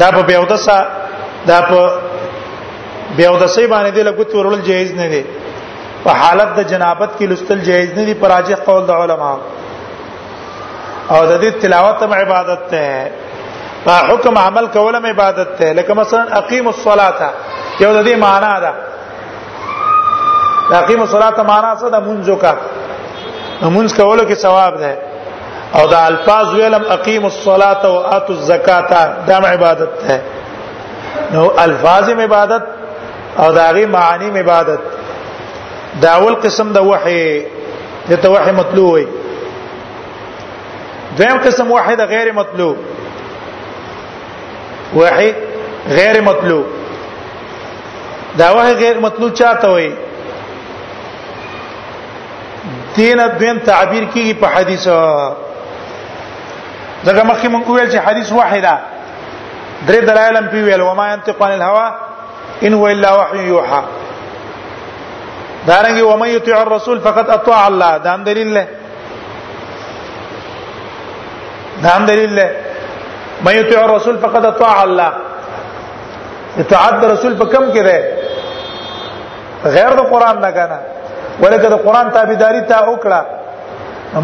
دا 0.00 0.08
په 0.16 0.22
بیاودسه 0.28 0.78
دا 1.50 1.58
په 1.68 1.80
بیاودسه 3.16 3.60
باندې 3.72 3.90
د 3.92 3.98
لګوت 4.08 4.30
ورول 4.34 4.60
جایز 4.70 4.90
نه 5.00 5.06
دي 5.12 5.22
په 6.04 6.10
حالت 6.20 6.50
د 6.58 6.60
جنابت 6.72 7.10
کې 7.18 7.24
لستل 7.30 7.58
جایز 7.68 7.88
نه 7.98 8.04
دي 8.08 8.14
پر 8.20 8.28
راجح 8.34 8.56
قول 8.68 8.82
د 8.86 8.90
علما 9.00 9.32
او 11.12 11.20
د 11.30 11.32
دې 11.42 11.48
تلاوت 11.62 11.98
هم 12.02 12.12
عبادت 12.22 12.62
ده 12.72 12.86
حکم 13.92 14.38
عمل 14.38 14.66
کولم 14.72 15.06
عبادت 15.06 15.56
ته 15.58 15.72
لکه 15.72 15.94
مثلا 15.94 16.22
اقیم 16.32 16.66
الصلاه 16.68 17.32
یو 17.80 17.92
د 18.02 18.06
دې 18.06 18.14
معنا 18.14 18.60
ده 18.60 18.72
اقیم 20.78 21.00
الصلاه 21.02 21.42
معنا 21.42 21.74
څه 21.80 21.84
ده 21.90 22.00
منځو 22.00 22.36
کا 22.40 22.54
منځ 23.62 23.96
کولو 24.00 24.24
کې 24.28 24.32
ثواب 24.34 24.76
ده 24.78 24.96
او 25.74 25.86
دا 25.86 26.06
الفاظ 26.06 26.54
ویلم 26.54 26.82
اقیم 26.90 27.24
الصلاه 27.24 27.86
و 27.86 27.98
اتو 28.16 28.32
الزکات 28.32 28.90
دا 29.26 29.36
عبادت 29.36 29.88
ده 30.08 30.20
نو 31.32 31.50
الفاظ 31.58 32.10
عبادت 32.10 32.62
او 33.38 33.52
دا 33.52 33.70
غي 33.72 33.86
معانی 33.86 34.38
عبادت 34.38 34.78
دا 36.02 36.10
اول 36.16 36.34
قسم 36.34 36.72
د 36.72 36.78
وحي 36.78 37.42
د 38.08 38.14
توحي 38.22 38.52
مطلوب 38.52 38.92
وي 38.94 39.06
دویم 41.18 41.36
قسم 41.44 41.70
وحي 41.72 41.96
د 41.96 42.00
غیر 42.00 42.32
مطلوب 42.32 42.76
وحي 44.96 45.30
غیر 45.98 46.16
مطلوب 46.28 46.66
دا 48.38 48.48
وحي 48.56 48.72
غیر 48.82 48.96
مطلوب 49.06 49.30
چاته 49.40 49.68
وي 49.74 49.88
دین 52.96 53.18
دین 53.40 53.56
تعبیر 53.70 54.04
کیږي 54.14 54.34
په 54.42 54.46
حدیثو 54.54 54.98
دغه 57.06 57.22
مخکې 57.30 57.48
مونږ 57.54 57.64
ویل 57.70 57.88
چې 57.92 57.98
حدیث 58.08 58.28
وحی 58.32 58.60
ده 58.66 58.74
درې 59.86 60.02
دلایل 60.10 60.34
هم 60.42 60.46
پیویل 60.54 60.80
و 60.82 60.92
ما 61.00 61.06
ينطق 61.12 61.38
عن 61.48 61.52
الهوى 61.56 61.86
ان 62.68 62.74
هو 62.78 62.84
الا 62.94 63.10
وحي 63.16 63.38
يوحى 63.50 63.82
دارنګي 65.68 66.00
و 66.08 66.12
من 66.22 66.28
يطيع 66.36 66.56
الرسول 66.62 66.98
فقد 67.08 67.26
اطاع 67.36 67.62
الله 67.66 67.92
دا 68.06 68.10
هم 68.14 68.22
دلیل 68.30 68.48
له 68.54 68.64
دا 71.82 71.88
هم 71.96 72.02
دلیل 72.12 72.32
له 72.40 72.48
ما 73.44 73.52
يطيع 73.52 73.84
الرسول 73.84 74.18
فقد 74.18 74.44
اطاع 74.44 74.82
الله 74.82 75.12
اطاعت 76.58 77.04
الرسول 77.04 77.36
فكم 77.36 77.52
کم 77.66 77.70
غير 77.70 77.82
ده 77.82 78.10
غیر 79.70 79.92
د 79.92 80.00
قران 80.10 80.38
نه 80.40 81.76
قران 81.86 82.10
تا 82.12 82.80
وکړه 82.90 83.20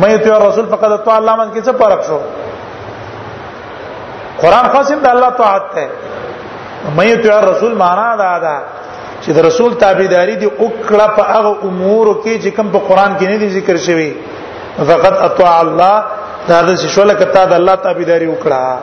ما 0.00 0.08
يطيع 0.08 0.36
الرسول 0.36 0.66
فقد 0.66 0.92
اطاع 0.92 1.16
الله 1.18 1.36
من 1.36 1.50
کې 1.54 1.60
څه 1.66 1.72
فرق 1.72 2.04
شو 2.06 2.18
قران 4.42 4.68
خاصم 4.72 4.98
د 5.00 5.06
الله 5.06 5.30
طاعت 5.30 5.62
ته 5.74 5.88
مې 6.96 7.04
يطيع 7.06 7.38
الرسول 7.38 7.74
معنا 7.74 8.16
دا 8.16 8.38
دا 8.38 8.58
چې 9.24 9.30
د 9.30 9.38
رسول 9.46 9.74
تابعداري 9.74 10.34
دی 10.36 10.46
وکړه 10.46 11.08
په 11.16 11.22
هغه 11.34 11.58
امور 11.64 12.06
کې 12.24 12.42
چې 12.44 12.48
کوم 12.56 12.70
په 12.72 12.78
قران 12.88 13.16
کې 13.18 13.22
نه 13.28 13.36
دي 13.36 13.48
ذکر 13.48 13.76
شوی 13.76 14.14
فقط 14.78 15.14
اطاع 15.28 15.60
الله 15.60 16.04
دا 16.48 16.62
د 16.62 16.76
شولکه 16.76 17.24
تا 17.24 17.44
د 17.44 17.52
الله 17.54 17.74
تابعداري 17.74 18.28
وکړه 18.34 18.78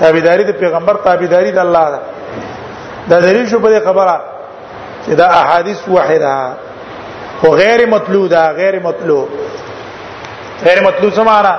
تابعداري 0.00 0.44
د 0.44 0.50
پیغمبر 0.62 0.94
تابعداري 1.06 1.50
د 1.52 1.58
الله 1.64 1.84
ده 1.94 2.00
دا 3.10 3.16
دلیل 3.26 3.46
شو 3.50 3.58
په 3.60 3.80
خبره 3.86 4.16
چې 5.06 5.12
دا 5.20 5.26
احادیث 5.42 5.88
وحده 5.88 6.32
خو 7.40 7.48
غیر 7.56 7.86
مطلوب 7.88 8.28
ده 8.30 8.52
غیر 8.52 8.80
مطلوب 8.82 9.28
غیر 10.64 10.82
مطلوب 10.82 11.12
څه 11.14 11.18
معنا 11.26 11.58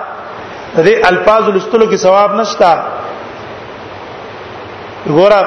دې 0.78 1.06
الفاظ 1.12 1.44
لستلو 1.50 1.88
کې 1.92 1.96
ثواب 1.96 2.36
نشتا 2.36 2.84
ګوره 5.08 5.46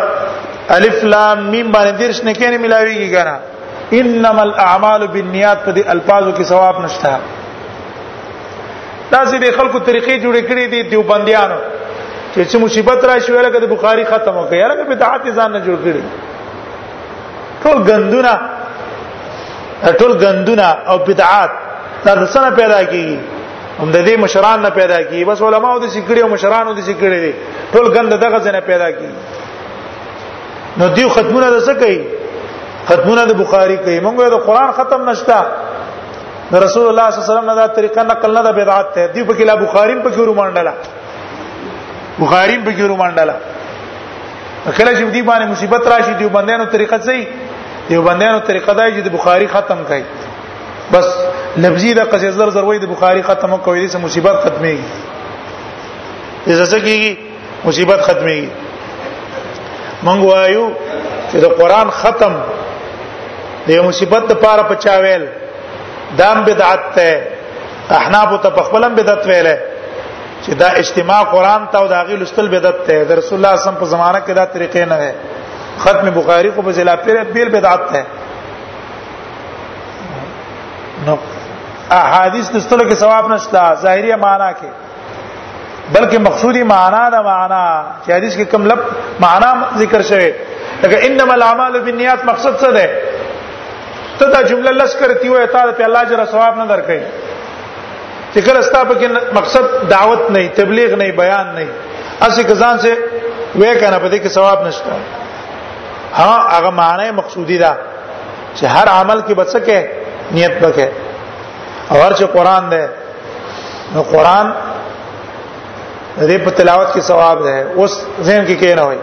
الف 0.70 1.04
لام 1.04 1.42
میم 1.50 1.72
باندې 1.72 2.00
درش 2.00 2.24
نه 2.24 2.34
کېنه 2.34 2.58
ملاويږي 2.64 3.08
کنه 3.16 3.38
انما 3.92 4.42
الاعمال 4.42 5.06
بالنیات 5.08 5.64
په 5.64 5.72
دې 5.74 5.86
الفاظو 5.88 6.32
کې 6.34 6.42
ثواب 6.42 6.80
نشتا 6.84 7.18
دا 9.10 9.24
چې 9.26 9.50
خلکو 9.58 9.78
طریقې 9.78 10.22
جوړې 10.24 10.42
کړې 10.50 10.64
دي 10.70 10.82
دیوبندیانو 10.82 11.54
دی 11.60 11.77
چې 12.44 12.58
مصیبت 12.58 13.04
راشي 13.04 13.32
ولکه 13.32 13.58
د 13.64 13.66
بخاری 13.74 14.04
ختم 14.10 14.34
وکړي 14.38 14.60
هغه 14.64 14.84
بدعت 14.92 15.20
ځان 15.36 15.50
نه 15.52 15.60
جوړ 15.68 15.78
کړي 15.86 16.02
ټول 17.62 17.76
غندونه 17.88 18.32
ټول 20.02 20.12
غندونه 20.22 20.66
او 20.92 20.96
بدعات 21.08 21.50
دا 22.04 22.26
څنګه 22.26 22.50
پیدا 22.60 22.84
کیږي 22.84 23.18
هم 23.80 23.90
د 23.96 23.98
دې 24.06 24.16
مشران 24.24 24.58
نه 24.66 24.70
پیدا 24.80 24.98
کیږي 25.02 25.24
بس 25.32 25.38
علماو 25.48 25.78
د 25.84 25.86
سکړي 25.96 26.20
او 26.24 26.28
مشرانو 26.36 26.70
د 26.78 26.80
سکړي 26.90 27.18
دي 27.24 27.32
ټول 27.72 27.86
غند 27.96 28.12
دغه 28.14 28.38
څنګه 28.38 28.60
پیدا 28.70 28.88
کیږي 28.98 29.20
نو 30.78 30.84
دیو 30.98 31.08
ختمونه 31.16 31.46
د 31.56 31.58
څه 31.68 31.72
کوي 31.82 31.98
ختمونه 32.90 33.22
د 33.30 33.32
بخاری 33.42 33.76
کوي 33.84 33.98
موږ 34.00 34.16
د 34.36 34.38
قران 34.50 34.70
ختم 34.78 35.00
نشتا 35.10 35.40
د 36.50 36.52
رسول 36.54 36.54
الله 36.54 36.56
صلی 36.74 36.82
الله 36.90 37.06
علیه 37.26 37.34
وسلم 37.34 37.50
دا 37.60 37.66
طریقه 37.80 38.00
نقل 38.12 38.30
نه 38.36 38.42
د 38.48 38.50
بدعت 38.60 38.86
ته 38.98 39.04
دی 39.16 39.22
په 39.30 39.34
کله 39.40 39.54
بخاری 39.64 39.94
په 40.02 40.10
کې 40.10 40.20
رومان 40.30 40.50
ډلا 40.60 40.72
بخاریم 42.20 42.64
به 42.64 42.72
ګورو 42.72 42.96
منډله 42.96 43.34
کله 44.78 44.90
چې 44.96 45.04
دی 45.16 45.22
باندې 45.22 45.44
مصیبت 45.50 45.86
راشي 45.92 46.14
دی 46.18 46.26
بندانو 46.38 46.64
طریقه 46.74 46.98
سي 47.06 47.24
دی 47.88 47.98
بندانو 48.08 48.38
طریقه 48.50 48.72
دای 48.78 48.90
چې 48.96 49.00
د 49.04 49.08
بخاری 49.16 49.46
ختم 49.54 49.78
کړي 49.88 50.02
بس 50.92 51.06
لفظي 51.62 51.92
د 51.94 52.00
قصې 52.10 52.28
زر 52.38 52.50
زر 52.56 52.64
وای 52.64 52.78
د 52.78 52.84
بخاری 52.94 53.22
ختم 53.28 53.56
کوي 53.66 53.86
د 53.88 53.96
مصیبت 54.06 54.36
ختمي 54.44 54.76
اجازه 56.46 56.78
کیږي 56.84 57.16
مصیبت 57.64 58.00
ختمي 58.08 58.40
مونږ 60.04 60.18
وایو 60.28 60.66
چې 61.32 61.36
د 61.44 61.46
قران 61.58 61.90
ختم 62.00 62.34
د 63.66 63.70
مصیبت 63.88 64.28
د 64.28 64.32
پاره 64.42 64.62
پچاویل 64.68 65.24
دام 66.18 66.38
بدعت 66.44 66.84
ته 66.94 67.98
احناب 67.98 68.30
ته 68.42 68.48
په 68.50 68.62
خپلم 68.68 68.94
بدعت 68.94 69.26
ویله 69.26 69.56
چې 70.44 70.54
دا 70.62 70.68
اجتماع 70.82 71.22
قران 71.32 71.64
ته 71.72 71.78
او 71.78 71.86
دا 71.92 72.02
غیل 72.08 72.22
استل 72.26 72.48
بدعت 72.54 72.82
ته 72.88 73.04
د 73.10 73.20
رسول 73.20 73.38
الله 73.38 73.56
صم 73.66 73.74
په 73.82 73.86
زمانہ 73.94 74.18
کې 74.26 74.32
دا 74.40 74.44
طریقې 74.54 74.88
نه 74.88 74.98
وې 75.02 75.82
ختم 75.84 76.10
بخاری 76.18 76.50
خو 76.56 76.62
په 76.68 76.72
ځلا 76.78 76.94
پر 77.06 77.20
بیل 77.36 77.48
بدعت 77.56 77.86
ته 77.90 78.04
نو 81.06 81.16
احادیث 81.96 82.50
نستلو 82.56 82.84
کې 82.90 82.94
ثواب 82.94 83.32
نشته 83.32 83.74
ظاهریه 83.74 84.16
معنا 84.26 84.50
کې 84.60 85.92
بلکې 85.92 86.18
مقصودی 86.30 86.62
معنا 86.72 87.04
دا 87.16 87.20
معنا 87.28 87.60
چې 88.06 88.10
حدیث 88.16 88.34
کې 88.36 88.42
کم 88.54 88.66
لب 88.72 88.78
معنا 89.26 89.52
ذکر 89.82 90.02
شوی 90.08 90.32
لکه 90.82 91.06
انما 91.06 91.32
الاعمال 91.36 91.78
بالنیات 91.80 92.24
مقصد 92.32 92.58
څه 92.64 92.74
ده 92.78 93.16
ته 94.18 94.26
دا 94.34 94.42
جمله 94.50 94.70
لس 94.80 94.96
کرتی 95.00 95.28
وې 95.30 95.52
تا 95.56 95.70
ته 95.78 95.84
الله 95.88 96.04
جل 96.12 96.26
ثواب 96.34 96.56
نه 96.62 96.68
درکې 96.76 97.00
چې 98.34 98.40
کله 98.46 98.60
ستاسو 98.68 98.94
کې 99.00 99.08
مقصد 99.38 99.64
دعوت 99.94 100.22
نه 100.36 100.42
تبلیغ 100.60 100.90
نه 101.02 101.08
بیان 101.20 101.46
نه 101.58 101.64
اسی 102.26 102.42
کزان 102.50 102.76
سے 102.84 102.92
وې 103.60 103.72
کنه 103.80 103.98
په 103.98 104.08
دې 104.12 104.18
کې 104.24 104.28
ثواب 104.36 104.58
نشته 104.66 104.92
ها 106.20 106.32
هغه 106.58 106.70
معنی 106.80 107.06
مقصودی 107.20 107.58
دا 107.64 107.72
چې 108.56 108.64
هر 108.76 108.86
عمل 108.94 109.18
کې 109.26 109.34
بچکه 109.42 109.78
نیت 110.38 110.54
پکې 110.62 110.86
او 111.90 111.96
هر 112.06 112.12
چې 112.18 112.24
قران 112.38 112.64
دی 112.72 112.84
نو 113.94 114.00
قران 114.14 114.46
دې 116.18 116.38
په 116.48 116.54
تلاوت 116.62 116.88
کې 116.94 117.00
ثواب 117.12 117.38
ده 117.42 117.72
اوس 117.76 117.98
ذهن 118.22 118.44
کې 118.48 118.56
کې 118.60 118.72
نه 118.80 118.84
وي 118.88 118.98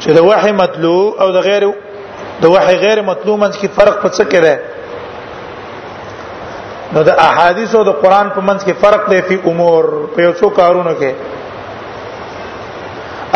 چې 0.00 0.10
د 0.20 0.22
وحي 0.30 0.52
مطلوب 0.60 1.10
او 1.24 1.30
د 1.38 1.40
غیر 1.48 1.64
د 2.44 2.46
وحي 2.54 2.76
غیر 2.86 2.98
مطلوب 3.10 3.36
منځ 3.44 3.54
کې 3.60 3.68
فرق 3.80 3.94
پڅ 4.06 4.14
کې 4.30 4.40
ده 4.46 4.54
نو 6.94 7.00
د 7.08 7.10
احادیث 7.28 7.70
او 7.78 7.82
د 7.90 7.92
قران 8.02 8.26
په 8.36 8.40
منځ 8.48 8.60
کې 8.66 8.72
فرق 8.82 9.02
دی 9.10 9.20
په 9.28 9.34
امور 9.50 9.82
په 10.14 10.18
یو 10.26 10.32
څو 10.40 10.46
کارونو 10.58 10.92
کې 11.00 11.10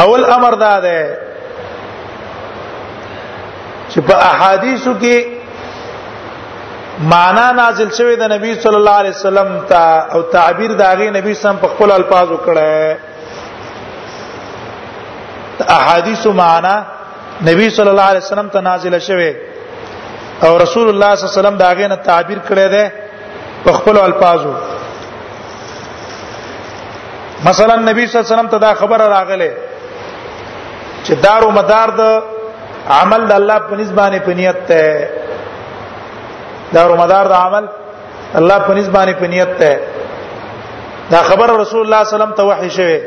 اول 0.03 0.23
امر 0.37 0.53
دا 0.65 0.75
ده 0.87 0.99
چې 3.91 3.99
په 4.09 4.15
احادیثو 4.31 4.93
کې 5.03 5.17
معنا 7.13 7.47
نازل 7.63 7.89
شوی 7.99 8.15
د 8.19 8.25
نبی 8.35 8.51
صلی 8.65 8.79
الله 8.81 8.97
علیه 9.03 9.15
وسلم 9.21 9.49
ته 9.71 9.81
او 10.15 10.21
تعبیر 10.37 10.71
د 10.77 10.83
هغه 10.91 11.07
نبی 11.19 11.33
سم 11.43 11.57
په 11.65 11.69
خپل 11.73 11.89
الفاظو 11.97 12.39
کړه 12.47 12.75
احادیث 15.79 16.23
معنا 16.43 16.75
نبی 17.49 17.67
صلی 17.77 17.91
الله 17.93 18.09
علیه 18.13 18.23
وسلم 18.25 18.49
ته 18.55 18.61
نازل 18.69 18.95
شوی 19.09 19.33
او 20.45 20.51
رسول 20.65 20.87
الله 20.91 21.11
صلی 21.17 21.21
الله 21.25 21.35
علیه 21.35 21.39
وسلم 21.41 21.57
دا 21.63 21.67
هغه 21.73 21.85
نه 21.93 21.97
تعبیر 22.11 22.39
کړی 22.49 22.67
دی 22.75 22.85
په 23.67 23.73
خپل 23.79 23.97
الفاظو 24.09 24.53
مثلا 27.49 27.75
نبی 27.89 28.05
صلی 28.07 28.19
الله 28.19 28.25
علیه 28.25 28.35
وسلم 28.35 28.51
ته 28.55 28.59
دا 28.59 28.75
خبره 28.81 29.07
راغله 29.15 29.51
چې 31.05 31.13
دار 31.27 31.43
او 31.45 31.51
مدار 31.61 31.89
د 32.01 32.23
عمل 33.01 33.23
د 33.31 33.33
الله 33.41 33.59
په 33.71 33.75
نسبانه 33.81 34.19
په 34.29 34.35
نیت 34.41 34.59
ته 34.69 35.11
دار 36.75 36.91
او 36.91 36.97
مدار 37.05 37.25
د 37.33 37.35
عمل 37.47 37.65
الله 38.41 38.59
په 38.69 38.73
نسبانه 38.79 39.13
په 39.21 39.27
نیت 39.35 39.53
ته 39.61 39.81
دا 41.11 41.21
خبر 41.29 41.49
رسول 41.63 41.81
الله 41.81 42.05
صلی 42.05 42.15
الله 42.15 42.15
علیه 42.15 42.15
وسلم 42.17 42.33
ته 42.39 42.43
وحی 42.51 42.71
شوه 42.79 43.01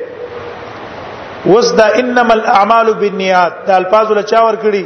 وسدا 1.57 1.85
انما 2.01 2.33
الاعمال 2.39 2.93
بالنیات 3.01 3.53
دا 3.67 3.75
الفاظ 3.81 4.07
له 4.17 4.21
چا 4.23 4.39
ور 4.45 4.57
کړی 4.63 4.83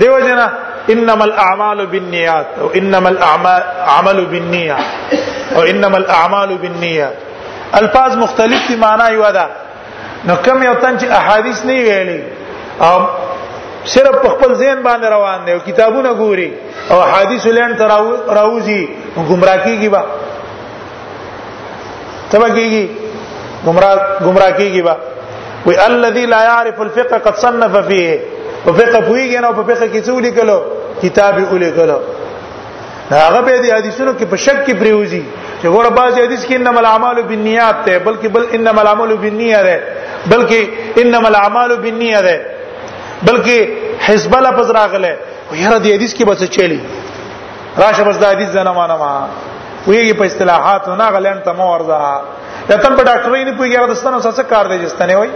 دیو 0.00 0.14
جنا 0.26 0.46
انما 0.94 1.24
الاعمال 1.30 1.78
بالنیات 1.92 2.46
او 2.60 2.66
انما 2.80 3.08
الاعمال 3.14 4.18
بالنیات 4.32 4.86
او 5.56 5.60
انما 5.72 5.96
الاعمال 6.02 6.50
بالنیات 6.62 7.16
الفاظ 7.80 8.10
مختلف 8.24 8.60
دي 8.68 8.76
معنی 8.84 9.06
یو 9.14 9.30
ده 9.38 9.46
نو 10.26 10.34
کم 10.44 10.56
یو 10.68 10.74
تن 10.82 10.92
چې 11.00 11.06
احادیث 11.20 11.64
نه 11.68 11.76
ویلي 11.88 12.20
او 12.86 12.94
صرف 13.94 14.14
په 14.22 14.28
خپل 14.34 14.50
ذهن 14.62 14.78
باندې 14.86 15.04
روان 15.16 15.38
دی 15.44 15.52
او 15.52 15.58
کتابونه 15.68 16.10
ګوري 16.22 16.50
او 16.92 16.96
حدیث 17.12 17.44
لین 17.58 17.76
تر 17.82 17.88
راوځي 18.38 18.82
گمراه 19.30 19.58
کیږي 19.66 19.86
با 19.94 20.02
تبا 22.30 22.48
کیږي 22.48 22.88
گمراه 23.66 23.98
گمراه 24.24 24.50
کیږي 24.58 24.82
با 24.88 24.96
وی 25.68 25.76
الذي 25.86 26.26
لا 26.26 26.40
يعرف 26.42 26.80
الفقه 26.80 27.18
قد 27.18 27.34
صنف 27.44 27.76
فيه 27.88 28.20
په 28.66 28.72
فقه 28.72 28.98
پویږي 29.08 29.40
نو 29.44 29.50
په 29.58 29.62
فقه 29.70 29.86
کې 29.92 30.00
څه 30.06 30.08
ولیکلو 30.10 30.58
کتاب 31.02 31.38
یې 31.38 31.52
ولیکلو 31.54 31.98
هغه 33.10 33.40
به 33.40 33.58
دي 33.64 33.72
حدیثونو 33.72 34.12
کې 34.18 34.24
په 34.30 34.36
شک 34.36 34.58
کې 34.66 34.74
پریوزي 34.82 35.22
چې 35.62 35.66
ګوره 35.74 35.88
بعض 35.98 36.18
حدیث 36.18 36.46
کې 36.46 36.54
انما 36.54 36.80
الاعمال 36.84 37.22
بالنیات 37.22 37.76
ته 37.86 37.98
بلکې 38.04 38.26
بل 38.26 38.46
انما 38.54 38.80
الاعمال 38.82 39.12
بالنیه 39.24 39.60
ده 39.68 39.78
بلکې 40.30 40.66
انما 41.02 41.28
الاعمال 41.28 41.76
بالنیه 41.82 42.20
ده 42.20 42.36
بلکې 43.26 43.58
حزب 44.06 44.36
لفظ 44.36 44.70
راغله 44.70 45.12
ویره 45.52 45.78
دې 45.82 45.92
حدیث 45.96 46.14
کې 46.14 46.24
به 46.24 46.34
څه 46.34 46.44
چلی 46.56 46.80
راشه 47.78 48.02
بس 48.04 48.16
دا 48.18 48.30
حدیث 48.32 48.48
زنه 48.48 48.72
مانه 48.72 48.96
ما 48.96 49.28
ویږي 49.88 50.12
په 50.20 50.24
اصطلاحات 50.26 50.88
نه 50.88 51.08
غلن 51.16 51.40
ته 51.44 51.52
مو 51.52 51.72
ورځه 51.78 52.22
ته 52.76 52.88
په 52.96 53.02
ډاکټرۍ 53.08 53.44
نه 53.48 53.52
پوي 53.58 53.68
ګره 53.74 53.86
دستانو 53.92 54.20
څه 54.24 54.42
کار 54.52 54.64
دی 54.70 54.76
جستنه 54.84 55.14
وای 55.20 55.30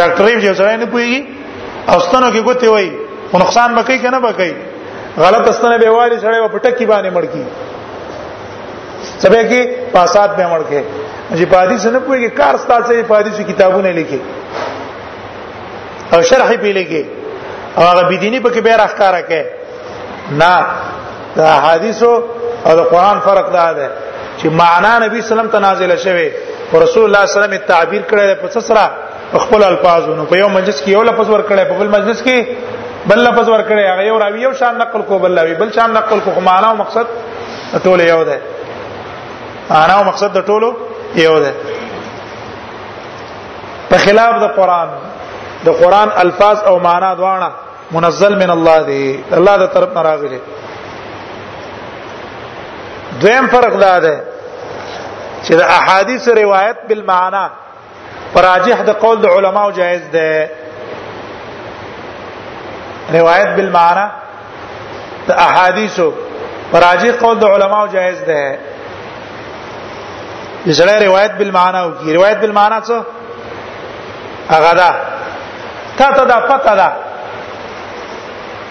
ډاکټرۍ 0.00 0.32
یو 0.46 0.54
ځای 0.60 0.74
نه 0.82 0.86
پويږي 0.92 1.20
او 1.92 1.96
ستنو 2.06 2.28
کې 2.34 2.40
ګوتې 2.46 2.68
وای 2.74 2.88
خو 3.30 3.38
نقصان 3.42 3.74
به 3.76 3.82
کوي 3.88 3.98
کنه 4.04 4.20
به 4.26 4.32
کوي 4.40 4.52
غلط 5.24 5.48
ستنه 5.58 5.78
به 5.82 5.90
واري 5.96 6.18
سره 6.24 6.48
په 6.54 6.58
ټکی 6.66 6.86
باندې 6.86 7.10
مړکی 7.16 7.44
سبه 9.22 9.40
کې 9.50 9.92
پاسات 9.94 10.30
به 10.36 10.46
مړکه 10.46 10.82
چې 11.38 11.42
پادي 11.54 11.78
سره 11.84 11.98
پويږي 11.98 12.30
کار 12.42 12.56
ستاسو 12.66 13.02
پادي 13.08 13.30
سو 13.38 13.42
کتابونه 13.48 13.90
لیکي 13.98 14.20
او 16.12 16.20
شرح 16.28 16.54
به 16.66 16.72
لیکي 16.76 17.02
او 17.76 17.82
هغه 17.82 18.08
بيديني 18.08 18.40
په 18.46 18.50
کې 18.50 18.58
به 18.58 18.76
راخاره 18.76 19.22
کوي 19.22 19.44
نه 20.38 20.66
دا 21.40 21.50
حدیثو 21.66 22.12
او 22.64 22.74
د 22.78 22.88
قران 22.94 23.20
فرق 23.26 23.52
دا 23.58 23.66
ده 23.80 23.90
چې 24.40 24.48
معنا 24.60 24.98
نبی 24.98 25.20
سلام 25.28 25.48
ته 25.54 25.58
نازله 25.66 25.96
شوه 25.96 26.30
او 26.72 26.80
رسول 26.82 27.04
الله 27.06 27.26
سلام 27.32 27.56
تعبیر 27.70 28.02
کړی 28.02 28.34
په 28.42 28.48
سسرا 28.54 28.84
خپل 29.32 29.62
الفاظونو 29.64 30.24
په 30.30 30.36
یو 30.42 30.48
مجلس 30.54 30.78
کې 30.84 30.88
یو 30.96 31.02
لفظ 31.08 31.30
ور 31.32 31.42
کړی 31.48 31.64
په 31.72 31.80
بل 31.80 31.88
مجلس 31.96 32.22
کې 32.22 32.46
بل 33.10 33.18
لفظ 33.26 33.48
ور 33.54 33.62
کړی 33.68 33.90
هغه 33.90 34.06
یو 34.08 34.18
راوی 34.22 34.40
یو 34.44 34.52
شان 34.62 34.78
نقل 34.84 35.02
کو 35.10 35.18
بل 35.24 35.38
راوی 35.40 35.54
بل 35.60 35.72
شان 35.78 35.92
نقل 35.96 36.20
کو 36.28 36.40
معنا 36.48 36.68
او 36.70 36.76
مقصد 36.80 37.06
ټول 37.88 38.00
یو 38.06 38.18
ده 38.24 38.40
معنا 39.74 39.94
او 39.98 40.04
مقصد 40.10 40.36
د 40.38 40.46
ټولو 40.52 40.72
یو 41.26 41.36
ده 41.46 41.54
په 43.92 43.98
خلاف 44.08 44.40
د 44.46 44.54
قران 44.60 44.88
د 45.68 45.80
قران 45.84 46.08
الفاظ 46.24 46.58
او 46.72 46.74
معنا 46.88 47.12
دواړه 47.16 47.94
منزل 47.98 48.38
من 48.46 48.50
الله 48.58 48.82
دی 48.90 49.00
الله 49.32 49.56
د 49.66 49.72
طرف 49.78 49.96
نه 50.00 50.10
راغلي 50.10 50.38
دویم 53.20 53.46
فرق 53.46 53.80
دا 53.80 53.98
ده 53.98 54.20
چې 55.44 55.50
د 55.54 55.60
احادیث 55.62 56.28
روایت 56.28 56.76
بالمعنا 56.88 57.48
راجح 58.34 58.82
د 58.86 58.90
قول 59.02 59.18
د 59.20 59.26
علماو 59.26 59.70
جائز 59.70 60.02
ده 60.12 60.50
روایت 63.12 63.48
بالمعنا 63.56 64.10
د 65.28 65.32
احادیثو 65.46 66.10
راجح 66.84 67.12
قول 67.20 67.38
د 67.38 67.44
علماو 67.44 67.86
جائز 67.92 68.20
ده 68.26 68.58
یزړه 70.66 71.02
روایت 71.04 71.32
بالمعنا 71.32 71.80
او 71.80 71.90
کی 71.94 72.12
روایت 72.14 72.38
بالمعنا 72.40 72.80
څه 72.80 72.94
هغه 74.54 74.74
ده 74.74 74.94
تا 75.98 76.12
ته 76.12 76.24
دا 76.24 76.40
پته 76.40 76.74
ده 76.76 76.92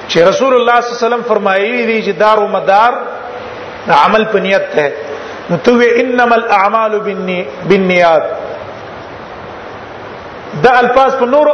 چې 0.09 0.17
رسول 0.17 0.53
الله 0.55 0.81
صلی 0.81 0.91
الله 0.91 0.97
علیه 0.97 1.07
وسلم 1.07 1.21
فرمایلی 1.33 1.85
دی 1.85 2.03
چې 2.13 2.17
دار 2.19 2.37
و 2.39 2.47
مدار 2.47 2.93
دا 3.87 3.95
عمل 4.05 4.23
په 4.31 4.39
نیت 4.45 4.65
ہے 4.75 4.87
نو 5.49 5.57
تو 5.63 5.71
انما 6.01 6.35
الاعمال 6.35 6.93
بالنیات 7.67 8.23
دا 10.63 10.71
الفاظ 10.79 11.11
په 11.19 11.25
نور 11.33 11.47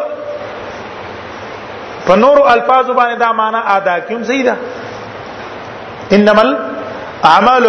په 2.07 2.15
نور 2.23 2.37
الفاظ 2.55 2.85
باندې 2.91 3.17
دا 3.19 3.31
معنا 3.41 3.59
ادا 3.75 3.97
کوم 4.07 4.23
صحیح 4.29 4.43
ده 4.45 4.55
انما 6.17 6.41
الاعمال 6.47 7.65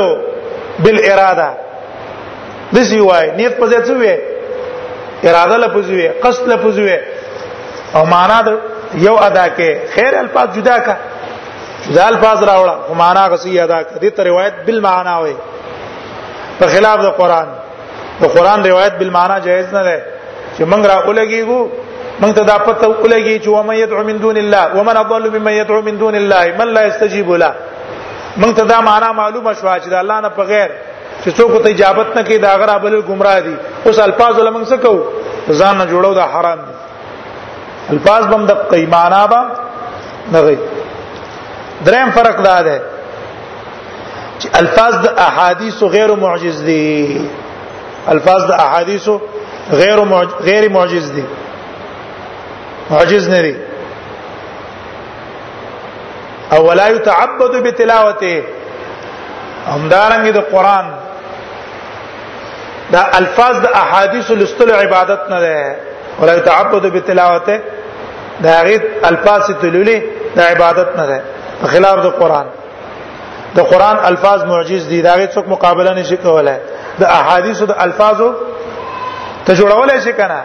بالاراده 0.78 1.48
دسی 2.76 2.98
وای 3.00 3.26
نیت 3.38 3.52
په 3.60 3.66
ځای 3.70 3.82
څه 3.84 4.18
اراده 5.28 5.56
لپزوي 5.64 6.08
قصد 6.24 6.48
لپزوي 6.48 6.96
او 7.94 8.04
معنا 8.14 8.38
یو 9.06 9.16
ادا 9.28 9.46
کې 9.48 9.94
خیر 9.94 10.18
الفاظ 10.18 10.48
جدا 10.58 10.76
کا 10.86 10.94
دا 11.94 12.06
الفاظ 12.12 12.38
راوړه 12.50 12.74
معنا 13.02 13.22
غسی 13.32 13.60
ادا 13.64 13.78
کړي 13.90 14.08
ته 14.16 14.22
روایت 14.30 14.54
بالمعنا 14.66 15.14
وي 15.24 15.34
په 16.58 16.66
خلاف 16.72 16.98
د 17.06 17.08
قران 17.20 17.48
د 18.22 18.24
قران 18.36 18.58
روایت 18.70 18.94
بالمعنا 19.00 19.36
جایز 19.46 19.68
نه 19.76 19.82
ده 19.88 19.98
چې 20.56 20.62
موږ 20.70 20.82
را 20.90 20.96
ولګیږو 21.08 21.60
موږ 22.20 22.30
ته 22.36 22.42
دا 22.50 22.56
پته 22.66 22.86
ولګی 23.04 23.38
چې 23.44 23.48
و 23.56 23.62
من 23.68 23.76
يدعو 23.82 24.02
من 24.10 24.16
دون 24.24 24.36
الله 24.44 24.64
ومن 24.76 24.96
اضل 25.02 25.24
ممن 25.38 25.52
يدعو 25.60 25.80
من 25.88 25.96
دون 26.02 26.14
الله 26.22 26.44
من 26.60 26.68
لا 26.76 26.82
يستجيب 26.88 27.28
له 27.42 27.52
موږ 28.40 28.52
ته 28.56 28.62
دا 28.72 28.78
معنا 28.88 29.08
معلومه 29.20 29.52
شو 29.54 29.66
چې 29.78 29.88
الله 29.92 30.20
نه 30.24 30.28
په 30.38 30.42
غیر 30.52 30.70
چې 31.24 31.28
څوک 31.38 31.52
ته 31.64 31.68
اجابت 31.70 32.08
نه 32.16 32.22
کوي 32.26 32.38
دا 32.46 32.52
غره 32.60 32.78
بل 32.84 32.94
گمراه 33.08 33.38
دي 33.46 33.56
اوس 33.86 33.98
الفاظ 34.08 34.32
ولمن 34.38 34.64
څه 34.72 34.76
کو 34.84 34.92
ځان 35.58 35.74
نه 35.80 35.86
جوړو 35.92 36.14
دا 36.20 36.26
حرام 36.34 36.58
دي 36.66 36.72
الفاظ 37.94 38.22
بم 38.30 38.42
د 38.46 38.50
قیمانه 38.72 39.20
با 39.32 39.40
نه 40.32 40.40
غي 40.46 40.58
دریم 41.84 42.10
فرق 42.10 42.36
دا 42.44 42.62
ده 42.62 42.82
چې 44.38 44.48
الفاظ 44.54 44.94
د 45.04 45.18
احادیث 45.18 45.82
غیر 45.82 46.10
معجز 46.22 46.62
دي 46.66 47.20
الفاظ 48.06 48.44
د 48.48 48.50
احادیث 48.50 49.08
غیر 49.80 49.98
معجز 50.00 50.34
غیر 50.46 50.68
معجز 50.68 51.10
دي 51.16 51.24
معجز 52.90 53.28
نه 53.28 53.40
دي 53.42 53.56
او 56.52 56.64
ولا 56.68 56.88
يتعبد 56.88 57.56
بتلاوته 57.64 58.42
همدارنګه 59.68 60.30
د 60.38 60.40
قران 60.52 60.92
دا 62.92 63.06
الفاظ 63.14 63.56
د 63.60 63.66
احادیث 63.74 64.30
لستل 64.30 64.70
عبادت 64.70 65.30
نه 65.30 65.40
ده 65.40 65.76
ولا 66.20 66.34
يتعبد 66.36 66.82
بتلاوته 66.86 67.60
دا 68.42 68.62
غیر 68.62 68.82
الفاظ 69.04 69.50
تلولي 69.50 70.02
د 70.36 70.40
عبادت 70.40 70.96
نه 70.98 71.06
ده 71.06 71.22
خلاف 71.64 71.96
د 72.04 72.08
قران 72.20 72.46
د 73.56 73.60
قران 73.70 73.96
الفاظ 74.10 74.40
معجز 74.44 74.82
دي 74.90 75.00
دا 75.02 75.14
هیڅ 75.16 75.28
څوک 75.34 75.44
مقابله 75.48 75.90
نشي 75.98 76.16
کولای 76.22 76.58
د 77.00 77.02
احادیثو 77.18 77.64
د 77.66 77.74
الفاظو 77.86 78.28
ته 79.46 79.54
جوړولای 79.60 80.00
شي 80.04 80.12
کنه 80.12 80.40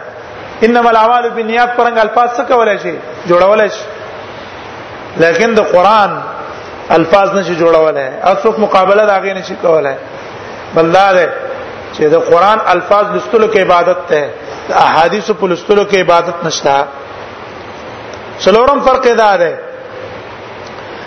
انما 0.66 0.88
الاعمال 0.90 1.30
بالنیات 1.30 1.76
پرنګ 1.76 1.98
الفاظ 1.98 2.28
څه 2.36 2.42
کولای 2.48 2.78
شي 2.82 2.94
جوړولای 3.28 3.68
شي 3.76 3.84
لیکن 5.22 5.54
د 5.54 5.60
قران 5.74 6.22
الفاظ 6.96 7.28
نشي 7.34 7.54
جوړولای 7.56 8.08
او 8.26 8.34
څوک 8.34 8.58
مقابله 8.58 9.06
دا 9.06 9.18
غي 9.18 9.32
نشي 9.34 9.54
کولای 9.62 9.94
بلدا 10.74 11.12
ده 11.12 11.28
چې 11.94 12.02
د 12.14 12.16
قران 12.30 12.58
الفاظ 12.74 13.04
لستلو 13.16 13.48
کې 13.52 13.58
عبادت 13.58 13.98
ده 14.10 14.30
احادیث 14.86 15.30
په 15.30 15.46
لستلو 15.48 15.84
کې 15.90 15.96
عبادت 15.96 16.34
نشته 16.44 16.84
څلورم 18.40 18.80
فرق 18.86 19.04
دا 19.16 19.36
ده 19.36 19.52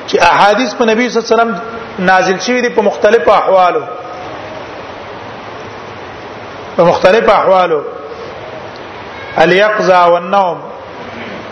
چې 0.07 0.19
احادیث 0.31 0.73
په 0.77 0.85
نبی 0.85 1.09
صلی 1.09 1.19
الله 1.21 1.29
علیه 1.29 1.35
وسلم 1.39 2.05
نازل 2.05 2.37
شوی 2.45 2.61
دي 2.61 2.69
په 2.77 2.81
مختلفو 2.87 3.31
احوالو 3.31 3.83
په 6.75 6.83
مختلفو 6.89 7.31
احوالو 7.31 7.81
الیقظا 9.45 10.03
والنوم 10.15 10.57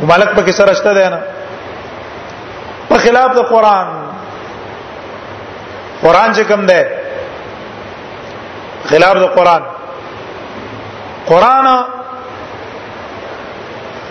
ملک 0.10 0.30
په 0.36 0.42
کې 0.48 0.54
سره 0.62 0.74
شته 0.82 0.94
ده 0.94 1.10
نه 1.10 1.20
په 2.90 2.98
خلاف 3.06 3.32
د 3.38 3.48
قران 3.54 3.94
قران 6.06 6.30
چې 6.38 6.44
کوم 6.52 6.62
دی 6.72 6.82
خلاف 8.90 9.16
د 9.22 9.24
قران 9.38 9.62
قران 11.30 11.66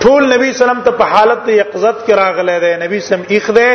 ټول 0.06 0.22
نبی 0.32 0.48
سلام 0.56 0.80
ته 0.86 0.90
په 1.02 1.12
حالت 1.14 1.46
یقظت 1.50 1.96
کې 2.06 2.14
راغله 2.22 2.56
دی 2.64 2.72
نبی 2.84 2.98
سم 3.10 3.20
اخ 3.36 3.46
دی 3.58 3.70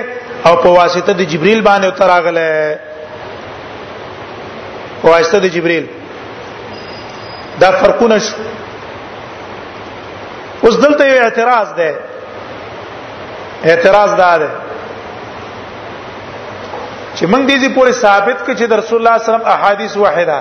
او 0.46 0.56
په 0.56 0.70
واسطه 0.70 1.12
د 1.22 1.30
جبرئیل 1.36 1.62
باندې 1.64 1.86
اتر 1.88 2.08
راغله 2.14 2.46
په 5.02 5.08
واسطه 5.14 5.40
د 5.46 5.48
جبرئیل 5.58 5.88
دا 7.64 7.70
فرقونه 7.80 8.18
شو 8.28 8.36
اوس 10.68 10.76
دلته 10.86 11.04
یو 11.10 11.18
اعتراض 11.26 11.68
ده 11.80 11.90
اعتراض 13.72 14.12
ده 14.22 14.30
چې 17.20 17.26
موږ 17.32 17.42
دې 17.50 17.58
دې 17.64 17.72
پورې 17.78 17.92
ثابت 18.04 18.38
کړي 18.46 18.56
چې 18.60 18.66
رسول 18.82 18.98
الله 19.00 19.16
صلی 19.18 19.28
الله 19.28 19.30
علیه 19.30 19.30
وسلم 19.36 19.56
احادیث 19.56 19.94
واحده 20.06 20.38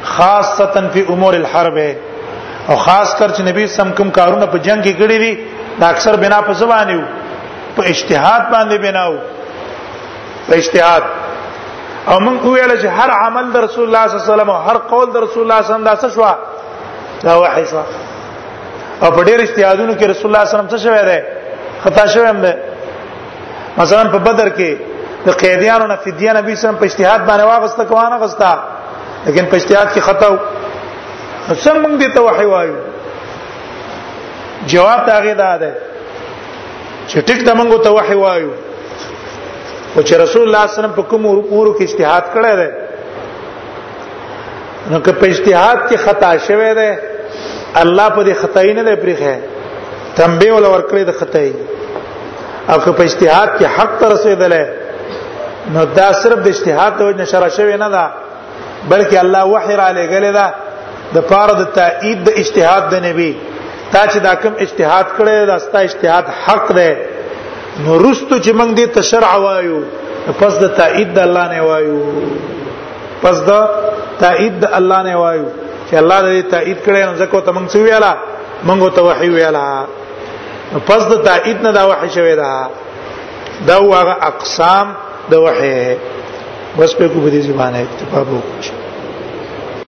خاصه 0.04 0.88
فی 0.94 1.02
امور 1.10 1.34
الحرب 1.36 1.78
او 2.70 2.76
خاص 2.86 3.10
کر 3.20 3.30
چې 3.36 3.42
نبی 3.50 3.68
سم 3.68 3.90
کوم 3.98 4.10
کارونه 4.18 4.46
په 4.54 4.58
جنگ 4.66 4.82
کې 4.84 4.94
کړی 5.02 5.18
دي 5.24 5.34
دا 5.80 5.88
اکثر 5.94 6.16
بنا 6.24 6.42
په 6.48 6.54
زبانه 6.62 6.96
وو 6.98 7.06
په 7.76 7.82
اجتهاد 7.92 8.42
باندې 8.54 8.78
بناو 8.86 9.14
په 10.48 10.54
اجتهاد 10.58 11.04
او 12.10 12.16
موږ 12.26 12.40
ویل 12.46 12.72
چې 12.82 12.86
هر 12.98 13.10
عمل 13.26 13.52
د 13.56 13.58
رسول 13.66 13.86
الله 13.88 14.08
صلی 14.08 14.18
الله 14.18 14.26
علیه 14.28 14.34
وسلم 14.38 14.50
او 14.54 14.58
هر 14.70 14.78
قول 14.92 15.08
د 15.14 15.18
رسول 15.26 15.44
الله 15.44 15.62
صلی 15.62 15.76
الله 15.76 15.90
علیه 15.90 16.00
وسلم 16.00 16.32
دا 16.32 16.34
څه 16.34 17.30
دا 17.30 17.34
وحی 17.42 17.66
شو 17.72 17.82
او 19.04 19.12
په 19.18 19.22
ډیر 19.28 19.40
اجتهادونو 19.46 19.94
کې 20.00 20.06
رسول 20.14 20.28
الله 20.32 20.44
صلی 20.44 20.54
الله 20.56 20.66
علیه 20.66 20.74
وسلم 20.74 20.74
څه 20.74 20.80
شوی 20.86 21.04
دی 21.10 21.20
خطا 21.84 22.06
شوی 22.14 22.28
هم 22.30 22.42
دی 22.46 22.54
مثلا 23.78 24.04
په 24.14 24.20
بدر 24.26 24.50
کې 24.58 24.72
د 25.26 25.30
قیدیانو 25.42 25.88
نه 25.94 25.96
فدیه 25.96 26.32
نبی 26.40 26.56
صلی 26.56 26.68
الله 26.68 26.70
علیه 26.70 26.78
وسلم 26.78 26.82
په 26.82 26.86
اجتهاد 26.90 27.22
باندې 27.28 27.44
واغسته 27.54 27.84
کوانه 27.94 28.18
غستا 28.26 28.52
لیکن 29.26 29.46
په 29.50 29.56
اجتهاد 29.56 29.88
کې 29.94 30.00
خطا 30.10 30.28
و 30.34 30.38
حسن 31.50 31.80
موږ 31.84 32.02
دې 32.02 32.10
ته 32.18 32.22
وحي 32.28 32.46
وایو 32.52 32.76
جواب 34.74 35.02
هغه 35.10 35.34
دا 35.42 35.52
ده 35.64 35.72
چې 37.08 37.20
ټیک 37.30 37.40
ته 37.48 37.52
موږ 37.60 37.72
ته 37.88 37.92
وحي 37.98 38.16
وایو 38.22 38.52
او 39.96 40.02
چې 40.08 40.14
رسول 40.22 40.44
الله 40.44 40.44
صلی 40.44 40.44
الله 40.46 40.62
علیه 40.68 40.80
وسلم 40.80 40.94
په 41.00 41.04
کوم 41.12 41.24
امور 41.34 41.68
کې 41.78 41.82
اجتهاد 41.86 42.26
کړی 42.38 42.54
دی 42.62 42.70
نو 44.94 45.00
که 45.08 45.12
په 45.22 45.26
اجتهاد 45.32 45.80
کې 45.90 45.96
خطا 46.08 46.32
شوه 46.48 46.70
دی 46.82 46.90
الله 47.84 48.08
په 48.10 48.24
دې 48.26 48.34
خطای 48.42 48.72
نه 48.80 48.84
دی 48.90 48.96
پریخه 49.06 49.36
تنبیه 50.22 50.52
ولا 50.56 50.70
ورکړي 50.74 51.04
د 51.12 51.14
خطای 51.20 51.52
او 52.72 52.78
که 52.80 52.92
په 52.92 53.04
اجتهاد 53.04 53.50
کې 53.58 53.66
حق 53.78 53.92
تر 54.02 54.10
رسیدلې 54.16 54.66
نو 55.78 55.82
دا 56.02 56.10
صرف 56.24 56.40
د 56.40 56.48
اجتهاد 56.54 56.92
د 56.98 57.02
وجه 57.04 57.20
نشره 57.24 57.48
شوی 57.60 57.76
نه 57.84 57.90
ده 57.96 58.06
بلکې 58.90 59.16
الله 59.18 59.44
وحی 59.54 59.76
را 59.78 59.90
لګلې 59.98 60.32
ده 60.38 60.46
د 61.14 61.18
پاره 61.30 61.54
د 61.62 61.64
تایید 61.78 62.20
د 62.28 62.30
اجتهاد 62.42 62.84
د 62.92 62.96
نبی 63.06 63.32
تا 63.94 64.02
چې 64.12 64.18
دا 64.26 64.34
کوم 64.42 64.54
اجتهاد 64.66 65.06
کړی 65.18 65.34
دا 65.52 65.58
ستا 65.66 65.80
اجتهاد 65.88 66.26
حق 66.46 66.68
دی 66.78 66.92
نو 67.86 67.98
رستو 68.04 68.36
چې 68.44 68.52
موږ 68.60 68.70
دې 68.78 68.86
تشرع 68.98 69.34
وایو 69.46 69.80
پس 70.40 70.54
د 70.64 70.74
تایید 70.82 71.10
د 71.16 71.20
الله 71.28 71.46
نه 71.52 71.62
وایو 71.70 72.02
پس 73.24 73.38
د 73.50 73.52
تایید 74.22 74.54
د 74.64 74.66
الله 74.80 75.00
نه 75.08 75.16
وایو 75.22 75.46
چې 75.90 75.96
الله 76.02 76.18
دې 76.28 76.44
تایید 76.54 76.78
کړی 76.86 77.02
نو 77.10 77.14
ځکه 77.22 77.38
ته 77.46 77.52
موږ 77.58 77.66
څه 77.74 77.78
ویاله 77.88 78.14
موږ 78.68 78.82
ته 78.96 79.02
وحی 79.08 79.30
ویاله 79.38 79.68
پس 80.88 81.02
د 81.12 81.14
تایید 81.28 81.60
نه 81.66 81.72
دا 81.78 81.84
وحی 81.92 82.10
شوی 82.16 82.36
دا 82.36 82.52
دا 83.68 83.76
هغه 83.78 84.16
اقسام 84.32 84.88
د 85.32 85.34
وحی 85.46 85.78
بس 86.80 86.92
په 86.98 87.06
کو 87.12 87.20
په 87.24 87.30
دې 87.34 87.42
زبانه 87.48 87.78
اتفاق 87.84 88.28
وکړو 88.32 88.81